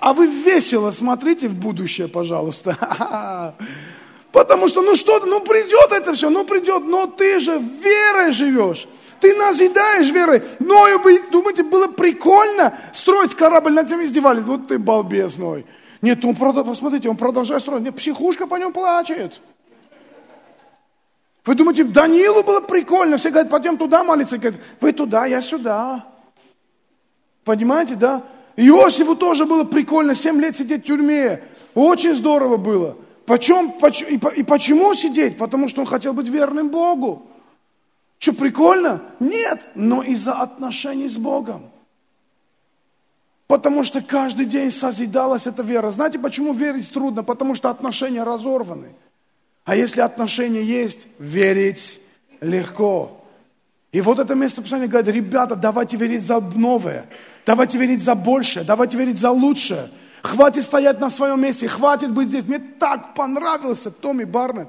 А 0.00 0.12
вы 0.12 0.26
весело 0.26 0.90
смотрите 0.90 1.48
в 1.48 1.54
будущее, 1.54 2.08
пожалуйста. 2.08 3.54
Потому 4.32 4.68
что, 4.68 4.82
ну 4.82 4.96
что, 4.96 5.20
ну 5.26 5.40
придет 5.40 5.92
это 5.92 6.14
все, 6.14 6.30
ну 6.30 6.44
придет, 6.44 6.84
но 6.84 7.06
ты 7.06 7.38
же 7.38 7.58
верой 7.58 8.32
живешь. 8.32 8.88
Ты 9.20 9.34
назидаешь 9.34 10.10
верой. 10.10 10.42
Ною 10.58 10.98
бы, 11.00 11.20
думаете, 11.30 11.62
было 11.62 11.88
прикольно 11.88 12.78
строить 12.92 13.34
корабль, 13.34 13.72
над 13.72 13.88
тем 13.88 14.02
издевались. 14.02 14.44
Вот 14.44 14.68
ты 14.68 14.78
балбес 14.78 15.36
Ной. 15.36 15.66
Нет, 16.02 16.24
он, 16.24 16.34
посмотрите, 16.34 17.08
он 17.08 17.16
продолжает 17.16 17.60
строить. 17.60 17.82
Нет, 17.82 17.94
психушка 17.94 18.46
по 18.46 18.56
нем 18.56 18.72
плачет. 18.72 19.40
Вы 21.44 21.54
думаете, 21.54 21.84
Даниилу 21.84 22.42
было 22.42 22.60
прикольно? 22.60 23.18
Все 23.18 23.30
говорят, 23.30 23.50
пойдем 23.50 23.76
туда 23.76 24.04
молиться. 24.04 24.38
Говорят, 24.38 24.60
вы 24.80 24.92
туда, 24.92 25.26
я 25.26 25.40
сюда. 25.42 26.06
Понимаете, 27.44 27.94
да? 27.94 28.22
Иосифу 28.56 29.16
тоже 29.16 29.46
было 29.46 29.64
прикольно, 29.64 30.14
7 30.14 30.40
лет 30.40 30.56
сидеть 30.56 30.82
в 30.82 30.86
тюрьме. 30.86 31.42
Очень 31.74 32.14
здорово 32.14 32.56
было. 32.56 32.96
Почем, 33.26 33.72
поч, 33.72 34.02
и, 34.02 34.18
и 34.36 34.42
почему 34.42 34.94
сидеть? 34.94 35.38
Потому 35.38 35.68
что 35.68 35.82
он 35.82 35.86
хотел 35.86 36.12
быть 36.12 36.28
верным 36.28 36.68
Богу. 36.68 37.26
Что, 38.20 38.34
прикольно? 38.34 39.00
Нет, 39.18 39.66
но 39.74 40.02
из-за 40.02 40.34
отношений 40.34 41.08
с 41.08 41.16
Богом. 41.16 41.70
Потому 43.46 43.82
что 43.82 44.02
каждый 44.02 44.44
день 44.44 44.70
созидалась 44.70 45.46
эта 45.46 45.62
вера. 45.62 45.90
Знаете, 45.90 46.18
почему 46.18 46.52
верить 46.52 46.92
трудно? 46.92 47.24
Потому 47.24 47.54
что 47.54 47.70
отношения 47.70 48.22
разорваны. 48.22 48.90
А 49.64 49.74
если 49.74 50.02
отношения 50.02 50.62
есть, 50.62 51.08
верить 51.18 51.98
легко. 52.42 53.24
И 53.90 54.02
вот 54.02 54.18
это 54.18 54.34
место 54.34 54.62
Писания 54.62 54.86
говорит, 54.86 55.12
ребята, 55.14 55.56
давайте 55.56 55.96
верить 55.96 56.22
за 56.22 56.40
новое, 56.40 57.06
давайте 57.46 57.78
верить 57.78 58.04
за 58.04 58.14
большее, 58.14 58.64
давайте 58.64 58.98
верить 58.98 59.18
за 59.18 59.30
лучшее. 59.30 59.88
Хватит 60.22 60.64
стоять 60.64 61.00
на 61.00 61.08
своем 61.08 61.40
месте, 61.40 61.68
хватит 61.68 62.10
быть 62.10 62.28
здесь. 62.28 62.46
Мне 62.46 62.58
так 62.58 63.14
понравился 63.14 63.90
Томми 63.90 64.24
Барнетт. 64.24 64.68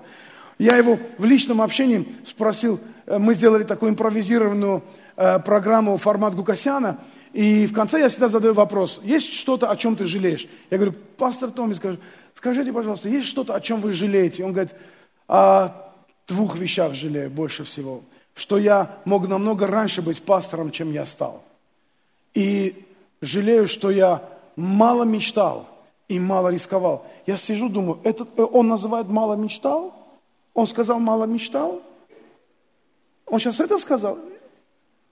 Я 0.58 0.78
его 0.78 0.98
в 1.18 1.26
личном 1.26 1.62
общении 1.62 2.08
спросил, 2.26 2.80
мы 3.20 3.34
сделали 3.34 3.64
такую 3.64 3.92
импровизированную 3.92 4.84
э, 5.16 5.40
программу 5.40 5.98
формат 5.98 6.36
Гукасяна, 6.36 7.00
и 7.34 7.66
в 7.66 7.74
конце 7.74 8.00
я 8.00 8.10
всегда 8.10 8.28
задаю 8.28 8.54
вопрос, 8.54 9.00
есть 9.04 9.34
что-то, 9.34 9.70
о 9.70 9.76
чем 9.76 9.96
ты 9.96 10.06
жалеешь? 10.06 10.48
Я 10.70 10.78
говорю, 10.78 10.94
пастор 11.18 11.50
Томми, 11.50 11.74
скажи, 11.74 11.98
скажите, 12.36 12.74
пожалуйста, 12.74 13.10
есть 13.10 13.28
что-то, 13.28 13.56
о 13.56 13.62
чем 13.62 13.80
вы 13.80 13.94
жалеете? 13.94 14.44
Он 14.44 14.52
говорит, 14.52 14.74
а, 15.28 15.94
двух 16.28 16.58
вещах 16.58 16.94
жалею 16.94 17.30
больше 17.30 17.64
всего. 17.64 18.02
Что 18.34 18.58
я 18.58 18.98
мог 19.06 19.28
намного 19.28 19.68
раньше 19.68 20.02
быть 20.02 20.22
пастором, 20.22 20.72
чем 20.72 20.92
я 20.92 21.06
стал. 21.06 21.44
И 22.34 22.86
жалею, 23.22 23.68
что 23.68 23.92
я 23.92 24.24
мало 24.56 25.04
мечтал 25.04 25.68
и 26.08 26.20
мало 26.20 26.50
рисковал. 26.50 27.06
Я 27.26 27.38
сижу, 27.38 27.70
думаю, 27.70 28.00
этот, 28.04 28.28
э, 28.38 28.44
он 28.44 28.68
называет 28.68 29.08
мало 29.08 29.36
мечтал? 29.36 29.94
Он 30.54 30.68
сказал 30.68 31.00
мало 31.00 31.26
мечтал? 31.26 31.82
Он 33.32 33.40
сейчас 33.40 33.60
это 33.60 33.80
сказал? 33.80 34.20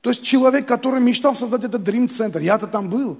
То 0.02 0.12
есть 0.12 0.24
человек, 0.24 0.68
который 0.68 1.02
мечтал 1.02 1.36
создать 1.36 1.64
этот 1.64 1.84
Center, 2.12 2.42
я-то 2.42 2.68
там 2.68 2.90
был. 2.90 3.18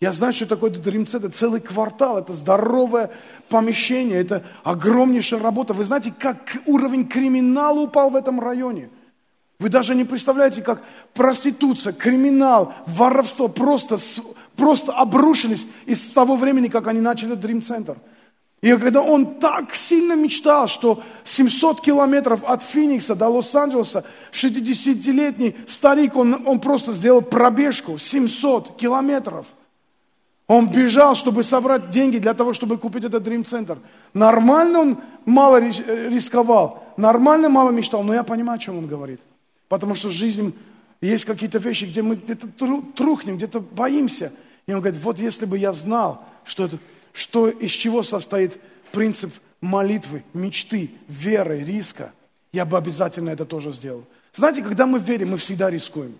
Я 0.00 0.12
знаю, 0.12 0.34
что 0.34 0.46
такое 0.46 0.70
этот 0.70 0.86
Center, 0.86 1.30
целый 1.30 1.60
квартал, 1.60 2.18
это 2.18 2.34
здоровое 2.34 3.10
помещение, 3.48 4.20
это 4.20 4.44
огромнейшая 4.62 5.40
работа. 5.40 5.72
Вы 5.72 5.84
знаете, 5.84 6.12
как 6.16 6.58
уровень 6.66 7.08
криминала 7.08 7.80
упал 7.80 8.10
в 8.10 8.16
этом 8.16 8.38
районе– 8.38 8.90
вы 9.60 9.68
даже 9.68 9.94
не 9.94 10.04
представляете, 10.04 10.62
как 10.62 10.82
проституция, 11.12 11.92
криминал, 11.92 12.72
воровство 12.86 13.46
просто, 13.46 13.98
просто 14.56 14.92
обрушились 14.92 15.66
из 15.84 16.00
того 16.12 16.36
времени, 16.36 16.68
как 16.68 16.86
они 16.86 17.00
начали 17.00 17.34
Center. 17.60 17.98
И 18.60 18.76
когда 18.76 19.00
он 19.00 19.36
так 19.36 19.74
сильно 19.74 20.14
мечтал, 20.14 20.68
что 20.68 21.02
700 21.24 21.80
километров 21.80 22.44
от 22.44 22.62
Феникса 22.62 23.14
до 23.14 23.28
Лос-Анджелеса, 23.28 24.04
60-летний 24.32 25.56
старик, 25.66 26.14
он, 26.14 26.46
он 26.46 26.60
просто 26.60 26.92
сделал 26.92 27.22
пробежку, 27.22 27.98
700 27.98 28.76
километров. 28.76 29.46
Он 30.46 30.68
бежал, 30.68 31.14
чтобы 31.14 31.42
собрать 31.42 31.90
деньги 31.90 32.18
для 32.18 32.34
того, 32.34 32.52
чтобы 32.52 32.76
купить 32.76 33.04
этот 33.04 33.26
Dream 33.26 33.44
Center. 33.44 33.78
Нормально 34.12 34.80
он 34.80 34.98
мало 35.24 35.58
рисковал, 35.58 36.84
нормально 36.96 37.48
мало 37.48 37.70
мечтал, 37.70 38.02
но 38.02 38.12
я 38.12 38.24
понимаю, 38.24 38.56
о 38.56 38.60
чем 38.60 38.76
он 38.76 38.86
говорит. 38.86 39.20
Потому 39.68 39.94
что 39.94 40.08
в 40.08 40.12
жизни 40.12 40.52
есть 41.00 41.24
какие-то 41.24 41.58
вещи, 41.58 41.84
где 41.84 42.02
мы 42.02 42.16
где-то 42.16 42.48
трухнем, 42.96 43.36
где-то 43.36 43.60
боимся. 43.60 44.32
И 44.66 44.72
он 44.72 44.80
говорит, 44.80 45.00
вот 45.00 45.18
если 45.18 45.46
бы 45.46 45.56
я 45.56 45.72
знал, 45.72 46.24
что, 46.44 46.64
это, 46.64 46.78
что 47.12 47.48
из 47.48 47.70
чего 47.70 48.02
состоит 48.02 48.58
принцип 48.92 49.32
молитвы, 49.60 50.24
мечты, 50.32 50.90
веры, 51.08 51.62
риска, 51.62 52.12
я 52.52 52.64
бы 52.64 52.76
обязательно 52.76 53.30
это 53.30 53.44
тоже 53.44 53.72
сделал. 53.72 54.04
Знаете, 54.34 54.62
когда 54.62 54.86
мы 54.86 54.98
верим, 54.98 55.30
мы 55.30 55.36
всегда 55.36 55.70
рискуем. 55.70 56.16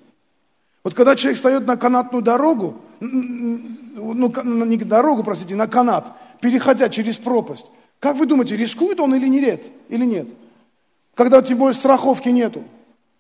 Вот 0.83 0.95
когда 0.95 1.17
человек 1.17 1.37
встает 1.37 1.67
на 1.67 1.77
канатную 1.77 2.23
дорогу, 2.23 2.81
ну, 3.01 4.65
не 4.65 4.77
дорогу, 4.79 5.23
простите, 5.25 5.55
на 5.55 5.67
канат, 5.67 6.13
переходя 6.41 6.89
через 6.89 7.17
пропасть, 7.17 7.67
как 7.99 8.17
вы 8.17 8.27
думаете, 8.27 8.57
рискует 8.57 8.99
он 8.99 9.15
или 9.15 9.29
нет? 9.29 9.67
Или 9.89 10.07
нет? 10.07 10.29
Когда 11.15 11.43
тем 11.43 11.59
более 11.59 11.75
страховки 11.75 12.31
нету. 12.31 12.65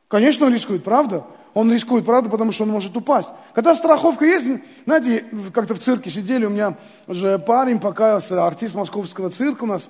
Конечно, 0.08 0.46
он 0.46 0.54
рискует, 0.54 0.82
правда? 0.82 1.24
Он 1.54 1.72
рискует, 1.72 2.04
правда, 2.04 2.30
потому 2.30 2.52
что 2.52 2.64
он 2.64 2.70
может 2.70 2.96
упасть. 2.96 3.30
Когда 3.54 3.74
страховка 3.74 4.24
есть, 4.24 4.46
знаете, 4.84 5.24
как-то 5.52 5.74
в 5.74 5.80
цирке 5.80 6.10
сидели, 6.10 6.46
у 6.46 6.50
меня 6.50 6.76
уже 7.06 7.38
парень 7.38 7.80
покаялся, 7.80 8.46
артист 8.46 8.74
московского 8.74 9.30
цирка 9.30 9.64
у 9.64 9.66
нас, 9.66 9.88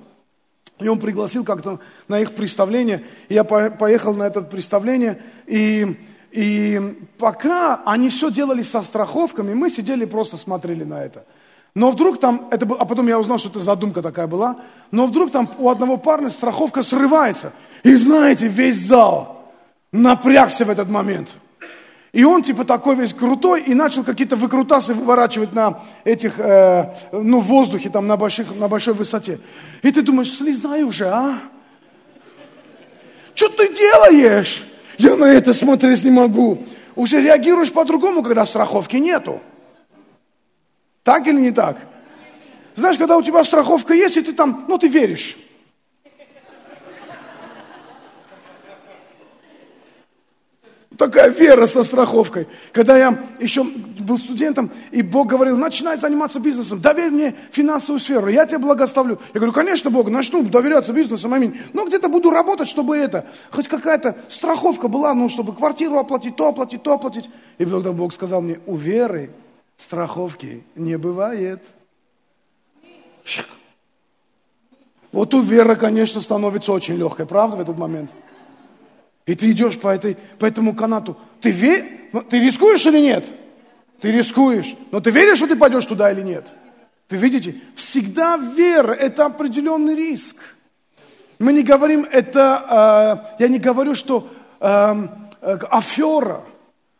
и 0.78 0.88
он 0.88 0.98
пригласил 0.98 1.44
как-то 1.44 1.80
на 2.08 2.20
их 2.20 2.34
представление, 2.34 3.04
и 3.28 3.34
я 3.34 3.44
поехал 3.44 4.14
на 4.14 4.24
это 4.24 4.40
представление, 4.40 5.20
и, 5.46 5.98
и 6.30 6.98
пока 7.18 7.82
они 7.84 8.08
все 8.08 8.30
делали 8.30 8.62
со 8.62 8.82
страховками, 8.82 9.52
мы 9.52 9.68
сидели 9.68 10.06
просто 10.06 10.38
смотрели 10.38 10.84
на 10.84 11.02
это. 11.02 11.26
Но 11.74 11.90
вдруг 11.90 12.18
там, 12.18 12.48
это 12.50 12.66
был, 12.66 12.76
а 12.80 12.84
потом 12.84 13.06
я 13.06 13.18
узнал, 13.18 13.38
что 13.38 13.48
это 13.48 13.60
задумка 13.60 14.02
такая 14.02 14.26
была, 14.26 14.56
но 14.90 15.06
вдруг 15.06 15.30
там 15.30 15.50
у 15.58 15.68
одного 15.68 15.98
парня 15.98 16.30
страховка 16.30 16.82
срывается. 16.82 17.52
И 17.84 17.94
знаете, 17.94 18.48
весь 18.48 18.86
зал, 18.86 19.52
напрягся 19.92 20.64
в 20.64 20.70
этот 20.70 20.88
момент. 20.88 21.36
И 22.12 22.24
он 22.24 22.42
типа 22.42 22.64
такой 22.64 22.96
весь 22.96 23.12
крутой 23.12 23.62
и 23.62 23.74
начал 23.74 24.02
какие-то 24.02 24.34
выкрутасы 24.34 24.94
выворачивать 24.94 25.52
на 25.52 25.80
этих, 26.04 26.40
э, 26.40 26.92
ну, 27.12 27.38
в 27.38 27.44
воздухе, 27.44 27.88
там, 27.88 28.08
на, 28.08 28.16
больших, 28.16 28.54
на 28.56 28.66
большой 28.66 28.94
высоте. 28.94 29.38
И 29.82 29.92
ты 29.92 30.02
думаешь, 30.02 30.32
слезай 30.32 30.82
уже, 30.82 31.06
а? 31.06 31.38
Что 33.34 33.48
ты 33.48 33.72
делаешь? 33.72 34.64
Я 34.98 35.16
на 35.16 35.26
это 35.26 35.54
смотреть 35.54 36.02
не 36.02 36.10
могу. 36.10 36.66
Уже 36.96 37.20
реагируешь 37.20 37.72
по-другому, 37.72 38.22
когда 38.22 38.44
страховки 38.44 38.96
нету. 38.96 39.40
Так 41.04 41.26
или 41.28 41.40
не 41.40 41.52
так? 41.52 41.78
Знаешь, 42.74 42.98
когда 42.98 43.16
у 43.16 43.22
тебя 43.22 43.44
страховка 43.44 43.94
есть, 43.94 44.16
и 44.16 44.20
ты 44.20 44.32
там, 44.32 44.64
ну, 44.68 44.78
ты 44.78 44.88
веришь. 44.88 45.36
Такая 51.00 51.30
вера 51.30 51.66
со 51.66 51.82
страховкой. 51.82 52.46
Когда 52.72 52.98
я 52.98 53.18
еще 53.38 53.64
был 53.64 54.18
студентом, 54.18 54.70
и 54.90 55.00
Бог 55.00 55.28
говорил, 55.28 55.56
начинай 55.56 55.96
заниматься 55.96 56.40
бизнесом, 56.40 56.78
доверь 56.78 57.10
мне 57.10 57.34
финансовую 57.52 58.00
сферу, 58.00 58.28
я 58.28 58.44
тебя 58.44 58.58
благословлю. 58.58 59.18
Я 59.32 59.40
говорю, 59.40 59.54
конечно, 59.54 59.88
Бог, 59.88 60.10
начну 60.10 60.42
доверяться 60.42 60.92
бизнесу, 60.92 61.32
аминь. 61.32 61.58
Но 61.72 61.86
где-то 61.86 62.10
буду 62.10 62.28
работать, 62.28 62.68
чтобы 62.68 62.98
это, 62.98 63.24
хоть 63.50 63.66
какая-то 63.66 64.18
страховка 64.28 64.88
была, 64.88 65.14
ну, 65.14 65.30
чтобы 65.30 65.54
квартиру 65.54 65.96
оплатить, 65.96 66.36
то 66.36 66.48
оплатить, 66.48 66.82
то 66.82 66.92
оплатить. 66.92 67.30
И 67.56 67.64
тогда 67.64 67.92
Бог 67.92 68.12
сказал 68.12 68.42
мне, 68.42 68.60
у 68.66 68.76
веры 68.76 69.30
страховки 69.78 70.64
не 70.74 70.98
бывает. 70.98 71.62
Вот 75.12 75.32
у 75.32 75.40
веры, 75.40 75.76
конечно, 75.76 76.20
становится 76.20 76.72
очень 76.72 76.96
легкой, 76.96 77.24
правда, 77.24 77.56
в 77.56 77.60
этот 77.62 77.78
момент? 77.78 78.10
И 79.30 79.36
ты 79.36 79.52
идешь 79.52 79.78
по, 79.78 79.94
этой, 79.94 80.16
по 80.40 80.44
этому 80.44 80.74
канату. 80.74 81.16
Ты, 81.40 81.52
ве... 81.52 82.08
Ну, 82.12 82.22
ты 82.22 82.40
рискуешь 82.40 82.84
или 82.84 82.98
нет? 82.98 83.30
Ты 84.00 84.10
рискуешь. 84.10 84.74
Но 84.90 84.98
ты 84.98 85.12
веришь, 85.12 85.36
что 85.36 85.46
ты 85.46 85.54
пойдешь 85.54 85.86
туда 85.86 86.10
или 86.10 86.20
нет? 86.20 86.52
Вы 87.08 87.16
видите, 87.18 87.54
всегда 87.76 88.36
вера– 88.36 88.90
это 89.06 89.26
определенный 89.26 89.94
риск. 89.94 90.34
Мы 91.38 91.52
не 91.52 91.62
говорим 91.62 92.08
это, 92.10 93.30
э, 93.38 93.42
я 93.44 93.46
не 93.46 93.60
говорю, 93.60 93.94
что 93.94 94.28
э, 94.58 95.08
э, 95.42 95.58
афера, 95.70 96.42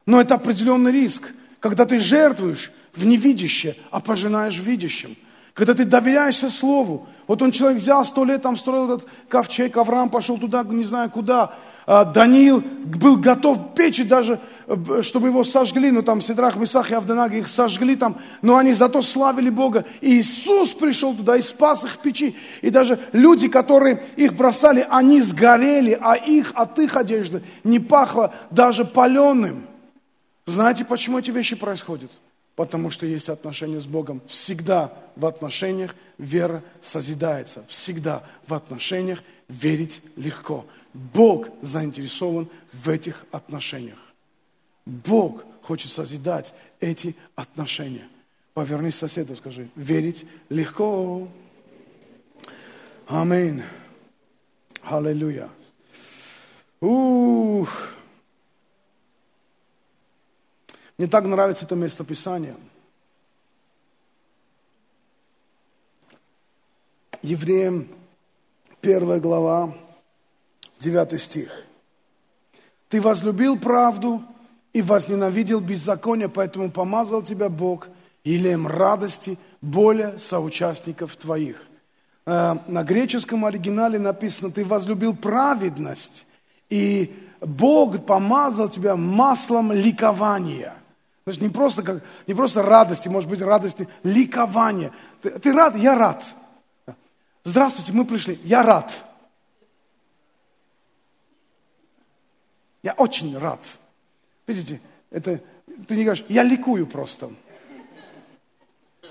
но 0.06 0.20
это 0.20 0.36
определенный 0.36 0.92
риск, 0.92 1.32
когда 1.58 1.84
ты 1.84 1.98
жертвуешь 1.98 2.70
в 2.94 3.06
невидящее, 3.06 3.74
а 3.90 3.98
пожинаешь 3.98 4.56
в 4.56 4.62
видящем. 4.62 5.16
Когда 5.52 5.74
ты 5.74 5.84
доверяешься 5.84 6.48
Слову. 6.48 7.08
Вот 7.26 7.42
он 7.42 7.50
человек 7.50 7.78
взял 7.78 8.04
сто 8.04 8.24
лет, 8.24 8.42
там 8.42 8.56
строил 8.56 8.94
этот 8.94 9.08
ковчег, 9.28 9.76
Авраам 9.76 10.10
пошел 10.10 10.38
туда, 10.38 10.62
не 10.62 10.84
знаю 10.84 11.10
куда, 11.10 11.56
Даниил 11.90 12.62
был 12.84 13.16
готов 13.16 13.74
печь, 13.74 14.06
даже 14.06 14.38
э, 14.68 15.02
чтобы 15.02 15.26
его 15.26 15.42
сожгли, 15.42 15.90
ну 15.90 16.04
там 16.04 16.22
Сидрах, 16.22 16.54
Месах 16.54 16.92
и 16.92 16.94
Авденага 16.94 17.36
их 17.36 17.48
сожгли 17.48 17.96
там, 17.96 18.20
но 18.42 18.58
они 18.58 18.74
зато 18.74 19.02
славили 19.02 19.50
Бога. 19.50 19.84
И 20.00 20.20
Иисус 20.20 20.70
пришел 20.70 21.16
туда 21.16 21.36
и 21.36 21.42
спас 21.42 21.84
их 21.84 21.94
в 21.94 21.98
печи. 21.98 22.36
И 22.62 22.70
даже 22.70 23.00
люди, 23.12 23.48
которые 23.48 24.04
их 24.14 24.34
бросали, 24.34 24.86
они 24.88 25.20
сгорели, 25.20 25.98
а 26.00 26.14
их 26.14 26.52
от 26.54 26.78
их 26.78 26.96
одежды 26.96 27.42
не 27.64 27.80
пахло 27.80 28.32
даже 28.52 28.84
паленым. 28.84 29.66
Знаете, 30.46 30.84
почему 30.84 31.18
эти 31.18 31.32
вещи 31.32 31.56
происходят? 31.56 32.12
Потому 32.54 32.90
что 32.90 33.04
есть 33.04 33.28
отношения 33.28 33.80
с 33.80 33.86
Богом. 33.86 34.20
Всегда 34.28 34.92
в 35.16 35.26
отношениях 35.26 35.96
вера 36.18 36.62
созидается. 36.82 37.64
Всегда 37.66 38.22
в 38.46 38.54
отношениях 38.54 39.24
верить 39.48 40.00
легко. 40.16 40.66
Бог 40.92 41.48
заинтересован 41.62 42.48
в 42.72 42.88
этих 42.88 43.24
отношениях. 43.30 43.98
Бог 44.84 45.44
хочет 45.62 45.90
созидать 45.90 46.52
эти 46.80 47.14
отношения. 47.36 48.08
Повернись 48.54 48.96
соседу, 48.96 49.36
скажи, 49.36 49.68
верить 49.76 50.26
легко. 50.48 51.28
Аминь. 53.06 53.62
Аллилуйя. 54.82 55.48
Ух. 56.80 57.70
Мне 60.98 61.06
так 61.06 61.24
нравится 61.24 61.64
это 61.64 61.76
местописание. 61.76 62.56
Евреям, 67.22 67.88
первая 68.80 69.20
глава, 69.20 69.74
9 70.80 71.20
стих. 71.20 71.50
Ты 72.88 73.00
возлюбил 73.00 73.58
правду 73.58 74.22
и 74.72 74.82
возненавидел 74.82 75.60
беззаконие, 75.60 76.28
поэтому 76.28 76.70
помазал 76.70 77.22
тебя 77.22 77.48
Бог 77.48 77.88
илем 78.24 78.66
радости 78.66 79.38
более 79.60 80.18
соучастников 80.18 81.16
твоих. 81.16 81.56
Э, 82.26 82.56
на 82.66 82.82
греческом 82.82 83.44
оригинале 83.44 83.98
написано, 83.98 84.50
ты 84.50 84.64
возлюбил 84.64 85.14
праведность, 85.14 86.26
и 86.68 87.14
Бог 87.40 88.04
помазал 88.04 88.68
тебя 88.68 88.96
маслом 88.96 89.72
ликования. 89.72 90.74
Значит, 91.24 91.42
не 91.42 91.48
просто, 91.48 91.82
как, 91.82 92.02
не 92.26 92.34
просто 92.34 92.62
радости, 92.62 93.08
может 93.08 93.28
быть, 93.28 93.42
радости, 93.42 93.88
ликования. 94.02 94.92
Ты, 95.22 95.30
ты 95.30 95.52
рад? 95.52 95.76
Я 95.76 95.96
рад. 95.96 96.24
Здравствуйте, 97.44 97.92
мы 97.92 98.04
пришли. 98.04 98.38
Я 98.44 98.62
рад. 98.62 98.90
Я 102.82 102.92
очень 102.94 103.36
рад. 103.36 103.60
Видите, 104.46 104.80
это, 105.10 105.40
ты 105.86 105.96
не 105.96 106.04
говоришь, 106.04 106.24
я 106.28 106.42
ликую 106.42 106.86
просто. 106.86 107.30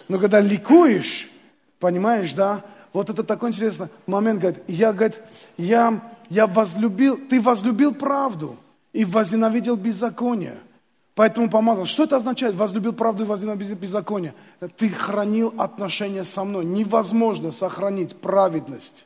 Но 0.08 0.20
когда 0.20 0.40
ликуешь, 0.40 1.30
понимаешь, 1.80 2.34
да, 2.34 2.66
вот 2.94 3.10
это 3.10 3.24
такой 3.24 3.50
интересный 3.50 3.88
момент, 4.08 4.42
говорит, 4.42 4.64
я, 4.68 4.92
говорит, 4.92 5.22
я, 5.58 6.02
я 6.30 6.48
возлюбил, 6.48 7.18
ты 7.30 7.40
возлюбил 7.40 7.94
правду 7.94 8.58
и 8.92 9.06
возненавидел 9.06 9.76
беззаконие. 9.76 10.58
Поэтому 11.14 11.50
помазал. 11.50 11.86
Что 11.86 12.06
это 12.06 12.16
означает? 12.16 12.56
Возлюбил 12.56 12.94
правду 12.94 13.24
и 13.24 13.26
возненавидел 13.26 13.76
беззаконие. 13.76 14.34
Ты 14.78 14.90
хранил 14.90 15.54
отношения 15.58 16.24
со 16.24 16.46
мной. 16.46 16.64
Невозможно 16.64 17.52
сохранить 17.52 18.16
праведность 18.16 19.06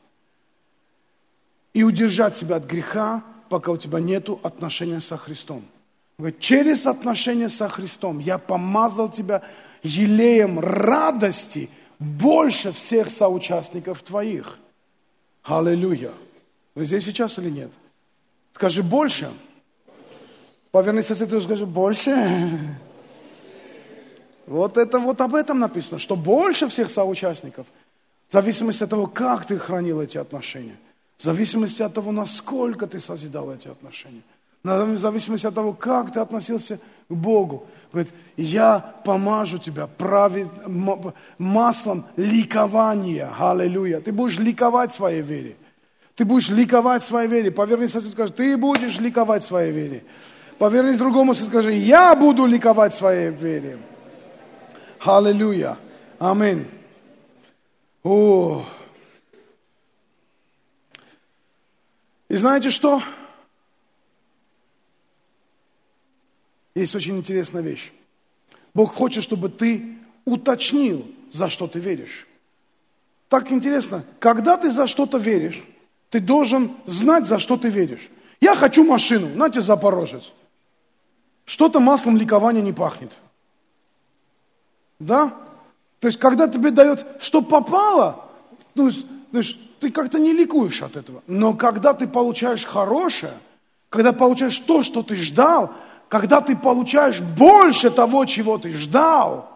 и 1.72 1.82
удержать 1.82 2.36
себя 2.36 2.56
от 2.56 2.66
греха, 2.66 3.24
пока 3.48 3.72
у 3.72 3.76
тебя 3.76 4.00
нет 4.00 4.28
отношения 4.42 5.00
со 5.00 5.16
Христом. 5.16 5.64
Говорит, 6.18 6.38
через 6.40 6.86
отношения 6.86 7.48
со 7.48 7.68
Христом 7.68 8.18
я 8.18 8.38
помазал 8.38 9.10
тебя 9.10 9.42
елеем 9.82 10.60
радости 10.60 11.68
больше 11.98 12.72
всех 12.72 13.10
соучастников 13.10 14.02
твоих. 14.02 14.58
Аллилуйя. 15.42 16.12
Вы 16.74 16.84
здесь 16.84 17.04
сейчас 17.04 17.38
или 17.38 17.50
нет? 17.50 17.70
Скажи 18.54 18.82
больше. 18.82 19.30
Поверни 20.70 21.02
соседу 21.02 21.38
и 21.38 21.40
скажи 21.40 21.66
больше. 21.66 22.12
Вот 24.46 24.76
это 24.76 24.98
вот 24.98 25.20
об 25.20 25.34
этом 25.34 25.58
написано, 25.58 25.98
что 25.98 26.16
больше 26.16 26.68
всех 26.68 26.90
соучастников. 26.90 27.66
В 28.28 28.32
зависимости 28.32 28.82
от 28.82 28.90
того, 28.90 29.06
как 29.06 29.46
ты 29.46 29.58
хранил 29.58 30.00
эти 30.00 30.18
отношения. 30.18 30.76
В 31.24 31.26
зависимости 31.26 31.80
от 31.80 31.94
того, 31.94 32.12
насколько 32.12 32.86
ты 32.86 33.00
созидал 33.00 33.50
эти 33.50 33.68
отношения. 33.68 34.20
В 34.62 34.98
зависимости 34.98 35.46
от 35.46 35.54
того, 35.54 35.72
как 35.72 36.12
ты 36.12 36.20
относился 36.20 36.76
к 37.08 37.14
Богу. 37.14 37.66
Говорит, 37.90 38.12
я 38.36 38.92
помажу 39.06 39.56
тебя 39.56 39.86
правед... 39.86 40.48
маслом 41.38 42.04
ликования. 42.18 43.32
Аллилуйя. 43.38 44.00
Ты 44.00 44.12
будешь 44.12 44.38
ликовать 44.38 44.92
своей 44.92 45.22
вере. 45.22 45.56
Ты 46.14 46.26
будешь 46.26 46.50
ликовать 46.50 47.02
своей 47.02 47.30
вере. 47.30 47.50
Поверни 47.50 47.88
соседу 47.88 48.12
скажи, 48.12 48.30
ты 48.34 48.58
будешь 48.58 48.98
ликовать 48.98 49.44
своей 49.44 49.72
вере. 49.72 50.04
Повернись 50.58 50.98
другому 50.98 51.32
и 51.32 51.36
скажи, 51.36 51.72
я 51.72 52.14
буду 52.14 52.44
ликовать 52.44 52.94
своей 52.94 53.30
вере. 53.30 53.78
Аллилуйя. 55.00 55.78
Аминь. 56.18 56.66
О. 58.02 58.66
И 62.34 62.36
знаете 62.36 62.70
что? 62.70 63.00
Есть 66.74 66.96
очень 66.96 67.16
интересная 67.16 67.62
вещь. 67.62 67.92
Бог 68.74 68.92
хочет, 68.92 69.22
чтобы 69.22 69.48
ты 69.48 69.98
уточнил, 70.24 71.06
за 71.30 71.48
что 71.48 71.68
ты 71.68 71.78
веришь. 71.78 72.26
Так 73.28 73.52
интересно, 73.52 74.04
когда 74.18 74.56
ты 74.56 74.72
за 74.72 74.88
что-то 74.88 75.18
веришь, 75.18 75.62
ты 76.10 76.18
должен 76.18 76.72
знать, 76.86 77.28
за 77.28 77.38
что 77.38 77.56
ты 77.56 77.68
веришь. 77.68 78.10
Я 78.40 78.56
хочу 78.56 78.82
машину, 78.82 79.28
знаете, 79.28 79.60
запорожец. 79.60 80.32
Что-то 81.44 81.78
маслом 81.78 82.16
ликования 82.16 82.62
не 82.62 82.72
пахнет. 82.72 83.12
Да? 84.98 85.38
То 86.00 86.08
есть, 86.08 86.18
когда 86.18 86.48
тебе 86.48 86.72
дает, 86.72 87.06
что 87.20 87.42
попало, 87.42 88.28
то 88.74 88.88
есть, 88.88 89.06
то 89.30 89.38
есть 89.38 89.56
ты 89.84 89.90
как-то 89.90 90.18
не 90.18 90.32
ликуешь 90.32 90.80
от 90.80 90.96
этого. 90.96 91.22
Но 91.26 91.52
когда 91.52 91.92
ты 91.92 92.06
получаешь 92.06 92.64
хорошее, 92.64 93.34
когда 93.90 94.14
получаешь 94.14 94.58
то, 94.60 94.82
что 94.82 95.02
ты 95.02 95.14
ждал, 95.16 95.72
когда 96.08 96.40
ты 96.40 96.56
получаешь 96.56 97.20
больше 97.20 97.90
того, 97.90 98.24
чего 98.24 98.56
ты 98.56 98.72
ждал, 98.72 99.50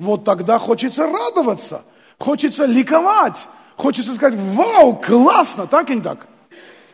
вот 0.00 0.24
тогда 0.24 0.58
хочется 0.58 1.06
радоваться, 1.06 1.82
хочется 2.18 2.64
ликовать, 2.64 3.46
хочется 3.76 4.14
сказать, 4.14 4.40
вау, 4.54 4.96
классно, 4.96 5.68
так 5.68 5.88
и 5.90 5.94
не 5.94 6.02
так. 6.02 6.26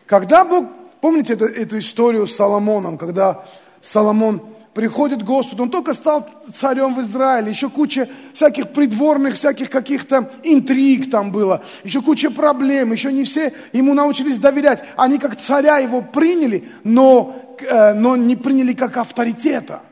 Когда 0.04 0.44
Бог, 0.44 0.66
помните 1.00 1.32
это, 1.32 1.46
эту 1.46 1.78
историю 1.78 2.26
с 2.26 2.36
Соломоном, 2.36 2.98
когда 2.98 3.42
Соломон 3.80 4.42
приходит 4.74 5.22
к 5.22 5.26
Господу, 5.26 5.64
он 5.64 5.70
только 5.70 5.94
стал 5.94 6.28
царем 6.54 6.94
в 6.94 7.00
Израиле, 7.00 7.50
еще 7.50 7.68
куча 7.68 8.08
всяких 8.32 8.70
придворных, 8.70 9.34
всяких 9.34 9.70
каких-то 9.70 10.30
интриг 10.44 11.10
там 11.10 11.32
было, 11.32 11.62
еще 11.84 12.00
куча 12.02 12.30
проблем, 12.30 12.92
еще 12.92 13.12
не 13.12 13.24
все 13.24 13.52
ему 13.72 13.94
научились 13.94 14.38
доверять. 14.38 14.84
Они 14.96 15.18
как 15.18 15.36
царя 15.36 15.78
его 15.78 16.02
приняли, 16.02 16.64
но, 16.84 17.56
э, 17.60 17.94
но 17.94 18.16
не 18.16 18.36
приняли 18.36 18.72
как 18.72 18.96
авторитета. 18.96 19.82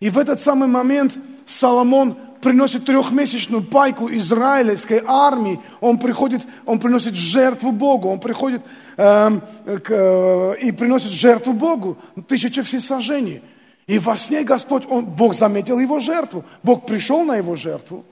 И 0.00 0.10
в 0.10 0.18
этот 0.18 0.40
самый 0.40 0.68
момент 0.68 1.16
Соломон 1.46 2.16
приносит 2.40 2.84
трехмесячную 2.84 3.62
пайку 3.62 4.08
израильской 4.10 5.02
армии, 5.04 5.60
он 5.80 5.98
приходит, 5.98 6.46
он 6.66 6.78
приносит 6.78 7.14
жертву 7.14 7.72
Богу, 7.72 8.08
он 8.08 8.20
приходит 8.20 8.62
э, 8.96 9.40
к, 9.64 9.90
э, 9.90 10.54
и 10.60 10.72
приносит 10.72 11.10
жертву 11.10 11.52
Богу, 11.52 11.96
тысяча 12.28 12.62
всесожжений. 12.62 13.42
И 13.88 13.98
во 13.98 14.18
сне 14.18 14.44
Господь, 14.44 14.84
он, 14.88 15.06
Бог 15.06 15.34
заметил 15.34 15.78
его 15.78 15.98
жертву. 15.98 16.44
Бог 16.62 16.86
пришел 16.86 17.24
на 17.24 17.36
его 17.36 17.56
жертву. 17.56 18.04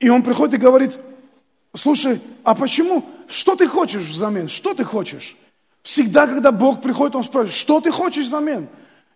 И 0.00 0.08
он 0.08 0.24
приходит 0.24 0.54
и 0.54 0.58
говорит, 0.58 0.90
слушай, 1.72 2.20
а 2.42 2.56
почему? 2.56 3.04
Что 3.28 3.54
ты 3.54 3.68
хочешь 3.68 4.02
взамен? 4.02 4.48
Что 4.48 4.74
ты 4.74 4.82
хочешь? 4.82 5.36
Всегда, 5.84 6.26
когда 6.26 6.50
Бог 6.50 6.82
приходит, 6.82 7.14
он 7.14 7.22
спрашивает, 7.22 7.54
что 7.54 7.80
ты 7.80 7.92
хочешь 7.92 8.26
взамен? 8.26 8.66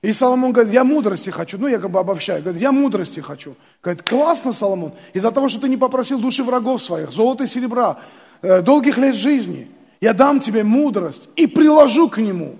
И 0.00 0.12
Соломон 0.12 0.52
говорит, 0.52 0.72
я 0.72 0.84
мудрости 0.84 1.30
хочу. 1.30 1.58
Ну, 1.58 1.66
я 1.66 1.80
как 1.80 1.90
бы 1.90 1.98
обобщаю. 1.98 2.40
Говорит, 2.40 2.62
я 2.62 2.70
мудрости 2.70 3.18
хочу. 3.18 3.56
Говорит, 3.82 4.08
классно, 4.08 4.52
Соломон. 4.52 4.92
Из-за 5.12 5.32
того, 5.32 5.48
что 5.48 5.60
ты 5.60 5.68
не 5.68 5.76
попросил 5.76 6.20
души 6.20 6.44
врагов 6.44 6.80
своих, 6.80 7.10
золота 7.10 7.42
и 7.44 7.48
серебра, 7.48 7.98
э, 8.42 8.62
долгих 8.62 8.96
лет 8.96 9.16
жизни, 9.16 9.68
я 10.00 10.12
дам 10.12 10.38
тебе 10.38 10.62
мудрость 10.62 11.24
и 11.34 11.48
приложу 11.48 12.08
к 12.08 12.18
нему 12.18 12.54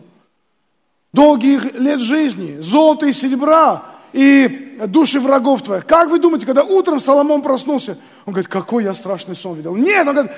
долгих 1.17 1.75
лет 1.75 1.99
жизни, 1.99 2.61
золота 2.61 3.07
и 3.07 3.13
серебра 3.13 3.83
и 4.13 4.79
души 4.87 5.19
врагов 5.19 5.63
твоих. 5.63 5.87
Как 5.87 6.11
вы 6.11 6.19
думаете, 6.19 6.45
когда 6.45 6.63
утром 6.63 7.01
Соломон 7.01 7.41
проснулся, 7.43 7.97
он 8.27 8.35
говорит, 8.35 8.49
какой 8.49 8.85
я 8.85 8.95
страшный 8.95 9.35
сон 9.35 9.57
видел. 9.57 9.75
Нет, 9.75 10.07
он 10.07 10.15
говорит, 10.15 10.33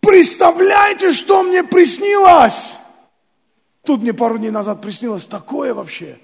представляете, 0.00 1.12
что 1.12 1.44
мне 1.44 1.62
приснилось? 1.62 2.74
Тут 3.84 4.02
мне 4.02 4.12
пару 4.12 4.36
дней 4.36 4.50
назад 4.50 4.82
приснилось 4.82 5.26
такое 5.26 5.72
вообще. 5.72 6.18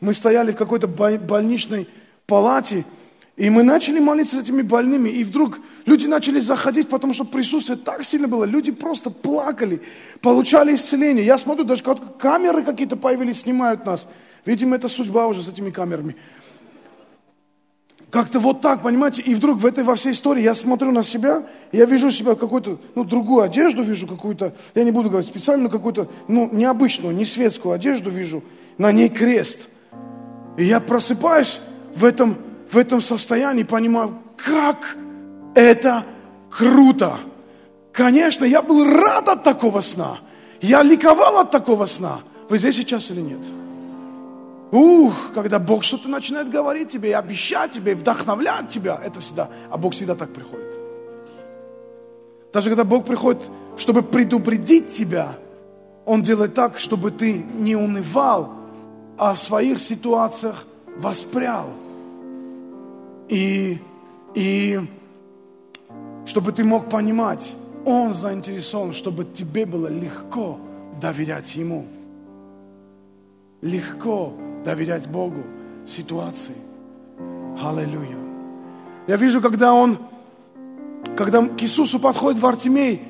Мы 0.00 0.12
стояли 0.12 0.50
в 0.50 0.56
какой-то 0.56 0.88
больничной 0.88 1.88
палате, 2.26 2.84
и 3.36 3.50
мы 3.50 3.64
начали 3.64 3.98
молиться 3.98 4.36
с 4.36 4.42
этими 4.42 4.62
больными, 4.62 5.08
и 5.08 5.24
вдруг 5.24 5.58
люди 5.86 6.06
начали 6.06 6.38
заходить, 6.38 6.88
потому 6.88 7.12
что 7.14 7.24
присутствие 7.24 7.76
так 7.76 8.04
сильно 8.04 8.28
было. 8.28 8.44
Люди 8.44 8.70
просто 8.70 9.10
плакали, 9.10 9.82
получали 10.20 10.76
исцеление. 10.76 11.26
Я 11.26 11.36
смотрю, 11.36 11.64
даже 11.64 11.82
камеры 11.82 12.62
какие-то 12.62 12.96
появились, 12.96 13.40
снимают 13.40 13.84
нас. 13.86 14.06
Видимо, 14.44 14.76
это 14.76 14.88
судьба 14.88 15.26
уже 15.26 15.42
с 15.42 15.48
этими 15.48 15.70
камерами. 15.70 16.16
Как-то 18.10 18.38
вот 18.38 18.60
так, 18.60 18.84
понимаете? 18.84 19.22
И 19.22 19.34
вдруг 19.34 19.58
в 19.58 19.66
этой 19.66 19.82
во 19.82 19.96
всей 19.96 20.12
истории 20.12 20.42
я 20.42 20.54
смотрю 20.54 20.92
на 20.92 21.02
себя, 21.02 21.48
я 21.72 21.86
вижу 21.86 22.12
себя 22.12 22.36
какую-то, 22.36 22.78
ну, 22.94 23.02
другую 23.02 23.42
одежду 23.42 23.82
вижу 23.82 24.06
какую-то, 24.06 24.54
я 24.76 24.84
не 24.84 24.92
буду 24.92 25.08
говорить 25.08 25.26
специально, 25.26 25.68
какую-то, 25.68 26.08
ну, 26.28 26.48
необычную, 26.52 27.12
не 27.12 27.24
светскую 27.24 27.74
одежду 27.74 28.10
вижу, 28.10 28.44
на 28.78 28.92
ней 28.92 29.08
крест. 29.08 29.62
И 30.56 30.64
я 30.64 30.78
просыпаюсь 30.78 31.60
в 31.96 32.04
этом 32.04 32.38
в 32.74 32.78
этом 32.78 33.00
состоянии 33.00 33.62
понимаю, 33.62 34.18
как 34.36 34.96
это 35.54 36.04
круто. 36.50 37.18
Конечно, 37.92 38.44
я 38.44 38.60
был 38.62 38.84
рад 38.84 39.28
от 39.28 39.44
такого 39.44 39.80
сна. 39.80 40.18
Я 40.60 40.82
ликовал 40.82 41.38
от 41.38 41.50
такого 41.50 41.86
сна. 41.86 42.20
Вы 42.48 42.58
здесь 42.58 42.76
сейчас 42.76 43.10
или 43.10 43.20
нет? 43.20 43.40
Ух, 44.72 45.14
когда 45.32 45.60
Бог 45.60 45.84
что-то 45.84 46.08
начинает 46.08 46.50
говорить 46.50 46.88
тебе, 46.88 47.10
и 47.10 47.12
обещать 47.12 47.70
тебе, 47.70 47.92
и 47.92 47.94
вдохновлять 47.94 48.68
тебя, 48.68 49.00
это 49.04 49.20
всегда, 49.20 49.48
а 49.70 49.78
Бог 49.78 49.92
всегда 49.92 50.16
так 50.16 50.32
приходит. 50.32 50.74
Даже 52.52 52.70
когда 52.70 52.82
Бог 52.82 53.04
приходит, 53.04 53.42
чтобы 53.76 54.02
предупредить 54.02 54.88
тебя, 54.88 55.36
Он 56.04 56.22
делает 56.22 56.54
так, 56.54 56.80
чтобы 56.80 57.12
ты 57.12 57.32
не 57.32 57.76
унывал, 57.76 58.52
а 59.16 59.34
в 59.34 59.38
своих 59.38 59.78
ситуациях 59.78 60.64
воспрял. 60.96 61.66
И, 63.34 63.78
и 64.36 64.78
чтобы 66.24 66.52
ты 66.52 66.62
мог 66.62 66.88
понимать, 66.88 67.52
Он 67.84 68.14
заинтересован, 68.14 68.92
чтобы 68.92 69.24
тебе 69.24 69.66
было 69.66 69.88
легко 69.88 70.60
доверять 71.00 71.56
Ему. 71.56 71.84
Легко 73.60 74.32
доверять 74.64 75.08
Богу 75.08 75.42
ситуации. 75.84 76.54
Аллилуйя. 77.60 78.16
Я 79.08 79.16
вижу, 79.16 79.40
когда 79.40 79.74
он, 79.74 79.98
когда 81.16 81.44
к 81.44 81.60
Иисусу 81.60 81.98
подходит 81.98 82.40
Вартимей, 82.40 83.02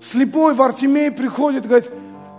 слепой 0.00 0.54
Вартимей 0.54 1.10
приходит, 1.10 1.66
говорит, 1.66 1.90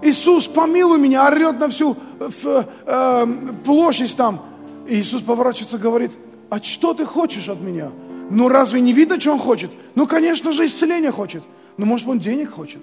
Иисус, 0.01 0.47
помилуй 0.47 0.97
меня, 0.97 1.27
орет 1.27 1.59
на 1.59 1.69
всю 1.69 1.95
в, 2.17 2.65
э, 2.87 3.27
площадь 3.63 4.15
там. 4.15 4.41
И 4.87 4.95
Иисус 4.95 5.21
поворачивается 5.21 5.77
и 5.77 5.79
говорит, 5.79 6.11
а 6.49 6.61
что 6.61 6.93
ты 6.93 7.05
хочешь 7.05 7.47
от 7.49 7.61
меня? 7.61 7.91
Ну 8.29 8.49
разве 8.49 8.81
не 8.81 8.93
видно, 8.93 9.19
что 9.19 9.33
он 9.33 9.39
хочет? 9.39 9.71
Ну, 9.95 10.07
конечно 10.07 10.51
же, 10.51 10.65
исцеление 10.65 11.11
хочет. 11.11 11.43
Но 11.77 11.85
может, 11.85 12.07
он 12.07 12.19
денег 12.19 12.51
хочет? 12.51 12.81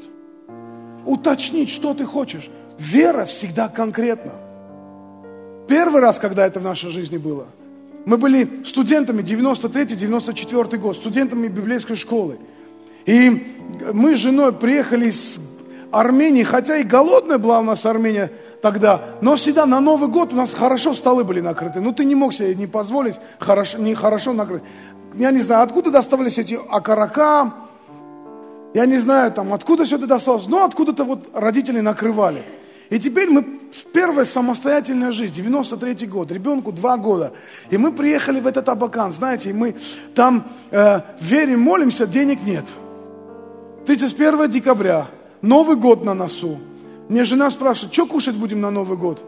Уточнить, 1.05 1.71
что 1.71 1.95
ты 1.95 2.05
хочешь. 2.05 2.49
Вера 2.79 3.25
всегда 3.25 3.69
конкретна. 3.69 4.33
Первый 5.69 6.01
раз, 6.01 6.19
когда 6.19 6.47
это 6.47 6.61
в 6.61 6.65
нашей 6.65 6.91
жизни 6.91 7.17
было, 7.17 7.47
мы 8.05 8.19
были 8.19 8.49
студентами 8.65 9.23
93-94 9.23 10.77
год, 10.79 10.97
студентами 10.97 11.49
библейской 11.49 11.97
школы. 11.97 12.39
И 13.05 13.47
мы 13.93 14.17
с 14.17 14.19
женой 14.19 14.53
приехали 14.53 15.09
из 15.09 15.41
Армении, 15.91 16.45
хотя 16.45 16.77
и 16.77 16.85
голодная 16.85 17.39
была 17.39 17.61
у 17.61 17.65
нас 17.65 17.85
Армения 17.87 18.31
тогда, 18.67 19.01
но 19.21 19.37
всегда 19.37 19.65
на 19.65 19.79
Новый 19.79 20.09
год 20.09 20.33
у 20.33 20.37
нас 20.37 20.53
хорошо 20.53 20.93
столы 20.93 21.23
были 21.23 21.41
накрыты. 21.41 21.81
Ну, 21.81 21.93
ты 21.93 22.05
не 22.05 22.17
мог 22.17 22.35
себе 22.35 22.53
не 22.57 22.67
позволить 22.67 23.15
хорошо, 23.39 23.79
не 23.79 23.95
хорошо 23.95 24.33
накрыть. 24.33 24.65
Я 25.15 25.31
не 25.31 25.41
знаю, 25.41 25.63
откуда 25.63 25.93
доставались 25.93 26.37
эти 26.39 26.59
окорока, 26.69 27.55
я 28.75 28.87
не 28.87 28.99
знаю, 28.99 29.31
там, 29.31 29.53
откуда 29.53 29.85
все 29.85 29.99
это 29.99 30.09
досталось, 30.09 30.49
но 30.49 30.65
откуда-то 30.65 31.05
вот 31.05 31.29
родители 31.33 31.79
накрывали. 31.79 32.43
И 32.91 32.99
теперь 32.99 33.31
мы 33.31 33.45
первая 33.93 34.25
самостоятельная 34.25 35.13
жизнь, 35.13 35.35
93 35.35 36.05
год, 36.09 36.33
ребенку 36.33 36.73
два 36.73 36.97
года. 36.97 37.35
И 37.71 37.77
мы 37.77 37.93
приехали 37.93 38.41
в 38.41 38.49
этот 38.49 38.69
Абакан, 38.69 39.13
знаете, 39.13 39.51
и 39.51 39.53
мы 39.53 39.77
там 40.17 40.45
э, 40.73 41.03
верим, 41.21 41.61
молимся, 41.61 42.05
денег 42.05 42.43
нет. 42.43 42.65
31 43.87 44.51
декабря, 44.51 45.07
Новый 45.41 45.77
год 45.77 46.05
на 46.05 46.15
носу. 46.15 46.59
Мне 47.09 47.25
жена 47.25 47.51
спрашивает, 47.51 47.93
что 47.93 48.07
кушать 48.07 48.37
будем 48.37 48.61
на 48.61 48.71
Новый 48.71 48.97
год? 48.97 49.25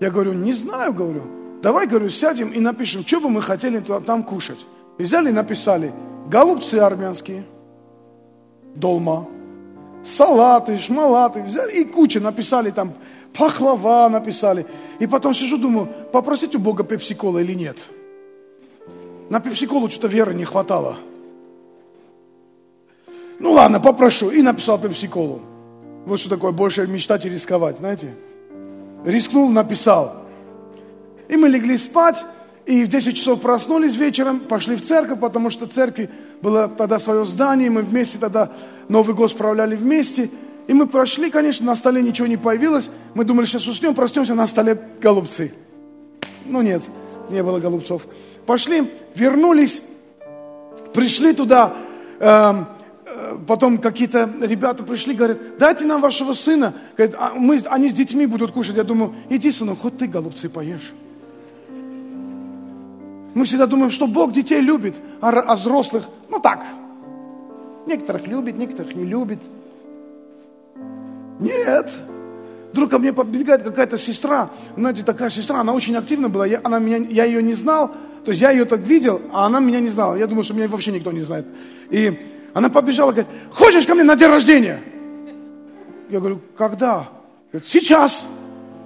Я 0.00 0.10
говорю, 0.10 0.32
не 0.32 0.52
знаю, 0.52 0.92
говорю. 0.94 1.22
Давай, 1.62 1.86
говорю, 1.86 2.08
сядем 2.08 2.50
и 2.50 2.60
напишем, 2.60 3.04
что 3.06 3.20
бы 3.20 3.28
мы 3.28 3.42
хотели 3.42 3.80
там 3.80 4.22
кушать. 4.22 4.64
И 4.98 5.02
взяли 5.02 5.28
и 5.28 5.32
написали, 5.32 5.92
голубцы 6.28 6.76
армянские, 6.76 7.44
долма, 8.74 9.28
салаты, 10.04 10.78
шмалаты, 10.78 11.42
взяли 11.42 11.80
и 11.80 11.84
куча 11.84 12.20
написали 12.20 12.70
там, 12.70 12.94
пахлава 13.36 14.08
написали. 14.08 14.66
И 14.98 15.06
потом 15.06 15.34
сижу, 15.34 15.58
думаю, 15.58 15.88
попросить 16.12 16.54
у 16.54 16.58
Бога 16.58 16.84
пепсикола 16.84 17.38
или 17.38 17.54
нет. 17.54 17.78
На 19.28 19.40
пепсиколу 19.40 19.90
что-то 19.90 20.08
веры 20.08 20.34
не 20.34 20.44
хватало. 20.44 20.96
Ну 23.38 23.52
ладно, 23.52 23.78
попрошу. 23.78 24.30
И 24.30 24.42
написал 24.42 24.78
пепсиколу. 24.78 25.40
Вот 26.06 26.20
что 26.20 26.30
такое 26.30 26.52
больше 26.52 26.86
мечтать 26.86 27.26
и 27.26 27.28
рисковать, 27.28 27.78
знаете. 27.78 28.14
Рискнул, 29.04 29.50
написал. 29.50 30.24
И 31.28 31.36
мы 31.36 31.48
легли 31.48 31.76
спать, 31.76 32.24
и 32.66 32.84
в 32.84 32.88
10 32.88 33.16
часов 33.16 33.40
проснулись 33.40 33.96
вечером, 33.96 34.40
пошли 34.40 34.76
в 34.76 34.84
церковь, 34.84 35.20
потому 35.20 35.50
что 35.50 35.66
церкви 35.66 36.10
было 36.42 36.68
тогда 36.68 36.98
свое 36.98 37.24
здание, 37.24 37.70
мы 37.70 37.82
вместе 37.82 38.18
тогда 38.18 38.50
Новый 38.88 39.14
год 39.14 39.30
справляли 39.30 39.76
вместе. 39.76 40.30
И 40.66 40.74
мы 40.74 40.86
прошли, 40.86 41.30
конечно, 41.30 41.64
на 41.64 41.76
столе 41.76 42.02
ничего 42.02 42.26
не 42.26 42.36
появилось. 42.36 42.90
Мы 43.14 43.24
думали, 43.24 43.46
сейчас 43.46 43.66
уснем, 43.66 43.94
проснемся, 43.94 44.34
на 44.34 44.46
столе 44.46 44.78
голубцы. 45.00 45.54
Ну 46.44 46.60
нет, 46.60 46.82
не 47.30 47.42
было 47.42 47.58
голубцов. 47.58 48.06
Пошли, 48.44 48.90
вернулись, 49.14 49.80
пришли 50.92 51.32
туда, 51.32 51.74
э, 52.20 52.64
потом 53.46 53.78
какие-то 53.78 54.30
ребята 54.42 54.82
пришли, 54.82 55.14
говорят, 55.14 55.58
дайте 55.58 55.84
нам 55.84 56.00
вашего 56.00 56.32
сына. 56.32 56.74
Говорят, 56.96 57.16
а 57.18 57.34
мы, 57.34 57.58
они 57.66 57.88
с 57.88 57.92
детьми 57.92 58.26
будут 58.26 58.52
кушать. 58.52 58.76
Я 58.76 58.84
думаю, 58.84 59.14
иди, 59.28 59.50
сынок, 59.50 59.80
хоть 59.80 59.98
ты 59.98 60.06
голубцы 60.06 60.48
поешь. 60.48 60.92
Мы 63.34 63.44
всегда 63.44 63.66
думаем, 63.66 63.90
что 63.90 64.06
Бог 64.06 64.32
детей 64.32 64.60
любит, 64.60 64.96
а, 65.20 65.30
а 65.30 65.54
взрослых, 65.54 66.04
ну 66.28 66.40
так. 66.40 66.64
Некоторых 67.86 68.26
любит, 68.26 68.56
некоторых 68.56 68.94
не 68.94 69.04
любит. 69.04 69.38
Нет. 71.38 71.90
Вдруг 72.72 72.90
ко 72.90 72.98
мне 72.98 73.12
подбегает 73.12 73.62
какая-то 73.62 73.96
сестра, 73.96 74.50
знаете, 74.76 75.02
такая 75.02 75.30
сестра, 75.30 75.60
она 75.60 75.72
очень 75.72 75.96
активна 75.96 76.28
была, 76.28 76.46
я, 76.46 76.60
она 76.62 76.78
меня, 76.78 76.98
я 76.98 77.24
ее 77.24 77.42
не 77.42 77.54
знал, 77.54 77.92
то 78.24 78.30
есть 78.30 78.42
я 78.42 78.50
ее 78.50 78.66
так 78.66 78.80
видел, 78.80 79.22
а 79.32 79.46
она 79.46 79.58
меня 79.58 79.80
не 79.80 79.88
знала. 79.88 80.16
Я 80.16 80.26
думаю, 80.26 80.44
что 80.44 80.54
меня 80.54 80.68
вообще 80.68 80.92
никто 80.92 81.12
не 81.12 81.22
знает. 81.22 81.46
И 81.90 82.18
она 82.58 82.70
побежала, 82.70 83.12
говорит, 83.12 83.30
хочешь 83.52 83.86
ко 83.86 83.94
мне 83.94 84.02
на 84.02 84.16
день 84.16 84.26
рождения? 84.26 84.82
Я 86.10 86.18
говорю, 86.18 86.40
когда? 86.56 87.08
Говорит, 87.52 87.68
сейчас. 87.68 88.24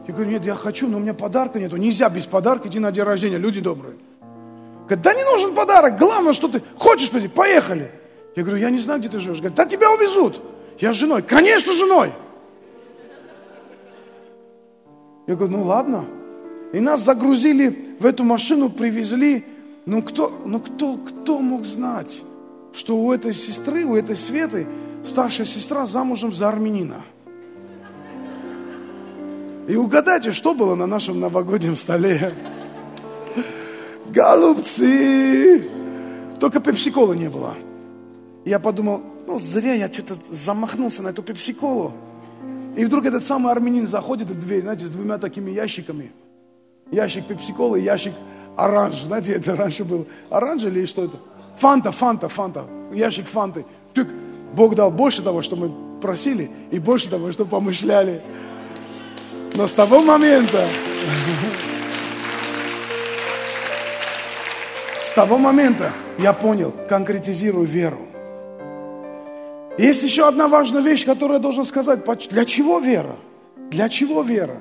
Я 0.06 0.12
говорю, 0.12 0.30
нет, 0.30 0.44
я 0.44 0.54
хочу, 0.56 0.88
но 0.88 0.98
у 0.98 1.00
меня 1.00 1.14
подарка 1.14 1.58
нету. 1.58 1.78
Нельзя 1.78 2.10
без 2.10 2.26
подарка 2.26 2.68
идти 2.68 2.78
на 2.78 2.92
день 2.92 3.04
рождения, 3.04 3.38
люди 3.38 3.62
добрые. 3.62 3.96
Говорит, 4.82 5.00
да 5.02 5.14
не 5.14 5.24
нужен 5.24 5.54
подарок, 5.54 5.96
главное, 5.96 6.34
что 6.34 6.48
ты 6.48 6.60
хочешь 6.76 7.10
пойти, 7.10 7.28
поехали. 7.28 7.90
Я 8.36 8.42
говорю, 8.42 8.60
я 8.60 8.68
не 8.68 8.78
знаю, 8.78 9.00
где 9.00 9.08
ты 9.08 9.18
живешь. 9.18 9.38
Говорит, 9.38 9.56
да 9.56 9.64
тебя 9.64 9.90
увезут. 9.90 10.38
Я 10.78 10.92
с 10.92 10.96
женой. 10.96 11.22
Конечно, 11.22 11.72
женой. 11.72 12.12
Я 15.26 15.34
говорю, 15.34 15.56
ну 15.56 15.62
ладно. 15.62 16.04
И 16.74 16.80
нас 16.80 17.02
загрузили 17.02 17.96
в 17.98 18.04
эту 18.04 18.22
машину, 18.22 18.68
привезли. 18.68 19.46
Ну 19.86 20.02
кто, 20.02 20.42
ну 20.44 20.60
кто, 20.60 20.98
кто 20.98 21.38
мог 21.38 21.64
знать, 21.64 22.20
что 22.72 22.96
у 22.96 23.12
этой 23.12 23.34
сестры, 23.34 23.84
у 23.84 23.96
этой 23.96 24.16
Светы, 24.16 24.66
старшая 25.04 25.46
сестра 25.46 25.86
замужем 25.86 26.32
за 26.32 26.48
армянина? 26.48 27.02
И 29.68 29.76
угадайте, 29.76 30.32
что 30.32 30.54
было 30.54 30.74
на 30.74 30.86
нашем 30.86 31.20
новогоднем 31.20 31.76
столе? 31.76 32.34
Голубцы! 34.06 35.68
Только 36.40 36.60
пепсикола 36.60 37.12
не 37.12 37.30
было. 37.30 37.54
Я 38.44 38.58
подумал, 38.58 39.02
ну 39.26 39.38
зря 39.38 39.74
я 39.74 39.92
что-то 39.92 40.16
замахнулся 40.28 41.02
на 41.02 41.08
эту 41.08 41.22
пепсиколу. 41.22 41.92
И 42.76 42.84
вдруг 42.84 43.04
этот 43.04 43.22
самый 43.22 43.52
армянин 43.52 43.86
заходит 43.86 44.28
в 44.28 44.40
дверь, 44.40 44.62
знаете, 44.62 44.86
с 44.86 44.90
двумя 44.90 45.18
такими 45.18 45.50
ящиками. 45.50 46.10
Ящик 46.90 47.26
пепсиколы, 47.26 47.80
ящик 47.80 48.14
оранж. 48.56 49.02
Знаете, 49.02 49.32
это 49.32 49.54
раньше 49.54 49.84
был 49.84 50.06
оранж 50.30 50.64
или 50.64 50.86
что 50.86 51.04
это? 51.04 51.18
Фанта, 51.58 51.92
фанта, 51.92 52.28
фанта. 52.28 52.64
Ящик 52.92 53.26
фанты. 53.26 53.64
Тюк. 53.94 54.08
Бог 54.54 54.74
дал 54.74 54.90
больше 54.90 55.22
того, 55.22 55.42
что 55.42 55.56
мы 55.56 55.72
просили, 56.00 56.50
и 56.70 56.78
больше 56.78 57.08
того, 57.08 57.32
что 57.32 57.44
помышляли. 57.44 58.20
Но 59.54 59.66
с 59.66 59.72
того 59.72 60.02
момента, 60.02 60.68
с 65.02 65.12
того 65.12 65.38
момента 65.38 65.92
я 66.18 66.32
понял, 66.32 66.72
конкретизирую 66.88 67.66
веру. 67.66 68.00
Есть 69.78 70.02
еще 70.02 70.28
одна 70.28 70.48
важная 70.48 70.82
вещь, 70.82 71.06
которую 71.06 71.36
я 71.36 71.42
должен 71.42 71.64
сказать. 71.64 72.00
Для 72.30 72.44
чего 72.44 72.78
вера? 72.78 73.16
Для 73.70 73.88
чего 73.88 74.22
вера? 74.22 74.58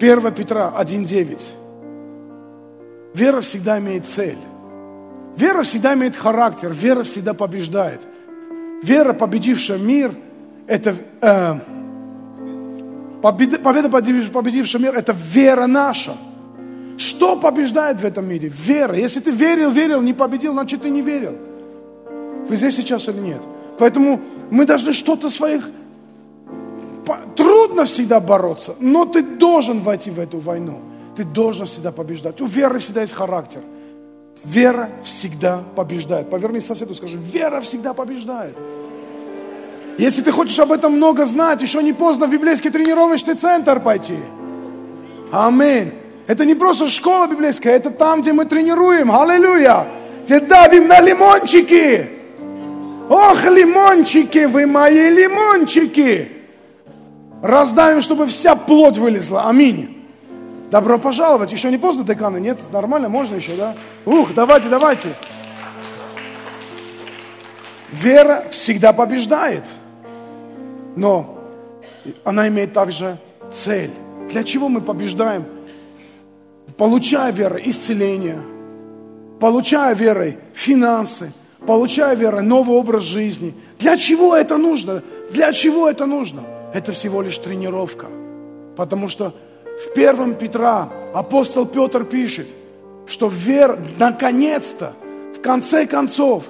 1 0.00 0.34
Петра 0.34 0.72
1.9. 0.76 1.40
Вера 3.14 3.40
всегда 3.40 3.78
имеет 3.78 4.06
цель. 4.06 4.38
Вера 5.36 5.62
всегда 5.62 5.94
имеет 5.94 6.16
характер. 6.16 6.72
Вера 6.72 7.02
всегда 7.02 7.34
побеждает. 7.34 8.00
Вера, 8.82 9.12
победившая 9.12 9.78
мир, 9.78 10.12
это 10.66 10.94
э, 11.20 11.54
победа, 13.20 13.58
победа, 13.58 13.88
победившая 13.90 14.80
мир, 14.80 14.94
это 14.94 15.12
вера 15.12 15.66
наша. 15.66 16.16
Что 16.96 17.36
побеждает 17.36 18.00
в 18.00 18.04
этом 18.04 18.28
мире? 18.28 18.48
Вера. 18.48 18.94
Если 18.94 19.20
ты 19.20 19.30
верил, 19.30 19.70
верил, 19.70 20.02
не 20.02 20.12
победил, 20.12 20.52
значит 20.52 20.82
ты 20.82 20.90
не 20.90 21.02
верил. 21.02 21.36
Вы 22.48 22.56
здесь 22.56 22.76
сейчас 22.76 23.08
или 23.08 23.18
нет? 23.18 23.40
Поэтому 23.78 24.20
мы 24.50 24.66
должны 24.66 24.92
что-то 24.92 25.30
своих... 25.30 25.68
Трудно 27.36 27.86
всегда 27.86 28.20
бороться, 28.20 28.74
но 28.78 29.04
ты 29.04 29.22
должен 29.22 29.80
войти 29.80 30.10
в 30.10 30.20
эту 30.20 30.38
войну. 30.38 30.80
Ты 31.16 31.24
должен 31.24 31.66
всегда 31.66 31.90
побеждать. 31.90 32.40
У 32.40 32.46
веры 32.46 32.78
всегда 32.78 33.00
есть 33.00 33.14
характер. 33.14 33.62
Вера 34.44 34.90
всегда 35.04 35.62
побеждает. 35.76 36.30
Поверни 36.30 36.60
соседу, 36.60 36.94
скажи, 36.94 37.16
вера 37.16 37.60
всегда 37.60 37.92
побеждает. 37.92 38.56
Если 39.98 40.22
ты 40.22 40.32
хочешь 40.32 40.58
об 40.58 40.72
этом 40.72 40.94
много 40.94 41.26
знать, 41.26 41.60
еще 41.60 41.82
не 41.82 41.92
поздно 41.92 42.26
в 42.26 42.30
библейский 42.30 42.70
тренировочный 42.70 43.34
центр 43.34 43.80
пойти. 43.80 44.18
Аминь. 45.30 45.92
Это 46.26 46.44
не 46.44 46.54
просто 46.54 46.88
школа 46.88 47.26
библейская, 47.26 47.72
это 47.72 47.90
там, 47.90 48.22
где 48.22 48.32
мы 48.32 48.46
тренируем. 48.46 49.12
Аллилуйя. 49.12 49.86
Где 50.24 50.40
давим 50.40 50.88
на 50.88 51.00
лимончики. 51.00 52.08
Ох, 53.10 53.44
лимончики, 53.44 54.44
вы 54.44 54.66
мои 54.66 55.10
лимончики! 55.10 56.28
Раздавим, 57.42 58.02
чтобы 58.02 58.28
вся 58.28 58.54
плоть 58.54 58.98
вылезла. 58.98 59.48
Аминь. 59.48 59.99
Добро 60.70 60.98
пожаловать. 60.98 61.52
Еще 61.52 61.70
не 61.70 61.78
поздно, 61.78 62.04
деканы? 62.04 62.38
Нет? 62.38 62.58
Нормально? 62.72 63.08
Можно 63.08 63.36
еще, 63.36 63.56
да? 63.56 63.76
Ух, 64.06 64.32
давайте, 64.34 64.68
давайте. 64.68 65.14
Вера 67.90 68.44
всегда 68.50 68.92
побеждает. 68.92 69.64
Но 70.94 71.38
она 72.24 72.46
имеет 72.48 72.72
также 72.72 73.18
цель. 73.52 73.90
Для 74.30 74.44
чего 74.44 74.68
мы 74.68 74.80
побеждаем? 74.80 75.44
Получая 76.76 77.32
верой 77.32 77.62
исцеление, 77.66 78.38
получая 79.40 79.94
верой 79.94 80.38
финансы, 80.54 81.32
получая 81.66 82.14
верой 82.14 82.42
новый 82.42 82.76
образ 82.76 83.02
жизни. 83.02 83.54
Для 83.80 83.96
чего 83.96 84.36
это 84.36 84.56
нужно? 84.56 85.02
Для 85.32 85.52
чего 85.52 85.88
это 85.90 86.06
нужно? 86.06 86.42
Это 86.72 86.92
всего 86.92 87.22
лишь 87.22 87.38
тренировка. 87.38 88.06
Потому 88.76 89.08
что 89.08 89.34
в 89.84 89.94
первом 89.94 90.34
Петра 90.34 90.88
апостол 91.14 91.66
Петр 91.66 92.04
пишет, 92.04 92.46
что 93.06 93.28
вера, 93.28 93.78
наконец-то, 93.98 94.94
в 95.36 95.40
конце 95.40 95.86
концов, 95.86 96.44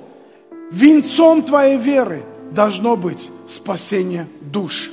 венцом 0.70 1.42
твоей 1.42 1.76
веры 1.76 2.22
должно 2.50 2.96
быть 2.96 3.30
спасение 3.48 4.26
душ. 4.40 4.90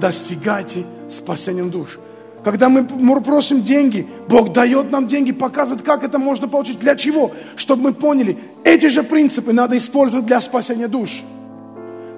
Достигайте 0.00 0.84
спасением 1.10 1.70
душ. 1.70 1.98
Когда 2.44 2.68
мы 2.68 2.84
просим 3.22 3.62
деньги, 3.62 4.06
Бог 4.28 4.52
дает 4.52 4.92
нам 4.92 5.08
деньги, 5.08 5.32
показывает, 5.32 5.82
как 5.82 6.04
это 6.04 6.18
можно 6.18 6.46
получить. 6.46 6.78
Для 6.78 6.94
чего? 6.94 7.32
Чтобы 7.56 7.82
мы 7.82 7.92
поняли, 7.92 8.38
эти 8.62 8.86
же 8.86 9.02
принципы 9.02 9.52
надо 9.52 9.76
использовать 9.76 10.26
для 10.26 10.40
спасения 10.40 10.86
душ. 10.86 11.22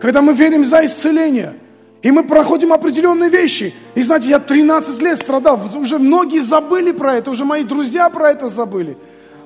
Когда 0.01 0.21
мы 0.21 0.35
верим 0.35 0.67
за 0.67 0.85
исцеление, 0.85 1.55
и 2.03 2.11
мы 2.11 2.25
проходим 2.25 2.73
определенные 2.73 3.29
вещи. 3.29 3.75
И 3.95 4.03
знаете, 4.03 4.31
я 4.31 4.39
13 4.39 5.03
лет 5.03 5.19
страдал, 5.19 5.61
уже 5.77 5.99
многие 5.99 6.41
забыли 6.41 6.93
про 6.93 7.17
это, 7.17 7.31
уже 7.31 7.45
мои 7.45 7.65
друзья 7.65 8.09
про 8.09 8.31
это 8.31 8.49
забыли. 8.49 8.97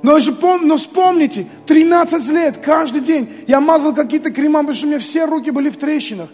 Но, 0.03 0.19
же 0.19 0.33
пом, 0.33 0.67
но 0.67 0.77
вспомните, 0.77 1.47
13 1.67 2.29
лет, 2.31 2.59
каждый 2.59 3.01
день 3.01 3.33
я 3.47 3.61
мазал 3.61 3.95
какие-то 3.95 4.31
крема, 4.31 4.61
потому 4.61 4.75
что 4.75 4.87
у 4.87 4.89
меня 4.91 4.99
все 4.99 5.25
руки 5.25 5.51
были 5.51 5.71
в 5.71 5.77
трещинах. 5.77 6.29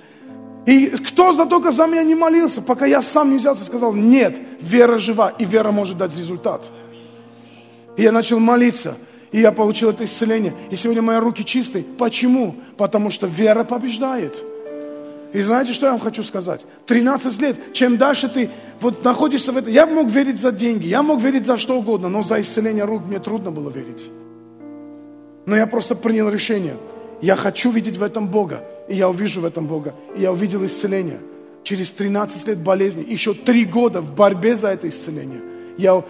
И 0.66 0.86
кто 0.88 1.34
за 1.34 1.46
только 1.46 1.70
за 1.70 1.86
меня 1.86 2.02
не 2.02 2.14
молился, 2.14 2.62
пока 2.62 2.86
я 2.86 3.00
сам 3.00 3.30
не 3.30 3.38
взялся 3.38 3.62
и 3.62 3.66
сказал, 3.66 3.92
нет, 3.92 4.36
вера 4.60 4.98
жива, 4.98 5.32
и 5.38 5.44
вера 5.44 5.70
может 5.70 5.98
дать 5.98 6.16
результат. 6.16 6.68
И 7.96 8.02
я 8.02 8.10
начал 8.10 8.38
молиться, 8.38 8.96
и 9.32 9.40
я 9.40 9.52
получил 9.52 9.90
это 9.90 10.04
исцеление. 10.04 10.54
И 10.70 10.76
сегодня 10.76 11.02
мои 11.02 11.18
руки 11.18 11.44
чистые. 11.44 11.84
Почему? 11.84 12.54
Потому 12.76 13.10
что 13.10 13.26
вера 13.26 13.64
побеждает. 13.64 14.42
И 15.32 15.40
знаете, 15.40 15.72
что 15.74 15.86
я 15.86 15.92
вам 15.92 16.00
хочу 16.00 16.24
сказать? 16.24 16.64
13 16.86 17.40
лет, 17.40 17.56
чем 17.74 17.98
дальше 17.98 18.28
ты 18.28 18.50
вот 18.80 19.04
находишься 19.04 19.52
в 19.52 19.56
этом... 19.58 19.72
Я 19.72 19.86
мог 19.86 20.08
верить 20.08 20.40
за 20.40 20.52
деньги, 20.52 20.86
я 20.86 21.02
мог 21.02 21.20
верить 21.20 21.44
за 21.44 21.58
что 21.58 21.78
угодно, 21.78 22.08
но 22.08 22.22
за 22.22 22.40
исцеление 22.40 22.84
рук 22.84 23.02
мне 23.06 23.18
трудно 23.18 23.50
было 23.50 23.68
верить. 23.68 24.10
Но 25.46 25.56
я 25.56 25.66
просто 25.66 25.94
принял 25.94 26.30
решение. 26.30 26.76
Я 27.20 27.36
хочу 27.36 27.70
видеть 27.70 27.96
в 27.96 28.02
этом 28.02 28.28
Бога, 28.28 28.64
и 28.88 28.94
я 28.94 29.08
увижу 29.08 29.40
в 29.40 29.44
этом 29.44 29.66
Бога. 29.66 29.94
И 30.16 30.22
я 30.22 30.32
увидел 30.32 30.64
исцеление. 30.64 31.20
Через 31.62 31.90
13 31.90 32.48
лет 32.48 32.58
болезни, 32.58 33.04
еще 33.06 33.34
3 33.34 33.64
года 33.66 34.00
в 34.00 34.14
борьбе 34.14 34.56
за 34.56 34.68
это 34.68 34.88
исцеление. 34.88 35.40
Я 35.76 36.02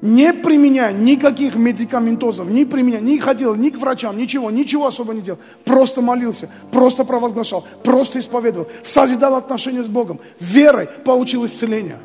не 0.00 0.32
применяя 0.32 0.92
никаких 0.92 1.54
медикаментозов, 1.54 2.48
не 2.48 2.64
применяя, 2.64 3.00
не 3.00 3.18
ходил 3.18 3.54
ни 3.54 3.70
к 3.70 3.78
врачам, 3.78 4.18
ничего, 4.18 4.50
ничего 4.50 4.86
особо 4.86 5.14
не 5.14 5.22
делал. 5.22 5.38
Просто 5.64 6.02
молился, 6.02 6.50
просто 6.70 7.04
провозглашал, 7.04 7.66
просто 7.82 8.18
исповедовал, 8.18 8.68
созидал 8.82 9.34
отношения 9.36 9.82
с 9.82 9.88
Богом. 9.88 10.20
Верой 10.40 10.88
получил 11.04 11.46
исцеление. 11.46 11.98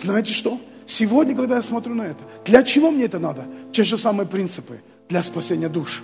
Знаете 0.00 0.32
что? 0.32 0.58
Сегодня, 0.86 1.34
когда 1.34 1.56
я 1.56 1.62
смотрю 1.62 1.94
на 1.94 2.02
это, 2.02 2.22
для 2.44 2.62
чего 2.62 2.90
мне 2.90 3.04
это 3.04 3.18
надо? 3.18 3.46
Те 3.72 3.84
же 3.84 3.98
самые 3.98 4.26
принципы 4.26 4.80
для 5.08 5.22
спасения 5.22 5.68
душ. 5.68 6.02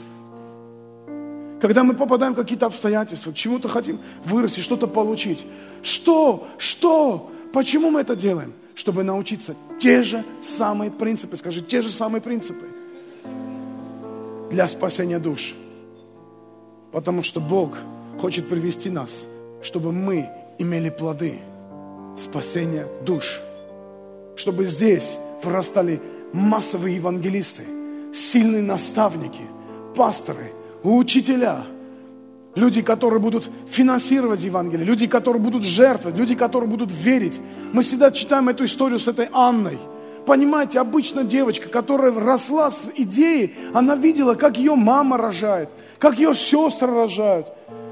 Когда 1.61 1.85
мы 1.85 1.95
попадаем 1.95 2.35
в 2.35 2.37
какие-то 2.37 2.67
обстоятельства, 2.67 3.31
к 3.31 3.35
чему-то 3.35 3.69
хотим 3.69 4.01
вырасти, 4.25 4.61
что-то 4.61 4.87
получить. 4.87 5.47
Что? 5.83 6.49
Что? 6.59 7.31
Почему 7.53 7.91
мы 7.91 8.01
это 8.01 8.17
делаем? 8.17 8.53
Чтобы 8.75 9.05
научиться 9.05 9.55
те 9.79 10.03
же 10.03 10.25
самые 10.43 10.91
принципы, 10.91 11.37
скажи, 11.37 11.61
те 11.61 11.83
же 11.83 11.91
самые 11.91 12.21
принципы 12.21 12.67
для 14.51 14.69
спасения 14.69 15.19
душ. 15.19 15.55
Потому 16.93 17.23
что 17.23 17.41
Бог 17.41 17.77
хочет 18.21 18.49
привести 18.49 18.91
нас, 18.91 19.25
чтобы 19.63 19.93
мы 19.93 20.29
имели 20.59 20.91
плоды 20.91 21.41
спасения 22.19 22.87
душ. 23.05 23.41
Чтобы 24.37 24.67
здесь 24.67 25.17
вырастали 25.43 26.01
массовые 26.33 26.97
евангелисты, 26.97 27.63
сильные 28.13 28.63
наставники, 28.63 29.43
пасторы, 29.95 30.53
учителя– 30.83 31.65
Люди, 32.55 32.83
которые 32.83 33.21
будут 33.21 33.51
финансировать 33.69 34.45
Евангелие, 34.45 34.87
люди, 34.87 35.07
которые 35.07 35.43
будут 35.43 35.65
жертвовать, 35.65 36.17
люди, 36.17 36.35
которые 36.37 36.71
будут 36.71 36.93
верить. 36.93 37.41
Мы 37.73 37.83
всегда 37.83 38.11
читаем 38.13 38.49
эту 38.49 38.65
историю 38.65 39.01
с 39.01 39.09
этой 39.09 39.29
Анной. 39.33 39.79
Понимаете, 40.25 40.81
обычно 40.81 41.25
девочка, 41.25 41.69
которая 41.69 42.13
росла 42.13 42.71
с 42.71 42.91
идеей, 42.97 43.55
она 43.75 43.97
видела, 43.97 44.35
как 44.35 44.57
ее 44.57 44.75
мама 44.75 45.19
рожает, 45.19 45.69
как 45.99 46.19
ее 46.19 46.35
сестры 46.35 46.89
рожают. 46.89 47.49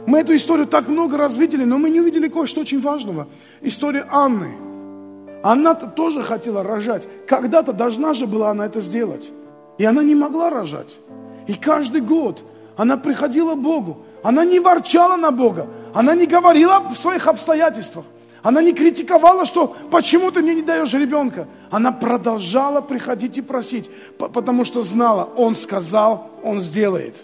Мы 0.06 0.20
эту 0.20 0.34
историю 0.34 0.66
так 0.66 0.88
много 0.88 1.16
раз 1.16 1.36
видели, 1.36 1.64
но 1.64 1.78
мы 1.78 1.90
не 1.90 2.00
увидели 2.00 2.28
кое-что 2.28 2.62
очень 2.62 2.80
важного. 2.80 3.28
История 3.60 4.06
Анны. 4.10 4.54
Она-то 5.42 5.88
тоже 5.88 6.22
хотела 6.22 6.62
рожать. 6.62 7.06
Когда-то 7.26 7.72
должна 7.72 8.14
же 8.14 8.26
была 8.26 8.50
она 8.50 8.66
это 8.66 8.80
сделать. 8.80 9.30
И 9.78 9.84
она 9.84 10.02
не 10.02 10.14
могла 10.14 10.50
рожать. 10.50 10.96
И 11.46 11.54
каждый 11.54 12.00
год 12.00 12.44
она 12.76 12.96
приходила 12.96 13.54
к 13.54 13.60
Богу. 13.60 14.04
Она 14.23 14.45
не 14.45 14.61
ворчала 14.61 15.16
на 15.16 15.31
Бога. 15.31 15.68
Она 15.95 16.14
не 16.14 16.27
говорила 16.27 16.81
в 16.81 16.97
своих 16.97 17.27
обстоятельствах. 17.27 18.05
Она 18.43 18.61
не 18.61 18.73
критиковала, 18.73 19.47
что 19.47 19.77
почему 19.91 20.31
ты 20.31 20.43
мне 20.43 20.55
не 20.55 20.62
даешь 20.62 20.93
ребенка. 20.95 21.47
Она 21.70 21.93
продолжала 21.93 22.81
приходить 22.81 23.39
и 23.39 23.41
просить, 23.41 23.89
потому 24.18 24.64
что 24.64 24.83
знала, 24.83 25.29
Он 25.37 25.55
сказал, 25.55 26.31
Он 26.43 26.61
сделает. 26.61 27.23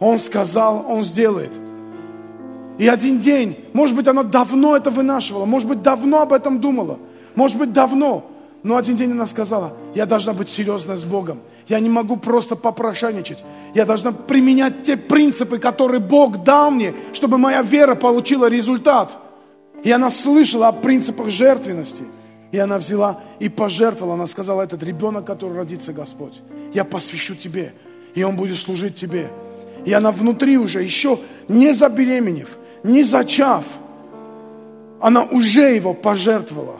Он 0.00 0.18
сказал, 0.18 0.86
Он 0.88 1.04
сделает. 1.04 1.52
И 2.78 2.88
один 2.88 3.18
день, 3.18 3.56
может 3.74 3.94
быть, 3.94 4.08
она 4.08 4.22
давно 4.22 4.74
это 4.74 4.90
вынашивала, 4.90 5.44
может 5.44 5.68
быть, 5.68 5.82
давно 5.82 6.22
об 6.22 6.32
этом 6.32 6.60
думала, 6.60 6.98
может 7.34 7.58
быть, 7.58 7.72
давно. 7.72 8.24
Но 8.62 8.76
один 8.76 8.96
день 8.96 9.12
она 9.12 9.26
сказала, 9.26 9.72
я 9.94 10.04
должна 10.06 10.32
быть 10.32 10.48
серьезной 10.48 10.98
с 10.98 11.04
Богом. 11.04 11.40
Я 11.66 11.80
не 11.80 11.88
могу 11.88 12.16
просто 12.16 12.56
попрошайничать. 12.56 13.42
Я 13.74 13.86
должна 13.86 14.12
применять 14.12 14.82
те 14.82 14.96
принципы, 14.96 15.58
которые 15.58 16.00
Бог 16.00 16.42
дал 16.42 16.70
мне, 16.70 16.94
чтобы 17.12 17.38
моя 17.38 17.62
вера 17.62 17.94
получила 17.94 18.48
результат. 18.48 19.16
И 19.82 19.90
она 19.90 20.10
слышала 20.10 20.68
о 20.68 20.72
принципах 20.72 21.30
жертвенности. 21.30 22.02
И 22.52 22.58
она 22.58 22.78
взяла 22.78 23.20
и 23.38 23.48
пожертвовала. 23.48 24.14
Она 24.14 24.26
сказала, 24.26 24.62
этот 24.62 24.82
ребенок, 24.82 25.24
который 25.24 25.56
родится, 25.56 25.92
Господь, 25.92 26.40
я 26.74 26.84
посвящу 26.84 27.34
Тебе. 27.34 27.72
И 28.14 28.22
он 28.22 28.36
будет 28.36 28.58
служить 28.58 28.96
Тебе. 28.96 29.30
И 29.86 29.92
она 29.92 30.10
внутри 30.10 30.58
уже, 30.58 30.82
еще 30.82 31.18
не 31.48 31.72
забеременев, 31.72 32.48
не 32.82 33.02
зачав, 33.02 33.64
она 35.00 35.22
уже 35.22 35.74
его 35.74 35.94
пожертвовала. 35.94 36.78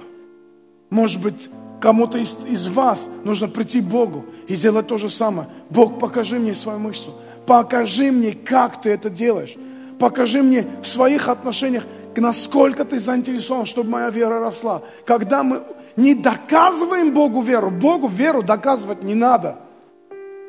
Может 0.91 1.23
быть, 1.23 1.49
Кому-то 1.81 2.19
из, 2.19 2.37
из 2.47 2.69
вас 2.69 3.09
нужно 3.25 3.49
прийти 3.49 3.81
к 3.81 3.85
Богу 3.85 4.27
и 4.47 4.55
сделать 4.55 4.87
то 4.87 4.99
же 4.99 5.09
самое. 5.09 5.49
Бог, 5.71 5.99
покажи 5.99 6.39
мне 6.39 6.55
свою 6.55 6.79
мышцу. 6.79 7.15
Покажи 7.47 8.11
мне, 8.13 8.33
как 8.33 8.83
ты 8.83 8.91
это 8.91 9.09
делаешь. 9.09 9.57
Покажи 9.99 10.43
мне 10.43 10.67
в 10.83 10.87
своих 10.87 11.29
отношениях, 11.29 11.85
насколько 12.17 12.85
ты 12.85 12.99
заинтересован, 12.99 13.65
чтобы 13.65 13.91
моя 13.91 14.11
вера 14.11 14.41
росла. 14.41 14.83
Когда 15.07 15.43
мы 15.43 15.63
не 15.97 16.15
доказываем 16.15 17.13
Богу 17.13 17.41
веру, 17.41 17.71
Богу 17.71 18.09
веру 18.09 18.43
доказывать 18.43 19.03
не 19.03 19.15
надо. 19.15 19.57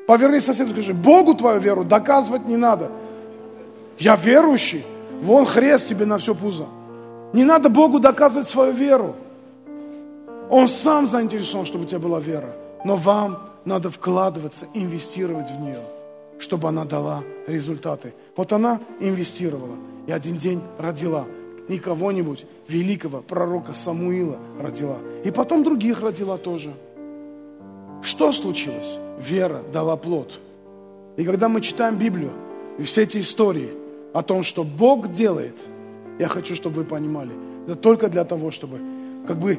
Поверни 0.07 0.41
соседу, 0.41 0.71
скажи, 0.71 0.93
Богу 0.93 1.34
твою 1.34 1.61
веру 1.61 1.86
доказывать 1.86 2.45
не 2.45 2.57
надо. 2.57 2.91
Я 3.97 4.15
верующий, 4.15 4.84
вон 5.21 5.45
хрест 5.45 5.88
тебе 5.88 6.05
на 6.05 6.17
все 6.17 6.36
пузо. 6.36 6.65
Не 7.32 7.45
надо 7.45 7.69
Богу 7.69 7.99
доказывать 7.99 8.49
свою 8.49 8.73
веру. 8.73 9.15
Он 10.52 10.68
сам 10.68 11.08
заинтересован, 11.08 11.66
чтобы 11.66 11.86
у 11.86 11.88
тебя 11.88 11.99
была 11.99 12.20
вера. 12.20 12.54
Но 12.84 12.97
вам 12.97 13.49
надо 13.64 13.89
вкладываться, 13.89 14.68
инвестировать 14.74 15.49
в 15.49 15.62
нее, 15.62 15.80
чтобы 16.39 16.68
она 16.68 16.84
дала 16.84 17.24
результаты. 17.47 18.14
Вот 18.36 18.52
она 18.52 18.82
инвестировала 18.99 19.78
и 20.08 20.12
один 20.12 20.36
день 20.36 20.62
родила. 20.78 21.26
Не 21.70 21.80
кого-нибудь, 21.80 22.45
великого 22.68 23.22
пророка 23.22 23.74
Самуила 23.74 24.38
родила. 24.60 24.97
И 25.24 25.32
потом 25.32 25.64
других 25.64 26.02
родила 26.02 26.38
тоже. 26.38 26.74
Что 28.02 28.34
случилось? 28.34 28.99
Вера 29.20 29.62
дала 29.72 29.95
плод. 29.95 30.38
И 31.16 31.24
когда 31.24 31.47
мы 31.47 31.62
читаем 31.62 31.97
Библию, 31.97 32.34
и 32.78 32.84
все 32.84 33.04
эти 33.04 33.20
истории 33.20 33.70
о 34.12 34.22
том, 34.22 34.43
что 34.43 34.66
Бог 34.66 35.12
делает, 35.12 35.56
я 36.20 36.28
хочу, 36.28 36.56
чтобы 36.56 36.78
вы 36.78 36.84
понимали, 36.84 37.32
это 37.68 37.76
только 37.76 38.10
для 38.10 38.26
того, 38.26 38.52
чтобы 38.52 38.80
как 39.28 39.38
бы 39.38 39.58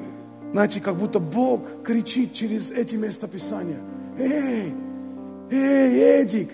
знаете, 0.53 0.80
как 0.80 0.96
будто 0.96 1.18
Бог 1.18 1.62
кричит 1.82 2.32
через 2.32 2.70
эти 2.70 2.96
местописания. 2.96 3.78
Эй, 4.18 4.72
эй, 5.50 6.20
Эдик, 6.20 6.50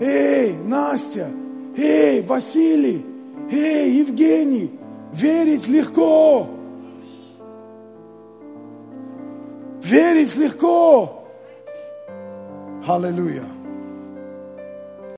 эй, 0.00 0.54
Настя, 0.56 1.30
эй, 1.76 2.22
Василий, 2.22 3.04
эй, 3.50 3.98
Евгений, 3.98 4.78
Верить 5.12 5.66
легко. 5.68 6.48
Верить 9.82 10.36
легко. 10.36 11.24
Аллилуйя. 12.86 13.44